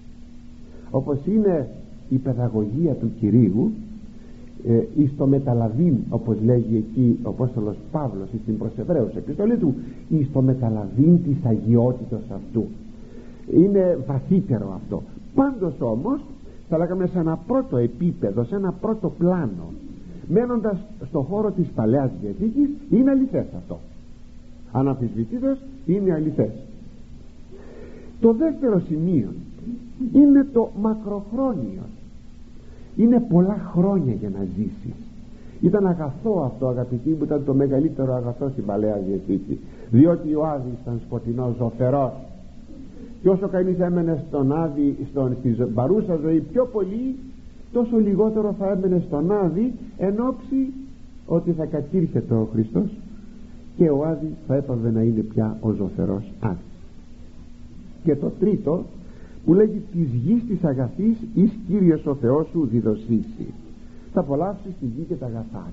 όπως 0.91 1.19
είναι 1.27 1.69
η 2.11 2.17
παιδαγωγία 2.17 2.93
του 2.93 3.11
Κυρίου 3.21 3.73
ε, 4.69 4.83
εις 4.97 5.11
το 5.17 5.27
μεταλαβήν 5.27 5.95
όπως 6.11 6.37
λέγει 6.45 6.77
εκεί 6.77 7.19
ο 7.23 7.29
Απόστολος 7.29 7.77
Παύλος 7.93 8.29
στην 8.43 8.59
προσεβραίους 8.59 9.15
επιστολή 9.15 9.57
του 9.57 9.75
εις 10.09 10.33
το 10.33 10.43
μεταλαβήν 10.43 11.23
της 11.23 11.37
αγιότητος 11.45 12.23
αυτού. 12.35 12.65
Είναι 13.55 13.99
βαθύτερο 14.07 14.73
αυτό. 14.83 15.03
Πάντως 15.35 15.75
όμως 15.79 16.21
θα 16.69 16.79
λέγαμε 16.79 17.07
σε 17.07 17.19
ένα 17.19 17.39
πρώτο 17.47 17.77
επίπεδο 17.77 18.45
σε 18.45 18.55
ένα 18.55 18.73
πρώτο 18.73 19.13
πλάνο 19.19 19.73
μένοντας 20.29 20.79
στο 21.09 21.21
χώρο 21.21 21.51
της 21.51 21.67
Παλαιάς 21.75 22.11
Διαθήκης 22.23 22.69
είναι 22.91 23.11
αληθές 23.11 23.47
αυτό. 23.57 23.79
Αναμφισβητήτως 24.73 25.59
είναι 25.87 26.13
αληθές. 26.13 26.53
Το 28.21 28.33
δεύτερο 28.33 28.81
σημείο 28.81 29.29
είναι 30.13 30.47
το 30.53 30.71
μακροχρόνιο 30.81 31.83
είναι 33.03 33.21
πολλά 33.29 33.71
χρόνια 33.73 34.13
για 34.13 34.31
να 34.31 34.45
ζήσεις. 34.57 34.99
Ήταν 35.61 35.87
αγαθό 35.87 36.43
αυτό 36.45 36.67
αγαπητοί 36.69 37.09
μου 37.09 37.25
ήταν 37.25 37.45
το 37.45 37.55
μεγαλύτερο 37.55 38.15
αγαθό 38.15 38.49
στην 38.49 38.65
Παλαιά 38.65 39.03
Διαθήκη 39.07 39.61
διότι 39.91 40.35
ο 40.35 40.47
Άδης 40.47 40.73
ήταν 40.83 41.01
σκοτεινός 41.07 41.55
ζωφερός 41.57 42.13
και 43.23 43.29
όσο 43.29 43.49
κανείς 43.49 43.79
έμενε 43.79 44.25
στον 44.29 44.53
Άδη 44.53 44.97
στον, 45.11 45.37
στη 45.39 45.49
παρούσα 45.75 46.19
ζωή 46.23 46.41
πιο 46.41 46.65
πολύ 46.73 47.17
τόσο 47.73 47.99
λιγότερο 47.99 48.55
θα 48.59 48.71
έμενε 48.71 49.03
στον 49.07 49.33
Άδη 49.33 49.73
εν 49.99 50.21
ώψη 50.21 50.73
ότι 51.27 51.53
θα 51.53 51.65
κατήρχεται 51.65 52.35
ο 52.35 52.49
Χριστός 52.53 52.91
και 53.77 53.91
ο 53.91 54.05
Άδης 54.05 54.33
θα 54.47 54.55
έπαβε 54.55 54.91
να 54.91 55.03
είναι 55.03 55.21
πια 55.21 55.57
ο 55.61 55.71
ζωφερός 55.71 56.33
Άδης. 56.41 56.65
Και 58.05 58.17
το 58.17 58.33
τρίτο 58.41 58.85
που 59.51 59.57
λέγει 59.57 59.83
της 59.93 60.09
γης 60.25 60.47
της 60.49 60.65
αγαθής 60.65 61.17
εις 61.35 61.51
Κύριος 61.69 62.07
ο 62.07 62.15
Θεός 62.15 62.49
σου 62.49 62.69
διδοσίσει 62.71 63.47
θα 64.13 64.21
απολαύσεις 64.21 64.73
τη 64.81 64.87
γη 64.87 65.05
και 65.09 65.15
τα 65.15 65.27
αγαθά. 65.27 65.73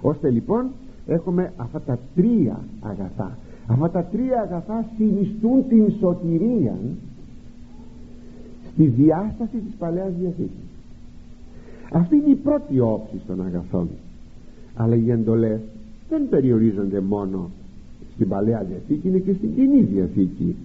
Ώστε 0.00 0.30
λοιπόν 0.30 0.66
έχουμε 1.06 1.52
αυτά 1.56 1.80
τα 1.80 1.98
τρία 2.14 2.60
αγαθά. 2.80 3.38
Αυτά 3.66 3.90
τα 3.90 4.02
τρία 4.02 4.40
αγαθά 4.40 4.84
συνιστούν 4.96 5.68
την 5.68 5.92
σωτηρία 6.00 6.76
στη 8.72 8.84
διάσταση 8.84 9.56
της 9.56 9.74
Παλαιάς 9.78 10.12
Διαθήκης. 10.20 10.70
Αυτή 11.92 12.16
είναι 12.16 12.30
η 12.30 12.34
πρώτη 12.34 12.80
όψη 12.80 13.20
των 13.26 13.44
αγαθών. 13.46 13.88
Αλλά 14.74 14.94
οι 14.94 15.10
εντολές 15.10 15.60
δεν 16.08 16.28
περιορίζονται 16.28 17.00
μόνο 17.00 17.50
στην 18.14 18.28
Παλαιά 18.28 18.66
Διαθήκη 18.68 19.08
είναι 19.08 19.18
και 19.18 19.32
στην 19.32 19.54
Κοινή 19.54 19.82
Διαθήκη 19.82 20.56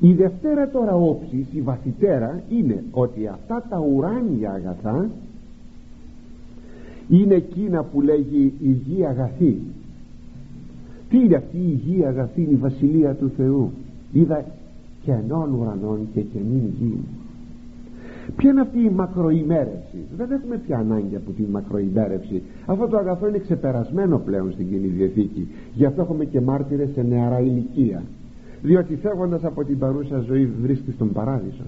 η 0.00 0.12
δευτέρα 0.12 0.68
τώρα 0.68 0.94
όψη 0.94 1.46
η 1.52 1.60
βαθυτέρα 1.60 2.42
είναι 2.48 2.84
ότι 2.90 3.26
αυτά 3.26 3.66
τα 3.68 3.78
ουράνια 3.78 4.50
αγαθά 4.52 5.08
είναι 7.08 7.34
εκείνα 7.34 7.82
που 7.82 8.00
λέγει 8.00 8.52
η 8.62 8.70
γη 8.70 9.06
αγαθή. 9.06 9.58
Τι 11.08 11.18
είναι 11.18 11.36
αυτή 11.36 11.56
η 11.56 11.80
γη 11.84 12.04
αγαθή 12.04 12.40
η 12.50 12.56
βασιλεία 12.56 13.14
του 13.14 13.30
Θεού; 13.36 13.70
Είδα 14.12 14.44
κενών 15.04 15.54
ουρανών 15.54 16.08
και 16.14 16.20
κενήν 16.20 16.74
γη. 16.80 16.98
Ποια 18.36 18.50
είναι 18.50 18.60
αυτή 18.60 18.78
η 18.78 18.90
μακροημέρευση; 18.90 19.98
Δεν 20.16 20.32
έχουμε 20.32 20.56
πια 20.56 20.78
ανάγκη 20.78 21.16
από 21.16 21.30
τη 21.30 21.42
μακροημέρευση. 21.42 22.42
Αυτό 22.66 22.86
το 22.86 22.96
αγαθό 22.96 23.28
είναι 23.28 23.38
ξεπερασμένο 23.38 24.18
πλέον 24.18 24.52
στην 24.52 24.68
Κοινή 24.68 24.86
Διαθήκη 24.86 25.48
Γι' 25.74 25.84
αυτό 25.84 26.02
έχουμε 26.02 26.24
και 26.24 26.40
μάρτυρες 26.40 26.88
σε 26.94 27.02
νεαρά 27.02 27.40
ηλικία 27.40 28.02
Διότι 28.62 28.96
φεύγοντας 28.96 29.44
από 29.44 29.64
την 29.64 29.78
παρούσα 29.78 30.18
ζωή 30.18 30.46
βρίσκεις 30.62 30.94
στον 30.94 31.12
παράδεισο. 31.12 31.62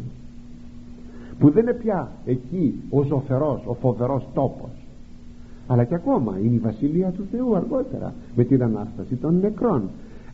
Που 1.39 1.51
δεν 1.51 1.62
είναι 1.62 1.72
πια 1.72 2.09
εκεί 2.24 2.80
ο 2.91 3.03
ζωφερός, 3.03 3.62
ο 3.66 3.74
φοβερός 3.74 4.26
τόπος. 4.34 4.70
Αλλά 5.66 5.84
και 5.84 5.95
ακόμα 5.95 6.39
είναι 6.43 6.55
η 6.55 6.59
Βασιλεία 6.59 7.11
του 7.11 7.26
Θεού 7.30 7.57
αργότερα 7.57 8.14
με 8.36 8.45
την 8.45 8.62
Ανάσταση 8.62 9.14
των 9.14 9.39
νεκρών. 9.41 9.82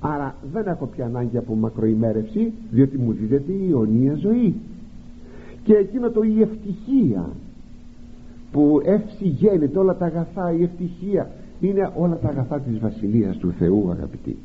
Άρα 0.01 0.35
δεν 0.53 0.67
έχω 0.67 0.87
πια 0.87 1.05
ανάγκη 1.05 1.37
από 1.37 1.55
μακροημέρευση 1.55 2.53
διότι 2.71 2.99
μου 2.99 3.13
δίδεται 3.13 3.53
η 3.53 3.71
αιωνία 3.71 4.15
ζωή. 4.15 4.55
Και 5.65 5.75
εκείνο 5.75 6.11
το 6.11 6.23
η 6.23 6.41
ευτυχία 6.41 7.29
που 8.53 8.81
ευσυγένεται 8.85 9.79
όλα 9.79 9.97
τα 9.97 10.07
αγαθά 10.07 10.53
η 10.53 10.63
ευτυχία 10.63 11.31
είναι 11.61 11.91
όλα 11.97 12.17
τα 12.17 12.29
αγαθά 12.29 12.61
της 12.61 12.79
Βασιλείας 12.79 13.37
του 13.37 13.53
Θεού 13.59 13.91
αγαπητοί 13.91 14.37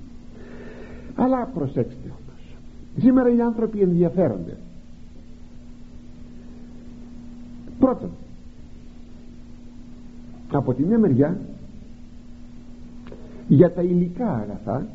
αλλά 1.19 1.49
προσέξτε 1.53 2.05
όμως. 2.05 2.55
Σήμερα 2.97 3.35
οι 3.35 3.41
άνθρωποι 3.41 3.79
ενδιαφέρονται. 3.81 4.57
Πρώτον 7.79 8.09
από 10.51 10.73
τη 10.73 10.83
μια 10.83 10.97
μεριά 10.97 11.37
για 13.47 13.71
τα 13.71 13.81
υλικά 13.81 14.33
αγαθά 14.33 14.87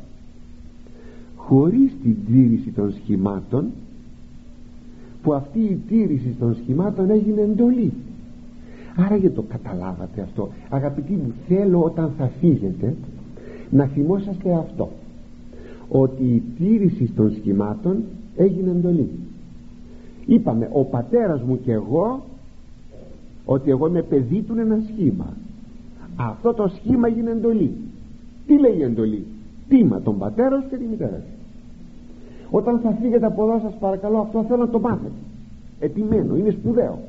χωρίς 1.35 1.91
την 2.03 2.15
τήρηση 2.25 2.69
των 2.69 2.93
σχημάτων 2.93 3.71
που 5.21 5.33
αυτή 5.33 5.59
η 5.59 5.81
τήρηση 5.87 6.35
των 6.39 6.55
σχημάτων 6.55 7.09
έγινε 7.09 7.41
εντολή. 7.41 7.93
Άρα 8.95 9.15
για 9.15 9.31
το 9.31 9.41
καταλάβατε 9.41 10.21
αυτό. 10.21 10.49
Αγαπητοί 10.69 11.13
μου 11.13 11.33
θέλω 11.47 11.81
όταν 11.81 12.11
θα 12.17 12.27
φύγετε 12.39 12.95
να 13.71 13.85
θυμόσαστε 13.85 14.53
αυτό 14.53 14.91
ότι 16.01 16.23
η 16.23 16.43
τήρηση 16.57 17.11
των 17.15 17.31
σχημάτων 17.31 18.03
έγινε 18.35 18.71
εντολή. 18.71 19.09
Είπαμε 20.25 20.69
ο 20.73 20.83
πατέρας 20.83 21.41
μου 21.41 21.59
και 21.61 21.71
εγώ 21.71 22.23
ότι 23.45 23.69
εγώ 23.69 23.87
είμαι 23.87 24.01
παιδί 24.01 24.41
του 24.41 24.55
ένα 24.59 24.81
σχήμα. 24.87 25.33
Αυτό 26.15 26.53
το 26.53 26.67
σχήμα 26.67 27.07
έγινε 27.07 27.31
εντολή 27.31 27.71
τι 28.47 28.59
λέει 28.59 28.77
η 28.77 28.83
εντολή; 28.83 29.25
Τίμα 29.69 30.01
τον 30.01 30.17
πατέρας 30.17 30.63
σου 30.63 30.69
και 30.69 30.77
τη 30.77 30.85
μητέρα 30.85 31.17
σου 31.17 31.33
όταν 32.51 32.79
θα 32.79 32.91
φύγετε 33.01 33.25
από 33.25 33.43
εδώ 33.43 33.59
σας 33.59 33.73
παρακαλώ 33.79 34.19
αυτό 34.19 34.43
θέλω 34.43 34.61
να 34.61 34.69
το 34.69 34.79
μάθετε. 34.79 35.19
Ετοιμένο 35.79 36.35
είναι 36.35 36.49
σπουδαίο 36.49 36.99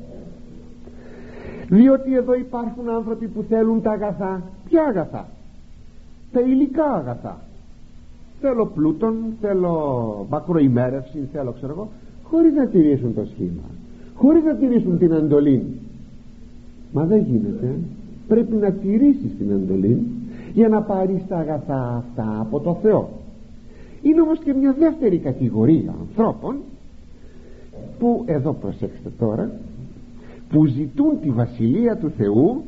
διότι 1.69 2.15
εδώ 2.15 2.33
υπάρχουν 2.33 2.89
άνθρωποι 2.89 3.27
που 3.27 3.45
θέλουν 3.49 3.81
τα 3.81 3.91
αγαθά 3.91 4.41
ποια 4.69 4.83
αγαθά; 4.83 5.27
Τα 6.31 6.39
υλικά 6.41 6.93
αγαθά 6.93 7.46
θέλω 8.41 8.65
πλούτον 8.65 9.15
θέλω 9.41 10.27
μακροημέρευση 10.29 11.27
θέλω 11.31 11.51
ξέρω 11.51 11.71
εγώ 11.71 11.89
χωρίς 12.23 12.53
να 12.53 12.67
τηρήσουν 12.67 13.13
το 13.13 13.25
σχήμα 13.25 13.63
χωρίς 14.17 14.43
να 14.43 14.55
τηρήσουν 14.55 14.97
την 14.97 15.11
εντολή. 15.11 15.65
Μα 16.93 17.03
δεν 17.05 17.25
γίνεται. 17.29 17.79
Πρέπει 18.27 18.55
να 18.55 18.71
τηρήσεις 18.71 19.31
την 19.37 19.51
εντολή 19.51 20.05
για 20.53 20.67
να 20.67 20.81
πάρεις 20.81 21.21
τα 21.27 21.37
αγαθά 21.37 21.95
αυτά 21.97 22.37
από 22.39 22.59
το 22.59 22.77
Θεό. 22.81 23.09
Είναι 24.01 24.21
όμως 24.21 24.39
και 24.39 24.53
μια 24.53 24.75
δεύτερη 24.79 25.17
κατηγορία 25.17 25.95
ανθρώπων 25.99 26.55
που 27.99 28.23
εδώ 28.25 28.53
προσέξτε 28.53 29.09
τώρα 29.19 29.51
που 30.49 30.65
ζητούν 30.65 31.19
τη 31.21 31.29
Βασιλεία 31.29 31.97
του 31.97 32.11
Θεού 32.17 32.63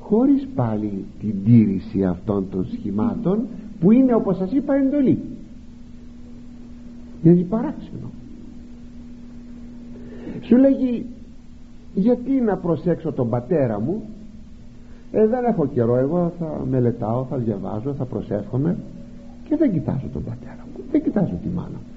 χωρίς 0.00 0.48
πάλι 0.54 1.04
την 1.20 1.34
τήρηση 1.44 2.04
αυτών 2.04 2.46
των 2.50 2.66
σχημάτων 2.72 3.38
που 3.82 3.92
είναι 3.92 4.14
όπως 4.14 4.36
σας 4.36 4.52
είπα 4.52 4.74
εντολή. 4.74 5.18
Είναι 7.22 7.42
παράξενο. 7.42 8.10
Σου 10.42 10.56
λέγει 10.56 11.06
γιατί 11.94 12.30
να 12.30 12.56
προσέξω 12.56 13.12
τον 13.12 13.28
πατέρα 13.28 13.80
μου; 13.80 14.02
Ε, 15.12 15.26
δεν 15.26 15.44
έχω 15.44 15.66
καιρό. 15.66 15.96
Εγώ 15.96 16.32
θα 16.38 16.64
μελετάω 16.70 17.24
θα 17.24 17.36
διαβάζω 17.36 17.92
θα 17.92 18.04
προσεύχομαι 18.04 18.76
και 19.48 19.56
δεν 19.56 19.72
κοιτάζω 19.72 20.06
τον 20.12 20.24
πατέρα 20.24 20.66
μου. 20.74 20.82
Δεν 20.90 21.02
κοιτάζω 21.02 21.34
τη 21.42 21.48
μάνα 21.48 21.68
μου. 21.68 21.92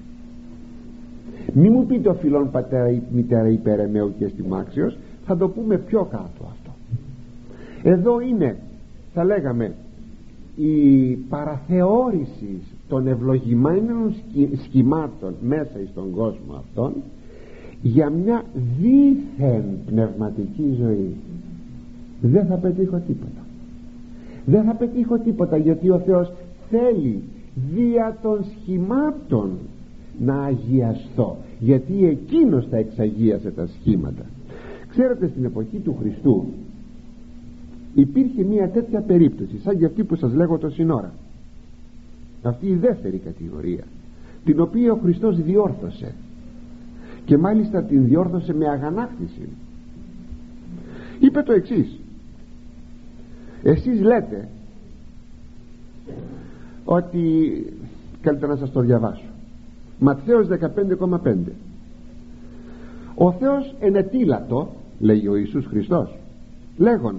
Μη 1.52 1.70
μου 1.70 1.86
πείτε 1.86 2.08
ο 2.08 2.14
φιλόν 2.14 2.50
πατέρα 2.50 2.90
ή 2.90 3.02
μητέρα 3.12 3.48
υπερεμαίου 3.48 4.14
και 4.18 4.30
μάξιος 4.48 4.98
θα 5.26 5.36
το 5.36 5.48
πούμε 5.48 5.78
πιο 5.78 6.04
κάτω 6.04 6.50
αυτό. 6.50 6.70
Εδώ 7.82 8.20
είναι 8.20 8.56
θα 9.14 9.24
λέγαμε 9.24 9.74
η 10.56 11.10
παραθεώρηση 11.28 12.60
των 12.88 13.06
ευλογημένων 13.06 14.14
σχημάτων 14.64 15.34
μέσα 15.40 15.78
στον 15.90 16.10
κόσμο 16.10 16.54
αυτόν 16.56 16.92
για 17.82 18.10
μια 18.10 18.44
δίθεν 18.80 19.64
πνευματική 19.86 20.76
ζωή. 20.80 21.14
Δεν 22.20 22.46
θα 22.46 22.54
πετύχω 22.54 23.02
τίποτα. 23.06 23.40
Δεν 24.46 24.64
θα 24.64 24.74
πετύχω 24.74 25.18
τίποτα 25.18 25.56
γιατί 25.56 25.90
ο 25.90 25.98
Θεός 25.98 26.32
θέλει 26.70 27.22
δια 27.74 28.18
των 28.22 28.44
σχημάτων 28.44 29.50
να 30.20 30.42
αγιαστώ 30.42 31.36
γιατί 31.58 32.06
εκείνος 32.06 32.66
θα 32.70 32.76
εξαγίασε 32.76 33.50
τα 33.50 33.66
σχήματα. 33.66 34.24
Ξέρετε 34.88 35.28
στην 35.28 35.44
εποχή 35.44 35.78
του 35.78 35.96
Χριστού 36.00 36.44
υπήρχε 37.96 38.42
μια 38.42 38.70
τέτοια 38.70 39.00
περίπτωση 39.00 39.58
σαν 39.62 39.78
και 39.78 39.84
αυτή 39.84 40.04
που 40.04 40.16
σας 40.16 40.32
λέγω 40.34 40.58
το 40.58 40.70
σύνορα. 40.70 41.12
Αυτή 42.42 42.66
η 42.66 42.74
δεύτερη 42.74 43.18
κατηγορία 43.18 43.84
την 44.44 44.60
οποία 44.60 44.92
ο 44.92 44.96
Χριστός 44.96 45.42
διόρθωσε 45.42 46.14
και 47.24 47.36
μάλιστα 47.36 47.82
την 47.82 48.04
διόρθωσε 48.04 48.54
με 48.54 48.68
αγανάκτηση. 48.68 49.48
Είπε 51.20 51.42
το 51.42 51.52
εξής. 51.52 52.00
Εσείς 53.62 54.00
λέτε 54.00 54.48
ότι 56.84 57.22
καλύτερα 58.20 58.52
να 58.52 58.58
σας 58.58 58.72
το 58.72 58.80
διαβάσω 58.80 59.24
Ματθαίος 59.98 60.48
15,5 60.48 61.36
ο 63.14 63.32
Θεός 63.32 63.74
ενετήλατο 63.80 64.72
λέει 64.98 65.26
ο 65.26 65.36
Ιησούς 65.36 65.66
Χριστός 65.66 66.18
λέγον 66.76 67.16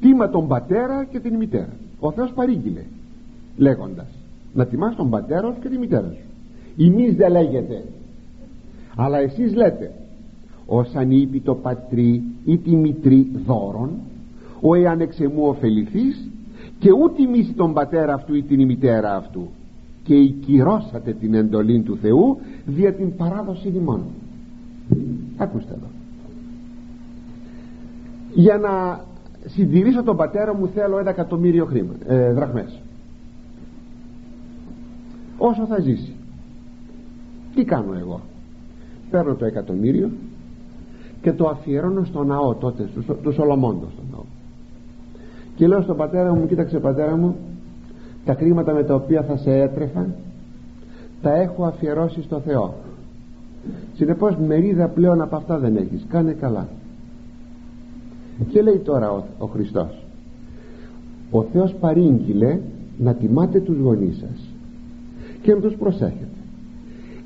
τίμα 0.00 0.30
τον 0.30 0.48
πατέρα 0.48 1.04
και 1.04 1.20
την 1.20 1.34
μητέρα. 1.34 1.72
Ο 2.00 2.12
Θεός 2.12 2.32
παρήγγειλε 2.32 2.82
λέγοντας 3.56 4.08
να 4.54 4.66
τιμάς 4.66 4.96
τον 4.96 5.10
πατέρα 5.10 5.52
σου 5.52 5.60
και 5.60 5.68
τη 5.68 5.78
μητέρα 5.78 6.10
σου. 6.10 6.84
Εμείς 6.84 7.14
δεν 7.14 7.30
λέγεται 7.30 7.84
αλλά 8.96 9.18
εσείς 9.18 9.54
λέτε 9.54 9.92
ως 10.66 10.94
ανήπη 10.94 11.40
το 11.40 11.54
πατρί 11.54 12.22
ή 12.44 12.58
τη 12.58 12.76
μητρή 12.76 13.30
δώρον 13.46 13.90
ο 14.60 14.74
εάν 14.74 15.00
εξεμού 15.00 15.46
ωφεληθείς 15.46 16.30
και 16.78 16.92
ούτε 16.92 17.26
μίση 17.26 17.52
τον 17.52 17.72
πατέρα 17.72 18.14
αυτού 18.14 18.34
ή 18.34 18.42
την 18.42 18.66
μητέρα 18.66 19.16
αυτού. 19.16 19.48
Και 20.04 20.14
οικυρώσατε 20.14 21.12
την 21.12 21.34
εντολή 21.34 21.80
του 21.80 21.96
Θεού 21.96 22.38
δια 22.66 22.92
την 22.92 23.16
παράδοση 23.16 23.72
ημών 23.76 24.02
ακούστε 25.36 25.72
εδώ. 25.72 25.86
Για 28.34 28.58
να 28.58 29.04
συντηρήσω 29.46 30.02
τον 30.02 30.16
πατέρα 30.16 30.54
μου 30.54 30.68
θέλω 30.74 30.98
ένα 30.98 31.10
εκατομμύριο 31.10 31.64
χρήμα 31.64 31.92
ε, 32.06 32.32
δραχμές. 32.32 32.80
Όσο 35.38 35.66
θα 35.66 35.80
ζήσει. 35.80 36.14
Τι 37.54 37.64
κάνω 37.64 37.94
εγώ; 37.98 38.20
Παίρνω 39.10 39.34
το 39.34 39.44
εκατομμύριο 39.44 40.10
και 41.22 41.32
το 41.32 41.48
αφιερώνω 41.48 42.04
στο 42.04 42.24
ναό 42.24 42.54
τότε 42.54 42.88
του 43.22 43.32
Σολομόντο 43.32 43.86
στο 43.92 44.02
ναό. 44.12 44.22
Και 45.56 45.66
λέω 45.66 45.82
στον 45.82 45.96
πατέρα 45.96 46.34
μου 46.34 46.46
κοίταξε 46.46 46.78
πατέρα 46.78 47.16
μου 47.16 47.36
τα 48.24 48.34
κρίματα 48.34 48.72
με 48.72 48.84
τα 48.84 48.94
οποία 48.94 49.22
θα 49.22 49.36
σε 49.36 49.50
έτρεφα 49.50 50.06
τα 51.22 51.34
έχω 51.34 51.64
αφιερώσει 51.64 52.22
στο 52.22 52.40
Θεό. 52.40 52.74
Συνεπώς 53.94 54.36
μερίδα 54.36 54.88
πλέον 54.88 55.20
από 55.20 55.36
αυτά 55.36 55.58
δεν 55.58 55.76
έχεις. 55.76 56.06
Κάνε 56.08 56.32
καλά 56.32 56.68
και 58.48 58.62
λέει 58.62 58.78
τώρα 58.78 59.10
ο, 59.12 59.22
ο 59.38 59.46
Χριστός 59.46 60.04
ο 61.30 61.42
Θεός 61.42 61.74
παρήγγειλε 61.80 62.58
να 62.98 63.14
τιμάτε 63.14 63.60
τους 63.60 63.78
γονείς 63.78 64.16
σας 64.16 64.48
και 65.42 65.54
να 65.54 65.60
τους 65.60 65.74
προσέχετε. 65.74 66.26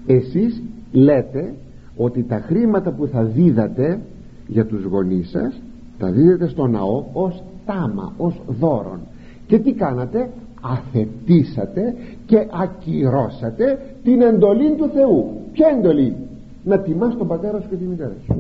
Εσείς 0.07 0.63
λέτε 0.93 1.55
ότι 1.97 2.23
τα 2.23 2.39
χρήματα 2.39 2.91
που 2.91 3.07
θα 3.07 3.23
δίδατε 3.23 4.01
για 4.47 4.67
τους 4.67 4.85
γονείς 4.85 5.31
σας 5.31 5.61
τα 5.99 6.11
δίδετε 6.11 6.49
στο 6.49 6.67
ναό 6.67 7.05
ως 7.13 7.43
τάμα, 7.67 8.13
ως 8.17 8.41
δώρον. 8.47 8.99
Και 9.47 9.59
τι 9.59 9.73
κάνατε; 9.73 10.31
Αθετήσατε 10.67 11.95
και 12.27 12.47
ακυρώσατε 12.63 13.79
την 14.05 14.21
εντολή 14.21 14.75
του 14.77 14.89
Θεού. 14.95 15.41
Ποια 15.53 15.69
εντολή; 15.79 16.17
Να 16.65 16.79
τιμάς 16.79 17.17
τον 17.17 17.27
πατέρα 17.27 17.61
σου 17.61 17.69
και 17.69 17.77
τη 17.77 17.85
μητέρα 17.85 18.15
σου 18.27 18.35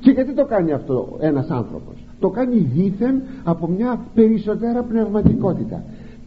και 0.00 0.10
γιατί 0.10 0.34
το 0.34 0.44
κάνει 0.44 0.72
αυτό 0.72 1.16
ένας 1.20 1.48
άνθρωπος; 1.50 1.94
Το 2.20 2.28
κάνει 2.28 2.58
δήθεν 2.58 3.22
από 3.44 3.66
μια 3.68 4.00
περισσότερα 4.14 4.82
πνευματικότητα. 4.82 5.82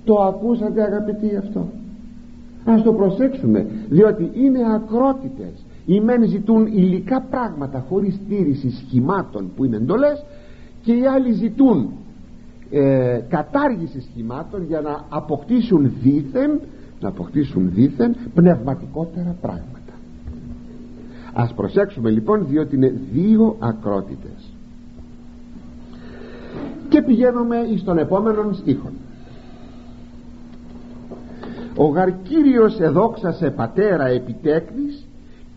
Το 0.05 0.21
ακούσατε 0.21 0.81
αγαπητοί 0.81 1.35
αυτό; 1.35 1.67
Ας 2.65 2.83
το 2.83 2.93
προσέξουμε 2.93 3.65
διότι 3.89 4.31
είναι 4.33 4.59
ακρότητες. 4.73 5.65
Οι 5.85 5.99
μεν 5.99 6.23
ζητούν 6.23 6.65
υλικά 6.65 7.21
πράγματα 7.29 7.85
χωρίς 7.89 8.13
στήριση 8.13 8.71
σχημάτων 8.71 9.51
που 9.55 9.65
είναι 9.65 9.75
εντολές 9.75 10.23
και 10.83 10.93
οι 10.93 11.05
άλλοι 11.05 11.31
ζητούν 11.31 11.89
ε, 12.71 13.19
κατάργηση 13.29 14.01
σχημάτων 14.01 14.65
για 14.67 14.81
να 14.81 15.05
αποκτήσουν 15.09 15.93
δήθεν 16.01 16.59
να 17.01 17.07
αποκτήσουν 17.07 17.71
δήθεν 17.73 18.15
πνευματικότερα 18.33 19.35
πράγματα 19.41 19.80
ας 21.33 21.53
προσέξουμε 21.53 22.09
λοιπόν 22.09 22.47
διότι 22.47 22.75
είναι 22.75 22.93
δύο 23.11 23.55
ακρότητες. 23.59 24.53
Και 26.89 27.01
πηγαίνουμε 27.01 27.57
στον 27.77 27.97
επόμενο 27.97 28.53
στίχο 28.53 28.89
ο 31.75 31.85
γαρκύριος 31.85 32.79
εδόξασε 32.79 33.49
πατέρα 33.49 34.05
επιτέκνης 34.05 35.07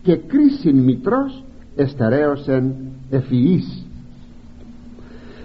και 0.03 0.15
κρίσιν 0.15 0.77
μητρός 0.77 1.43
εστερέωσεν 1.75 2.75
ευφυής 3.09 3.85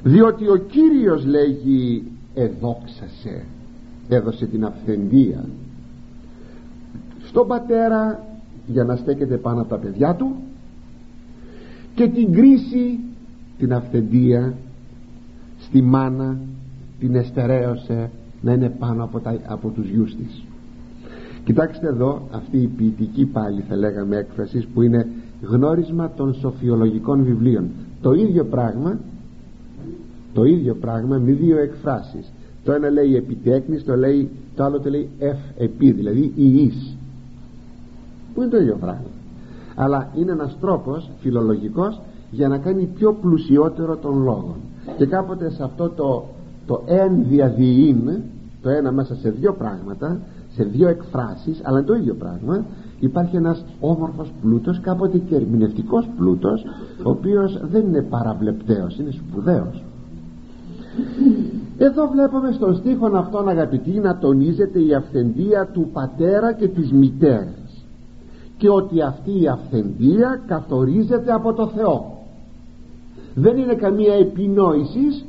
διότι 0.03 0.49
ο 0.49 0.57
Κύριος 0.57 1.25
λέγει 1.25 2.03
εδόξασε 2.35 3.45
έδωσε 4.09 4.47
την 4.47 4.65
αυθεντία 4.65 5.45
στον 7.25 7.47
πατέρα 7.47 8.25
για 8.67 8.85
να 8.85 8.97
στέκεται 8.97 9.37
πάνω 9.37 9.61
από 9.61 9.69
τα 9.69 9.77
παιδιά 9.77 10.15
του 10.15 10.35
και 11.95 12.09
την 12.09 12.33
κρίση 12.33 12.99
την 13.59 13.73
αυθεντία 13.73 14.55
στη 15.59 15.83
μάνα 15.83 16.39
την 16.99 17.15
εστερέωσε 17.15 18.11
να 18.41 18.53
είναι 18.53 18.69
πάνω 18.79 19.05
από, 19.05 19.21
τα, 19.21 19.39
από 19.47 19.69
τους 19.69 19.89
γιους 19.89 20.17
της. 20.17 20.45
Κοιτάξτε 21.45 21.87
εδώ 21.87 22.29
αυτή 22.31 22.59
η 22.59 22.67
ποιητική 22.67 23.25
πάλι 23.25 23.65
θα 23.69 23.77
λέγαμε 23.77 24.17
έκφραση 24.17 24.67
που 24.75 24.83
είναι 24.83 25.07
γνώρισμα 25.43 26.11
των 26.17 26.35
σοφιολογικών 26.35 27.25
βιβλίων. 27.25 27.69
Το 28.03 28.13
ίδιο 28.13 28.45
πράγμα 28.45 28.99
το 30.33 30.45
ίδιο 30.45 30.75
πράγμα 30.75 31.19
με 31.19 31.33
δύο 31.33 31.59
εκφράσεις. 31.59 32.33
Το 32.65 32.73
ένα 32.73 32.91
λέει 32.91 33.17
επιτέκνης 33.17 33.85
το, 33.85 33.97
λέει, 33.97 34.29
το 34.57 34.65
άλλο 34.65 34.81
το 34.81 34.91
λέει 34.91 35.09
εφ 35.19 35.39
επί 35.59 35.93
δηλαδή 35.93 36.33
ιής 36.37 36.97
που 38.35 38.43
είναι 38.43 38.51
το 38.51 38.57
ίδιο 38.57 38.77
πράγμα. 38.81 39.11
Αλλά 39.75 40.09
είναι 40.15 40.33
ένας 40.33 40.57
τρόπος 40.61 41.11
φιλολογικός 41.21 42.01
για 42.31 42.49
να 42.49 42.59
κάνει 42.59 42.89
πιο 42.95 43.13
πλουσιότερο 43.13 43.97
τον 43.97 44.23
λόγο. 44.23 44.57
Και 44.97 45.07
κάποτε 45.07 45.51
σε 45.51 45.63
αυτό 45.63 45.89
το, 45.89 46.25
το 46.67 46.83
εν 46.87 47.25
διαδιήν 47.29 48.11
το 48.63 48.71
ένα 48.71 48.93
μέσα 48.93 49.15
σε 49.15 49.31
δύο 49.31 49.53
πράγματα 49.53 50.21
σε 50.55 50.65
δύο 50.65 50.89
εκφράσεις 50.89 51.61
αλλά 51.63 51.79
είναι 51.79 51.87
το 51.87 51.95
ίδιο 51.95 52.15
πράγμα 52.15 52.65
υπάρχει 53.01 53.37
ένας 53.37 53.65
όμορφος 53.81 54.33
πλούτος 54.43 54.81
κάποτε 54.81 55.19
και 55.19 55.35
ερμηνευτικός 55.35 56.09
πλούτος 56.17 56.65
ο 57.03 57.11
οποίος 57.11 57.61
δεν 57.71 57.87
είναι 57.87 58.03
παραβλεπταίος 58.03 58.99
είναι 58.99 59.11
σπουδαίος. 59.11 59.85
Εδώ 61.79 62.09
βλέπουμε 62.09 62.53
στον 62.53 62.77
στίχον 62.77 63.17
αυτόν 63.17 63.49
αγαπητοί 63.49 63.91
να 63.91 64.19
τονίζεται 64.19 64.81
η 64.83 64.95
αυθεντία 64.95 65.67
του 65.73 65.91
πατέρα 65.93 66.53
και 66.53 66.69
της 66.69 66.93
μητέρας 66.93 67.70
και 68.61 68.69
ότι 68.69 69.03
αυτή 69.03 69.41
η 69.41 69.49
αυθεντία 69.49 70.43
καθορίζεται 70.47 71.33
από 71.33 71.53
το 71.53 71.67
Θεό. 71.67 72.19
Δεν 73.35 73.57
είναι 73.57 73.75
καμία 73.75 74.15
επινόησης 74.15 75.25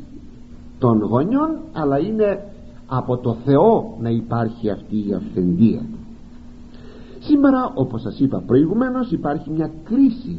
των 0.79 1.01
γονιών 1.01 1.57
αλλά 1.73 1.99
είναι 1.99 2.45
από 2.87 3.17
το 3.17 3.35
Θεό 3.45 3.97
να 3.99 4.09
υπάρχει 4.09 4.69
αυτή 4.69 4.95
η 4.95 5.13
αυθεντία. 5.13 5.81
Σήμερα 7.19 7.71
όπως 7.75 8.01
σας 8.01 8.19
είπα 8.19 8.43
προηγουμένως 8.45 9.11
υπάρχει 9.11 9.49
μια 9.49 9.71
κρίση 9.83 10.37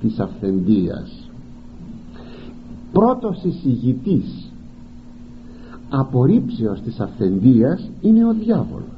της 0.00 0.18
αυθεντίας. 0.18 1.30
Πρώτος 2.92 3.42
εισηγητής 3.44 4.52
απορρίψεως 5.88 6.80
της 6.80 7.00
αυθεντίας 7.00 7.90
είναι 8.00 8.26
ο 8.26 8.32
διάβολος 8.32 8.97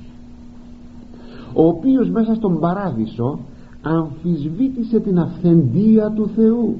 ο 1.54 1.66
οποίος 1.66 2.10
μέσα 2.10 2.34
στον 2.34 2.60
παράδεισο 2.60 3.38
αμφισβήτησε 3.82 5.00
την 5.00 5.18
αυθεντία 5.18 6.10
του 6.10 6.30
Θεού 6.36 6.76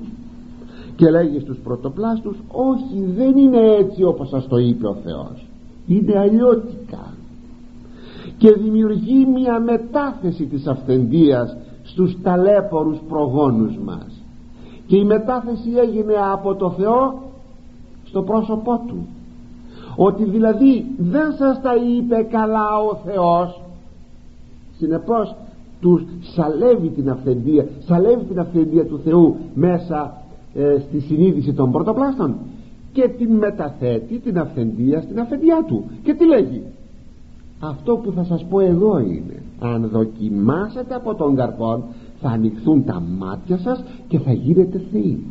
και 0.97 1.11
λέγει 1.11 1.41
στους 1.41 1.59
πρωτοπλάστους 1.65 2.37
όχι 2.49 3.05
δεν 3.17 3.37
είναι 3.37 3.61
έτσι 3.79 4.05
όπως 4.05 4.29
σας 4.29 4.49
το 4.49 4.57
είπε 4.57 4.87
ο 4.87 4.95
Θεός. 5.05 5.47
Είναι 5.87 6.19
αλλιώτικα 6.19 7.15
και 8.39 8.53
δημιουργεί 8.53 9.27
μια 9.27 9.61
μετάθεση 9.61 10.45
της 10.45 10.67
αυθεντίας 10.67 11.57
στους 11.83 12.17
ταλέπορους 12.23 12.99
προγόνους 13.09 13.77
μας. 13.85 14.23
Και 14.87 14.97
η 14.97 15.05
μετάθεση 15.05 15.71
έγινε 15.77 16.15
από 16.33 16.55
το 16.55 16.71
Θεό 16.71 17.23
στο 18.05 18.23
πρόσωπό 18.23 18.81
του. 18.87 19.07
Ότι 19.97 20.25
δηλαδή 20.25 20.87
δεν 20.99 21.33
σας 21.39 21.61
τα 21.61 21.75
είπε 21.75 22.23
καλά 22.23 22.79
ο 22.91 22.95
Θεός 23.05 23.61
συνεπώς 24.81 25.35
τους 25.81 26.03
σαλεύει 26.35 26.89
την 26.89 27.11
αυθεντία 27.11 27.67
σαλεύει 27.79 28.25
την 28.25 28.39
αυθεντία 28.39 28.87
του 28.87 29.01
Θεού 29.05 29.37
μέσα 29.55 30.23
ε, 30.55 30.79
στη 30.89 31.01
συνείδηση 31.01 31.53
των 31.53 31.73
πρωτοπλάστων 31.73 32.35
και 32.93 33.09
την 33.09 33.35
μεταθέτει 33.35 34.19
την 34.19 34.39
αυθεντία 34.39 35.01
στην 35.01 35.21
αυθεντιά 35.21 35.65
του. 35.67 35.85
Και 36.03 36.15
τι 36.15 36.27
λέγει; 36.27 36.63
Αυτό 37.61 37.97
που 37.97 38.13
θα 38.13 38.25
σας 38.25 38.45
πω 38.51 38.61
εδώ 38.61 38.99
είναι 38.99 39.43
αν 39.61 39.89
δοκιμάσετε 39.93 40.95
από 40.95 41.15
τον 41.15 41.35
καρπόν 41.35 41.83
θα 42.21 42.29
ανοιχθούν 42.29 42.85
τα 42.85 43.03
μάτια 43.19 43.59
σας 43.59 43.85
και 44.09 44.19
θα 44.19 44.33
γίνετε 44.33 44.83
θεοί. 44.93 45.25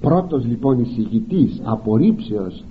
Πρώτος 0.00 0.46
λοιπόν 0.46 0.78
εισηγητής 0.78 1.60
απορρίψεως 1.64 2.64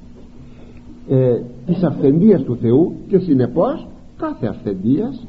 ε, 1.10 1.42
της 1.66 1.84
αυθεντίας 1.84 2.42
του 2.42 2.58
Θεού 2.62 2.94
και 3.08 3.18
συνεπώς 3.18 3.88
κάθε 4.20 4.47
αυθεντίας 4.47 5.26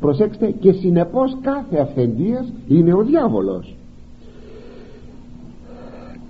προσέξτε 0.00 0.50
και 0.50 0.72
συνεπώς 0.72 1.36
κάθε 1.40 1.78
αυθεντίας 1.78 2.52
είναι 2.68 2.92
ο 2.94 3.02
διάβολος. 3.02 3.76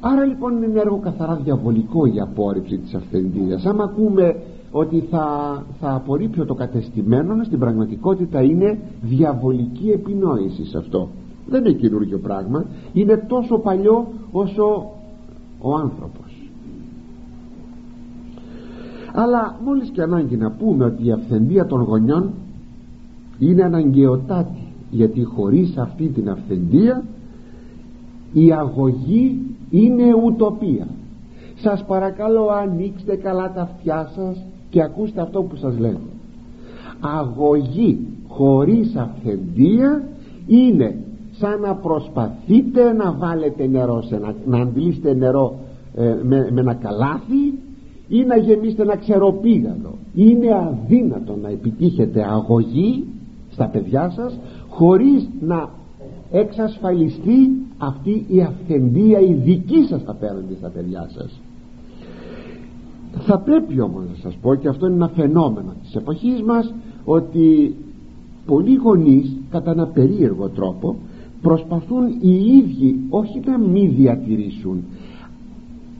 Άρα 0.01 0.25
λοιπόν 0.25 0.63
είναι 0.63 0.81
έργο 0.81 0.99
καθαρά 0.99 1.35
διαβολικό 1.45 2.07
η 2.07 2.21
απόρριψη 2.21 2.79
της 2.79 2.95
αυθεντίας. 2.95 3.67
Άμα 3.67 3.85
ακούμε 3.85 4.37
ότι 4.71 5.01
θα, 5.11 5.27
θα 5.81 5.95
απορρίψω 5.95 6.45
το 6.45 6.55
κατεστημένο 6.55 7.45
στην 7.45 7.59
πραγματικότητα 7.59 8.43
είναι 8.43 8.79
διαβολική 9.03 9.91
επινόηση 9.91 10.65
σε 10.65 10.79
αυτό. 10.79 11.09
Δεν 11.47 11.65
είναι 11.65 11.75
καινούργιο 11.75 12.19
πράγμα. 12.19 12.65
Είναι 12.93 13.17
τόσο 13.17 13.59
παλιό 13.59 14.07
όσο 14.33 14.91
ο 15.61 15.75
άνθρωπος 15.75 16.22
αλλά 19.13 19.61
μόλις 19.65 19.89
και 19.91 20.03
ανάγκη 20.03 20.37
να 20.37 20.51
πούμε 20.51 20.85
ότι 20.85 21.07
η 21.07 21.13
αυθεντία 21.13 21.67
των 21.67 21.83
γονιών 21.83 22.31
είναι 23.39 23.63
αναγκαιοτάτη 23.63 24.67
γιατί 24.91 25.25
χωρίς 25.25 25.77
αυτή 25.77 26.09
την 26.09 26.31
αυθεντία 26.31 27.05
η 28.33 28.53
αγωγή 28.53 29.41
είναι 29.71 30.15
ουτοπία. 30.25 30.87
Σας 31.55 31.85
παρακαλώ 31.85 32.49
ανοίξτε 32.49 33.17
καλά 33.17 33.53
τα 33.53 33.61
αυτιά 33.61 34.11
σας 34.15 34.45
και 34.71 34.83
ακούστε 34.83 35.21
αυτό 35.21 35.43
που 35.43 35.57
σας 35.57 35.79
λέω. 35.79 36.01
Αγωγή 37.01 38.07
χωρίς 38.29 38.97
αυθεντία 38.97 40.03
είναι 40.47 40.97
σαν 41.33 41.61
να 41.61 41.75
προσπαθείτε 41.75 42.93
να 42.93 43.13
βάλετε 43.13 43.67
νερό 43.67 44.03
σε 44.03 44.15
ένα, 44.15 44.35
να 44.47 44.59
αντλήσετε 44.59 45.15
νερό 45.15 45.59
ε, 45.97 46.17
με, 46.23 46.49
με 46.53 46.61
ένα 46.61 46.75
καλάθι 46.75 47.59
ή 48.13 48.25
να 48.25 48.37
γεμίσετε 48.37 48.83
ένα 48.83 48.97
ξεροπήγαλο. 48.97 49.95
Είναι 50.15 50.55
αδύνατο 50.55 51.37
να 51.43 51.49
επιτύχετε 51.49 52.27
αγωγή 52.31 53.05
στα 53.51 53.67
παιδιά 53.67 54.11
σας 54.11 54.39
χωρίς 54.69 55.29
να 55.41 55.71
εξασφαλιστεί 56.31 57.51
αυτή 57.79 58.25
η 58.29 58.41
αυθεντία 58.41 59.21
η 59.21 59.33
δική 59.33 59.85
σας 59.89 60.03
απέναντι 60.07 60.55
στα 60.59 60.69
παιδιά 60.69 61.09
σας. 61.13 61.41
Θα 63.27 63.39
πρέπει 63.39 63.81
όμως 63.81 64.03
να 64.03 64.17
σας 64.23 64.35
πω 64.43 64.55
και 64.55 64.69
αυτό 64.69 64.87
είναι 64.87 64.95
ένα 64.95 65.09
φαινόμενο 65.09 65.73
της 65.83 65.95
εποχής 65.95 66.43
μας 66.43 66.75
ότι 67.05 67.75
πολλοί 68.47 68.75
γονείς 68.75 69.37
κατά 69.51 69.71
ένα 69.71 69.87
περίεργο 69.87 70.49
τρόπο 70.49 70.97
προσπαθούν 71.43 72.07
οι 72.21 72.57
ίδιοι 72.57 73.01
όχι 73.11 73.41
να 73.45 73.59
μην 73.59 73.95
διατηρήσουν 73.95 74.85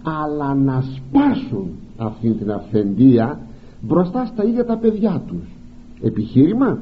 αλλά 0.03 0.55
να 0.55 0.83
σπάσουν 0.83 1.69
αυτή 2.05 2.31
την 2.31 2.53
αυθεντία 2.53 3.39
μπροστά 3.81 4.25
στα 4.25 4.45
ίδια 4.45 4.65
τα 4.65 4.77
παιδιά 4.77 5.23
τους. 5.27 5.49
Επιχείρημα; 6.03 6.79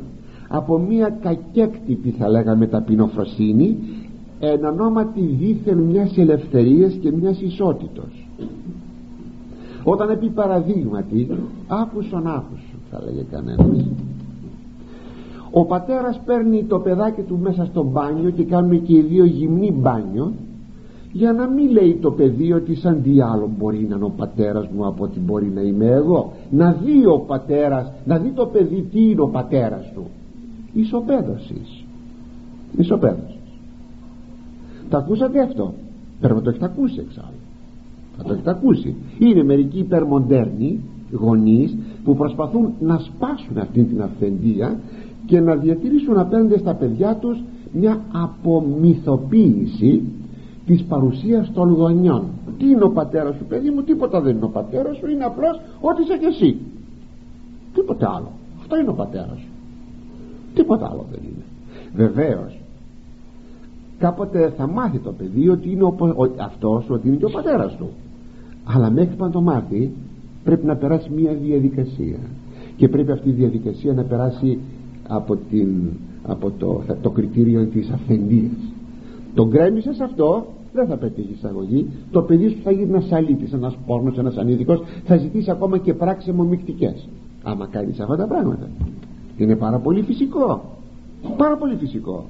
Από 0.48 0.78
μια 0.78 1.18
κακέκτητη 1.22 2.10
θα 2.10 2.28
λέγαμε 2.28 2.66
ταπεινοφροσύνη 2.66 3.76
εν 4.40 4.64
ονόματι 4.64 5.20
δίθεν 5.20 5.78
μιας 5.78 6.16
ελευθερίας 6.16 6.92
και 6.92 7.12
μιας 7.12 7.40
ισότητος. 7.40 8.28
Όταν 9.84 10.10
επί 10.10 10.28
παραδείγματι 10.28 11.28
άκουσον 11.68 12.26
άκουσον 12.26 12.80
θα 12.90 13.02
λέγε 13.04 13.24
κανένας 13.30 13.86
ο 15.50 15.64
πατέρας 15.64 16.20
παίρνει 16.24 16.64
το 16.64 16.78
παιδάκι 16.78 17.22
του 17.22 17.38
μέσα 17.38 17.64
στο 17.64 17.82
μπάνιο 17.82 18.30
και 18.30 18.44
κάνουν 18.44 18.82
και 18.82 18.96
οι 18.96 19.00
δύο 19.00 19.24
γυμνή 19.24 19.72
μπάνιο 19.72 20.32
για 21.12 21.32
να 21.32 21.46
μην 21.46 21.70
λέει 21.70 21.98
το 22.00 22.11
παιδί 22.11 22.52
ότι 22.52 22.74
σαν 22.74 23.02
τι 23.02 23.20
άλλο 23.20 23.50
μπορεί 23.58 23.86
να 23.88 23.96
είναι 23.96 24.04
ο 24.04 24.12
πατέρας 24.16 24.68
μου 24.76 24.86
από 24.86 25.04
ότι 25.04 25.18
μπορεί 25.18 25.46
να 25.54 25.61
είμαι 25.61 25.86
εγώ. 25.86 26.32
Να 26.50 26.72
δει 26.72 27.06
ο 27.06 27.18
πατέρας 27.18 27.92
να 28.04 28.18
δει 28.18 28.28
το 28.28 28.46
παιδί 28.46 28.88
τι 28.92 29.11
είναι 29.11 29.20
ο 29.20 29.28
πατέρας 29.28 29.92
του. 29.94 30.02
Ισοπαίδωσης. 30.72 31.84
Ισοπαίδωσης. 32.76 33.38
Τα 34.90 34.98
ακούσατε 34.98 35.40
αυτό; 35.40 35.74
Πρέπει 36.20 36.34
να 36.34 36.42
το 36.42 36.50
έχετε 36.50 36.64
ακούσει 36.64 37.00
εξάλλου. 37.00 37.38
Θα 38.16 38.22
το 38.22 38.32
έχετε 38.32 38.50
ακούσει. 38.50 38.94
Είναι 39.18 39.44
μερικοί 39.44 39.78
υπερμοντέρνοι 39.78 40.80
γονείς 41.12 41.76
που 42.04 42.16
προσπαθούν 42.16 42.72
να 42.80 42.98
σπάσουν 42.98 43.58
αυτή 43.58 43.82
την 43.82 44.02
αυθεντία 44.02 44.78
και 45.26 45.40
να 45.40 45.56
διατηρήσουν 45.56 46.18
απέναντι 46.18 46.58
στα 46.58 46.74
παιδιά 46.74 47.16
τους 47.16 47.42
μια 47.72 48.00
απομυθοποίηση 48.12 50.02
της 50.66 50.82
παρουσίας 50.82 51.52
των 51.52 51.72
γονιών. 51.72 52.24
Τι 52.58 52.68
είναι 52.68 52.84
ο 52.84 52.90
πατέρας 52.90 53.36
σου 53.36 53.44
παιδί 53.44 53.70
μου 53.70 53.82
τίποτα 53.82 54.20
δεν 54.20 54.36
είναι 54.36 54.44
ο 54.44 54.48
πατέρας 54.48 54.96
σου 54.96 55.11
είναι 55.11 55.24
απλώς 55.24 55.61
ό,τι 55.80 56.02
είσαι 56.02 56.16
και 56.16 56.26
εσύ. 56.26 56.56
Τίποτα 57.74 58.11
άλλο. 58.16 58.30
Αυτό 58.61 58.76
είναι 58.76 58.90
ο 58.90 58.94
πατέρας 58.94 59.38
σου. 59.38 59.48
Τίποτα 60.54 60.86
άλλο 60.90 61.06
δεν 61.11 61.20
είναι. 61.22 61.44
Βεβαίως 61.94 62.61
κάποτε 63.98 64.52
θα 64.56 64.66
μάθει 64.66 64.98
το 64.98 65.12
παιδί 65.12 65.48
ότι 65.48 65.70
είναι 65.70 65.82
ο, 65.82 65.94
ο, 65.98 66.24
αυτός 66.36 66.84
ότι 66.88 67.08
είναι 67.08 67.16
και 67.16 67.24
ο 67.24 67.30
πατέρας 67.30 67.76
του. 67.76 67.88
Αλλά 68.64 68.90
μέχρι 68.90 69.16
να 69.18 69.30
το 69.30 69.40
μάθει 69.40 69.92
πρέπει 70.44 70.66
να 70.66 70.76
περάσει 70.76 71.11
μια 71.11 71.34
διαδικασία. 71.34 72.18
Και 72.76 72.88
πρέπει 72.88 73.12
αυτή 73.12 73.28
η 73.28 73.32
διαδικασία 73.32 73.92
να 73.92 74.02
περάσει 74.02 74.58
από, 75.08 75.36
την, 75.50 75.68
από 76.22 76.50
το, 76.50 76.82
το 77.02 77.11
κριτήριο 77.11 77.66
της 77.66 77.90
αυθεντίας 77.90 78.58
τον 79.35 79.51
κρέμισες 79.51 80.01
αυτό 80.01 80.47
δεν 80.72 80.87
θα 80.87 80.97
πετύχεις 80.97 81.37
εισαγωγή. 81.37 81.91
Το 82.11 82.22
παιδί 82.22 82.49
σου 82.49 82.59
θα 82.64 82.70
γίνει 82.70 82.89
ένας 82.89 83.12
αλήτης 83.12 83.53
ένας 83.53 83.76
πόρνος, 83.87 84.18
ένας 84.18 84.37
ανήθικος 84.37 84.83
θα 85.05 85.16
ζητήσει 85.16 85.51
ακόμα 85.51 85.78
και 85.78 85.95
πράξεις 85.95 86.28
αιμομυκτικές 86.28 87.09
άμα 87.43 87.66
κάνεις 87.70 88.01
αυτά 88.01 88.16
τα 88.16 88.26
πράγματα. 88.26 88.68
Είναι 89.37 89.57
πάρα 89.57 89.78
πολύ 89.78 90.03
φυσικό. 90.03 90.62
Πάρα 91.37 91.57
πολύ 91.57 91.74
φυσικό. 91.74 92.24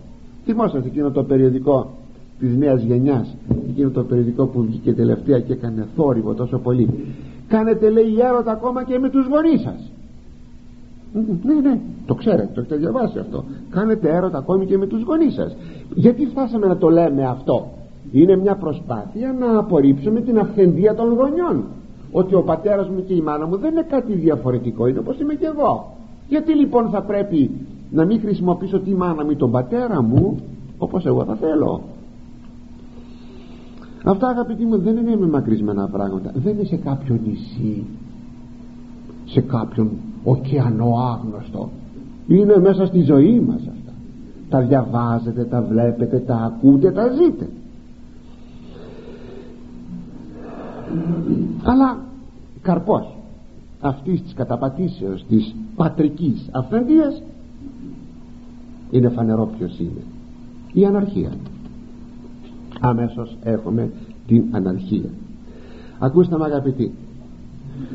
Θυμόσαστε 0.44 0.88
εκείνο 0.88 1.10
το 1.10 1.22
περιοδικό 1.22 1.90
της 2.38 2.56
νέας 2.56 2.82
γενιάς 2.82 3.36
εκείνο 3.68 3.90
το 3.90 4.02
περιοδικό 4.02 4.46
που 4.46 4.62
βγήκε 4.62 4.92
τελευταία 4.92 5.40
και 5.40 5.52
έκανε 5.52 5.86
θόρυβο 5.96 6.34
τόσο 6.34 6.58
πολύ. 6.58 6.88
Κάνετε 7.48 7.90
λέει 7.90 8.16
έρωτα 8.18 8.52
ακόμα 8.52 8.84
και 8.84 8.98
με 8.98 9.10
τους 9.10 9.26
γονείς 9.26 9.60
σας 9.60 9.90
ναι 11.12 11.54
ναι 11.60 11.80
το 12.06 12.14
ξέρετε 12.14 12.50
το 12.54 12.60
έχετε 12.60 12.76
διαβάσει 12.76 13.18
αυτό. 13.18 13.44
Κάνετε 13.70 14.08
έρωτα 14.08 14.38
ακόμη 14.38 14.66
και 14.66 14.78
με 14.78 14.86
τους 14.86 15.02
γονείς 15.02 15.34
σας. 15.34 15.56
Γιατί 15.94 16.26
φτάσαμε 16.26 16.66
να 16.66 16.76
το 16.76 16.88
λέμε 16.88 17.26
αυτό; 17.26 17.66
Είναι 18.10 18.36
μια 18.36 18.54
προσπάθεια 18.54 19.36
να 19.38 19.58
απορρίψουμε 19.58 20.20
την 20.20 20.38
αυθεντία 20.38 20.94
των 20.94 21.14
γονιών. 21.14 21.64
Ότι 22.12 22.34
ο 22.34 22.42
πατέρας 22.42 22.88
μου 22.88 23.04
και 23.04 23.14
η 23.14 23.20
μάνα 23.20 23.46
μου 23.46 23.56
δεν 23.56 23.70
είναι 23.70 23.86
κάτι 23.88 24.12
διαφορετικό 24.12 24.86
είναι 24.86 24.98
όπως 24.98 25.20
είμαι 25.20 25.34
και 25.34 25.46
εγώ. 25.46 25.96
Γιατί 26.28 26.54
λοιπόν 26.54 26.88
θα 26.88 27.02
πρέπει 27.02 27.50
να 27.90 28.04
μην 28.04 28.20
χρησιμοποιήσω 28.20 28.78
τη 28.78 28.94
μάνα 28.94 29.24
μου 29.24 29.30
ή 29.30 29.36
τον 29.36 29.50
πατέρα 29.50 30.02
μου 30.02 30.38
όπως 30.78 31.06
εγώ 31.06 31.24
θα 31.24 31.34
θέλω. 31.34 31.80
Αυτά 34.04 34.28
αγαπητοί 34.28 34.64
μου 34.64 34.78
δεν 34.78 34.96
είναι 34.96 35.16
με 35.16 35.26
μακρισμένα 35.26 35.88
πράγματα. 35.88 36.32
Δεν 36.34 36.54
είναι 36.54 36.64
σε 36.64 36.76
κάποιο 36.76 37.18
νησί 37.24 37.84
σε 39.30 39.40
κάποιον 39.40 39.90
ωκεανό 40.24 40.94
άγνωστο 40.98 41.70
είναι 42.26 42.58
μέσα 42.58 42.86
στη 42.86 43.00
ζωή 43.00 43.40
μας 43.40 43.60
αυτά. 43.60 43.92
Τα 44.48 44.60
διαβάζετε, 44.60 45.44
τα 45.44 45.62
βλέπετε, 45.62 46.18
τα 46.18 46.36
ακούτε, 46.36 46.90
τα 46.90 47.08
ζείτε. 47.08 47.48
Αλλά 51.62 51.98
καρπός 52.62 53.16
αυτής 53.80 54.22
της 54.22 54.34
καταπατήσεως 54.34 55.24
της 55.28 55.54
πατρικής 55.76 56.48
αυθεντίας 56.52 57.22
είναι 58.90 59.08
φανερό 59.08 59.50
ποιος 59.58 59.78
είναι. 59.78 60.02
Η 60.72 60.84
αναρχία. 60.84 61.30
Αμέσως 62.80 63.36
έχουμε 63.42 63.90
την 64.26 64.44
αναρχία. 64.50 65.10
Ακούστε 65.98 66.36
με 66.36 66.44
αγαπητοί 66.44 66.92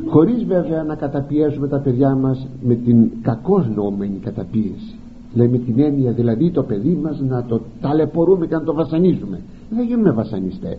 χωρίς 0.08 0.44
βέβαια 0.44 0.84
να 0.84 0.96
καταπιέζουμε 0.96 1.68
τα 1.68 1.80
παιδιά 1.80 2.16
μας 2.16 2.48
με 2.62 2.74
την 2.74 3.10
κακώς 3.22 3.68
νόμενη 3.76 4.18
καταπίεση. 4.18 4.96
Με 5.34 5.48
την 5.48 5.80
έννοια 5.80 6.12
δηλαδή 6.12 6.52
το 6.52 6.64
παιδί 6.64 7.00
μας 7.04 7.20
να 7.20 7.44
το 7.44 7.62
ταλαιπωρούμε 7.82 8.48
και 8.48 8.56
να 8.56 8.64
το 8.64 8.74
βασανίζουμε. 8.74 9.42
Δεν 9.70 9.86
γίνουμε 9.86 10.12
βασανιστές. 10.12 10.78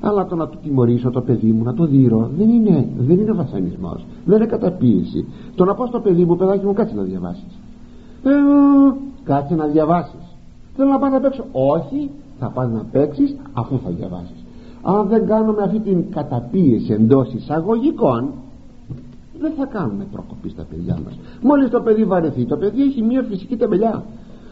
Αλλά 0.00 0.26
το 0.26 0.34
να 0.34 0.48
το 0.48 0.56
τιμωρήσω 0.62 1.10
το 1.10 1.20
παιδί 1.20 1.52
μου 1.52 1.62
να 1.64 1.74
το 1.74 1.86
δείρω 1.86 2.30
δεν 2.38 2.48
είναι, 2.48 2.88
δεν 2.98 3.18
είναι 3.18 3.32
βασανισμός. 3.32 4.06
Δεν 4.24 4.36
είναι 4.36 4.46
καταπίεση. 4.46 5.24
Το 5.54 5.64
να 5.64 5.74
πω 5.74 5.86
στο 5.86 6.00
παιδί 6.00 6.24
μου 6.24 6.36
παιδάκι 6.36 6.66
μου 6.66 6.72
κάτσε 6.72 6.94
να 6.94 7.02
διαβάσεις. 7.02 7.58
Ε, 8.24 8.30
κάτσε 9.24 9.54
να 9.54 9.66
διαβάσεις. 9.66 10.36
Θέλω 10.76 10.90
να 10.90 10.98
πάω 10.98 11.10
να 11.10 11.20
παίξω. 11.20 11.44
Όχι 11.52 12.10
θα 12.38 12.48
πας 12.48 12.70
να 12.70 12.84
παίξεις 12.92 13.36
αφού 13.52 13.78
θα 13.84 13.90
διαβάσεις 13.90 14.41
αν 14.82 15.08
δεν 15.08 15.26
κάνουμε 15.26 15.62
αυτή 15.62 15.78
την 15.78 16.10
καταπίεση 16.10 16.92
εντός 16.92 17.32
εισαγωγικών 17.32 18.32
δεν 19.40 19.52
θα 19.58 19.64
κάνουμε 19.66 20.06
προκοπή 20.12 20.48
στα 20.48 20.66
παιδιά 20.70 20.98
μας. 21.04 21.18
Μόλις 21.42 21.70
το 21.70 21.80
παιδί 21.80 22.04
βαρεθεί 22.04 22.44
το 22.44 22.56
παιδί 22.56 22.82
έχει 22.82 23.02
μια 23.02 23.22
φυσική 23.22 23.56
τεμπελιά. 23.56 24.04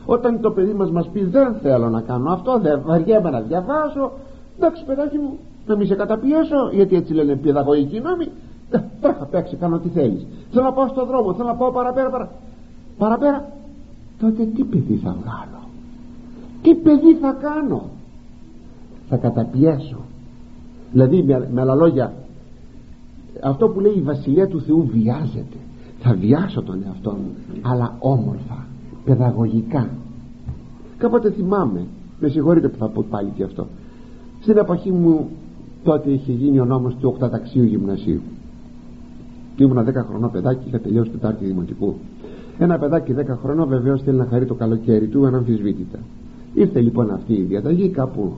Όταν 0.07 0.41
το 0.41 0.51
παιδί 0.51 0.72
μας 0.72 0.91
μας 0.91 1.09
πει 1.12 1.24
δεν 1.24 1.55
θέλω 1.62 1.89
να 1.89 2.01
κάνω 2.01 2.33
αυτό 2.33 2.59
δεν 2.59 2.81
βαριέμαι 2.85 3.31
να 3.31 3.41
διαβάσω 3.41 4.12
εντάξει 4.59 4.85
παιδάκι 4.85 5.18
μου 5.18 5.39
να 5.66 5.76
μην 5.76 5.87
σε 5.87 5.95
καταπιέσω 5.95 6.70
γιατί 6.72 6.97
έτσι 6.97 7.12
λένε 7.12 7.37
παιδαγωγικοί 7.37 8.01
νόμοι 8.01 8.28
τρέχα 9.01 9.24
παίξει 9.24 9.57
κάνω 9.57 9.78
τι 9.78 9.89
θέλεις 9.89 10.26
θέλω 10.51 10.64
να 10.64 10.72
πάω 10.72 10.89
στον 10.89 11.07
δρόμο 11.07 11.35
θέλω 11.35 11.49
να 11.49 11.55
πάω 11.55 11.70
παραπέρα 11.70 12.11
παρα... 12.11 12.31
παραπέρα 12.99 13.49
τότε 14.20 14.45
τι 14.45 14.64
παιδί 14.64 15.01
θα 15.05 15.16
βγάλω 15.20 15.61
τι 16.62 16.74
παιδί 16.74 17.14
θα 17.14 17.37
κάνω 17.41 17.83
θα 19.09 19.16
καταπιέσω 19.16 19.99
δηλαδή 20.93 21.22
με, 21.22 21.49
με 21.53 21.61
άλλα 21.61 21.74
λόγια 21.74 22.12
αυτό 23.43 23.68
που 23.68 23.80
λέει 23.80 23.93
η 23.97 24.01
βασιλεία 24.01 24.47
του 24.47 24.61
Θεού 24.61 24.91
βιάζεται. 24.93 25.57
Θα 26.01 26.14
βιάσω 26.14 26.62
τον 26.62 26.82
εαυτό 26.86 27.11
μου 27.11 27.30
αλλά 27.62 27.97
όμορφα 27.99 28.66
παιδαγωγικά. 29.05 29.88
Κάποτε 30.99 31.30
θυμάμαι 31.30 31.86
με 32.20 32.28
συγχωρείτε 32.28 32.68
που 32.68 32.76
θα 32.78 32.88
πω 32.88 33.05
πάλι 33.11 33.32
και 33.36 33.43
αυτό. 33.43 33.66
Στην 34.41 34.57
εποχή 34.57 34.91
μου 34.91 35.28
τότε 35.84 36.11
είχε 36.11 36.32
γίνει 36.32 36.61
ο 36.61 36.64
νόμος 36.64 36.95
του 36.95 37.09
οκταταξίου 37.12 37.64
γυμνασίου. 37.64 38.20
Και 39.57 39.64
ήμουν 39.64 39.86
10 39.88 39.93
χρονό 40.09 40.28
παιδάκι 40.28 40.68
είχα 40.68 40.80
τελειώσει 40.80 41.11
τετάρτη 41.11 41.45
δημοτικού. 41.45 41.95
Ένα 42.59 42.78
παιδάκι 42.78 43.14
10 43.18 43.24
χρονών 43.43 43.68
βεβαίως 43.68 44.03
θέλει 44.03 44.16
να 44.16 44.26
χαρεί 44.26 44.47
το 44.47 44.55
καλοκαίρι 44.55 45.07
του 45.07 45.26
αναμφισβήτητα 45.26 45.99
ήρθε 46.55 46.80
λοιπόν 46.80 47.11
αυτή 47.11 47.32
η 47.32 47.43
διαταγή 47.43 47.88
κάπου 47.88 48.32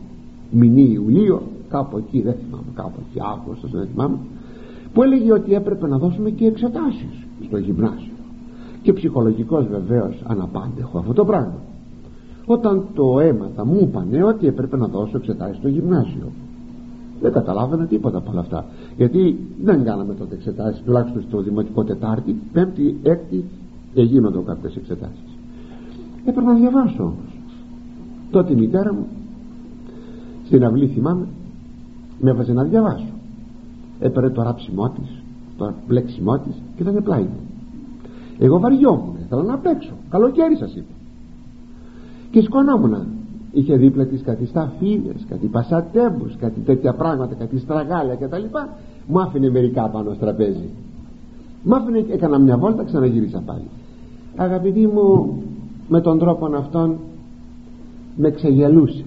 μηνύ 0.50 0.90
Ιουλίο 0.92 1.42
κάπου 1.72 1.96
εκεί 1.96 2.20
δεν 2.22 2.34
θυμάμαι 2.40 2.70
κάπου 2.74 2.98
εκεί 3.08 3.18
Αύγουστος 3.32 3.70
δεν 3.70 3.86
θυμάμαι 3.92 4.18
που 4.92 5.02
έλεγε 5.02 5.32
ότι 5.32 5.54
έπρεπε 5.54 5.86
να 5.86 5.98
δώσουμε 5.98 6.30
και 6.30 6.46
εξετάσεις 6.46 7.26
στο 7.46 7.56
γυμνάσιο. 7.56 8.12
Και 8.82 8.92
ψυχολογικός 8.92 9.66
βεβαίως 9.66 10.22
αναπάντεχο 10.26 10.98
αυτό 10.98 11.12
το 11.12 11.24
πράγμα. 11.24 11.60
Όταν 12.46 12.84
το 12.94 13.20
έμαθα 13.20 13.64
μου 13.64 13.78
είπανε 13.82 14.24
ότι 14.24 14.46
έπρεπε 14.46 14.76
να 14.76 14.86
δώσω 14.86 15.16
εξετάσεις 15.16 15.56
στο 15.56 15.68
γυμνάσιο. 15.68 16.32
Δεν 17.20 17.32
καταλάβαινα 17.32 17.86
τίποτα 17.86 18.18
από 18.18 18.30
όλα 18.30 18.40
αυτά. 18.40 18.64
Γιατί 18.96 19.38
δεν 19.62 19.84
κάναμε 19.84 20.14
τότε 20.14 20.34
εξετάσεις 20.34 20.82
τουλάχιστον 20.82 21.22
στο 21.22 21.40
δημοτικό 21.40 21.84
Τετάρτη 21.84 22.36
Πέμπτη, 22.52 22.96
Έκτη 23.02 23.44
εγίνονται 23.94 24.38
κάποιες 24.46 24.76
εξετάσεις. 24.76 25.38
Έπρεπε 26.24 26.46
να 26.46 26.54
διαβάσω 26.54 27.02
όμως. 27.02 27.38
Τότε 28.30 28.52
η 28.52 28.56
μητέρα 28.56 28.94
μου 28.94 29.06
στην 30.44 30.64
αυλή 30.64 30.86
θυμάμαι 30.86 31.26
με 32.20 32.30
έβαζε 32.30 32.52
να 32.52 32.64
διαβάσω. 32.64 33.12
Έπαιρνε 34.00 34.30
το 34.30 34.42
ράψιμό 34.42 34.88
της 34.88 35.22
το 35.56 35.72
πλέξιμό 35.86 36.38
της 36.38 36.54
και 36.76 36.82
ήταν 36.82 37.02
πλάι 37.02 37.22
μου 37.22 37.52
εγώ 38.38 38.58
βαριόμουν 38.58 39.16
ήθελα 39.24 39.42
να 39.42 39.58
παίξω. 39.58 39.92
Καλοκαίρι 40.10 40.56
σας 40.56 40.74
είπα. 40.74 40.92
Και 42.30 42.42
σκονόμουν. 42.42 43.06
Είχε 43.52 43.76
δίπλα 43.76 44.04
της 44.06 44.22
κάτι 44.22 44.46
σταφίδες 44.46 45.24
κάτι 45.28 45.46
πασατέμπους 45.46 46.36
κάτι 46.36 46.60
τέτοια 46.60 46.92
πράγματα 46.92 47.34
κάτι 47.34 47.58
στραγάλια 47.58 48.14
και 48.14 48.26
τα 48.26 48.38
λοιπά. 48.38 48.68
Μου 49.06 49.20
άφηνε 49.20 49.50
μερικά 49.50 49.88
πάνω 49.88 50.10
στο 50.10 50.24
τραπέζι. 50.24 50.68
Μου 51.62 51.74
άφηνε 51.74 52.04
έκανα 52.10 52.38
μια 52.38 52.58
βόλτα 52.58 52.84
ξαναγύρισα 52.84 53.42
πάλι. 53.46 53.68
Αγαπητοί 54.36 54.86
μου 54.86 55.36
με 55.88 56.00
τον 56.00 56.18
τρόπο 56.18 56.56
αυτόν 56.56 56.96
με 58.16 58.30
ξεγελούσε. 58.30 59.04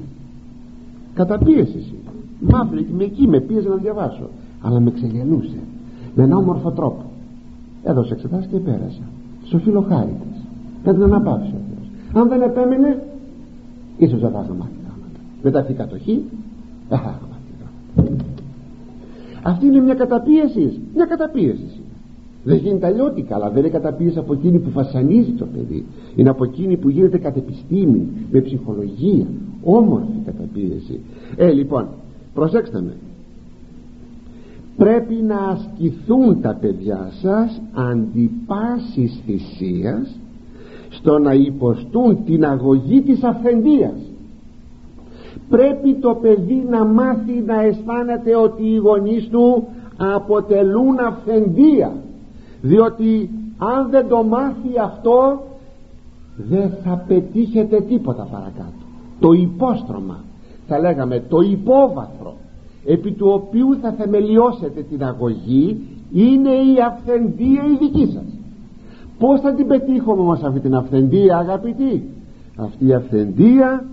Καταπίεση 1.14 1.94
μ' 2.05 2.05
άφηνε 2.52 2.86
με 2.98 3.04
εκεί 3.04 3.28
με 3.28 3.40
πίεζε 3.40 3.70
να 3.70 3.76
διαβάσω. 3.76 4.30
Αλλά 4.62 4.80
με 4.80 4.92
ξεγελούσε. 4.92 5.60
Με 6.16 6.24
ένα 6.24 6.38
όμορφο 6.38 6.72
τρόπο. 6.72 7.04
Έδωσε 7.84 8.14
εξετάσεις 8.14 8.48
και 8.52 8.58
πέρασα 8.58 9.02
στο 9.44 9.58
φίλο 9.58 9.82
χάριτες 9.82 10.42
με 10.84 10.94
την 10.94 11.04
αναπαύση 11.04 11.54
αν 12.14 12.28
δεν 12.28 12.42
επέμεινε 12.42 13.04
ίσως 13.98 14.20
δεν 14.20 14.32
θα 14.32 14.42
είχα 14.44 14.54
μάθει 14.54 14.72
μετά 15.44 15.60
αυτή 15.60 15.72
η 15.72 15.76
κατοχή 15.76 16.24
δεν 16.90 17.00
θα 17.00 17.04
είχα 17.04 17.28
μάθει 17.30 17.36
αυτή 19.48 19.66
είναι 19.66 19.80
μια 19.80 19.94
καταπίεση. 19.94 20.80
Μια 20.96 21.06
καταπίεση. 21.06 21.80
Δεν 22.44 22.58
γίνεται 22.58 22.86
αλλιώτικα 22.86 23.36
αλλά 23.36 23.50
δεν 23.50 23.60
είναι 23.60 23.70
καταπίεση 23.70 24.18
από 24.18 24.34
εκείνη 24.34 24.60
που 24.60 24.70
φασανίζει 24.70 25.32
το 25.32 25.46
παιδί. 25.46 25.86
Είναι 26.16 26.30
από 26.30 26.44
εκείνη 26.44 26.78
που 26.78 26.90
γίνεται 26.90 27.18
κατ' 27.18 27.38
επιστήμη 27.38 28.08
με 28.32 28.40
ψυχολογία. 28.40 29.26
Όμορφη 29.64 30.18
καταπίεση. 30.26 31.00
Ε 31.36 31.52
λοιπόν 31.52 31.88
προσέξτε 32.36 32.82
με. 32.82 32.94
Πρέπει 34.78 35.14
να 35.14 35.38
ασκηθούν 35.38 36.42
τα 36.42 36.58
παιδιά 36.62 37.12
σας 37.22 37.62
αντί 37.74 38.32
πάσης 38.46 39.22
θυσίας 39.26 40.20
στο 40.90 41.20
να 41.20 41.34
υποστούν 41.34 42.24
την 42.26 42.46
αγωγή 42.46 43.02
της 43.02 43.24
αφεντίας. 43.24 44.00
Πρέπει 45.50 45.94
το 45.94 46.18
παιδί 46.22 46.66
να 46.70 46.86
μάθει 46.86 47.44
να 47.46 47.62
αισθάνεται 47.62 48.36
ότι 48.36 48.64
οι 48.64 48.76
γονείς 48.76 49.28
του 49.28 49.68
αποτελούν 49.98 51.00
αφεντία 51.00 51.96
διότι 52.62 53.30
αν 53.58 53.90
δεν 53.90 54.08
το 54.08 54.24
μάθει 54.24 54.80
αυτό 54.82 55.44
δεν 56.36 56.72
θα 56.84 57.04
πετύχετε 57.08 57.82
τίποτα 57.82 58.28
παρακάτω. 58.32 58.84
Το 59.20 59.32
υπόστρωμα 59.32 60.24
θα 60.68 60.80
λέγαμε 60.80 61.24
το 61.30 61.40
υπόβαθρο 61.40 62.34
επί 62.86 63.12
του 63.12 63.28
οποίου 63.28 63.78
θα 63.82 63.92
θεμελιώσετε 63.92 64.82
την 64.82 65.04
αγωγή 65.04 65.78
είναι 66.14 66.50
η 66.50 66.76
αυθεντία 66.88 67.64
η 67.64 67.78
δική 67.80 68.12
σας. 68.14 68.26
Πως 69.20 69.42
θα 69.42 69.54
την 69.54 69.68
πετύχουμε 69.68 70.22
όμως 70.22 70.44
αυτή 70.44 70.60
την 70.60 70.76
αυθεντία 70.76 71.38
αγαπητοί; 71.38 72.04
Αυτή 72.56 72.88
η 72.88 72.94
αυθεντία 72.94 73.86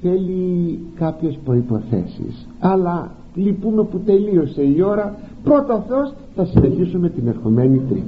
θέλει 0.00 0.78
κάποιες 0.94 1.38
προϋποθέσεις. 1.44 2.48
Αλλά 2.58 3.10
λυπούμε 3.34 3.84
που 3.84 3.98
τελείωσε 3.98 4.62
η 4.62 4.82
ώρα. 4.82 5.14
Πρώτα 5.44 5.84
Θεός 5.88 6.12
θα 6.34 6.44
συνεχίσουμε 6.44 7.08
την 7.08 7.26
ερχομένη 7.28 7.78
τρίτη 7.78 8.02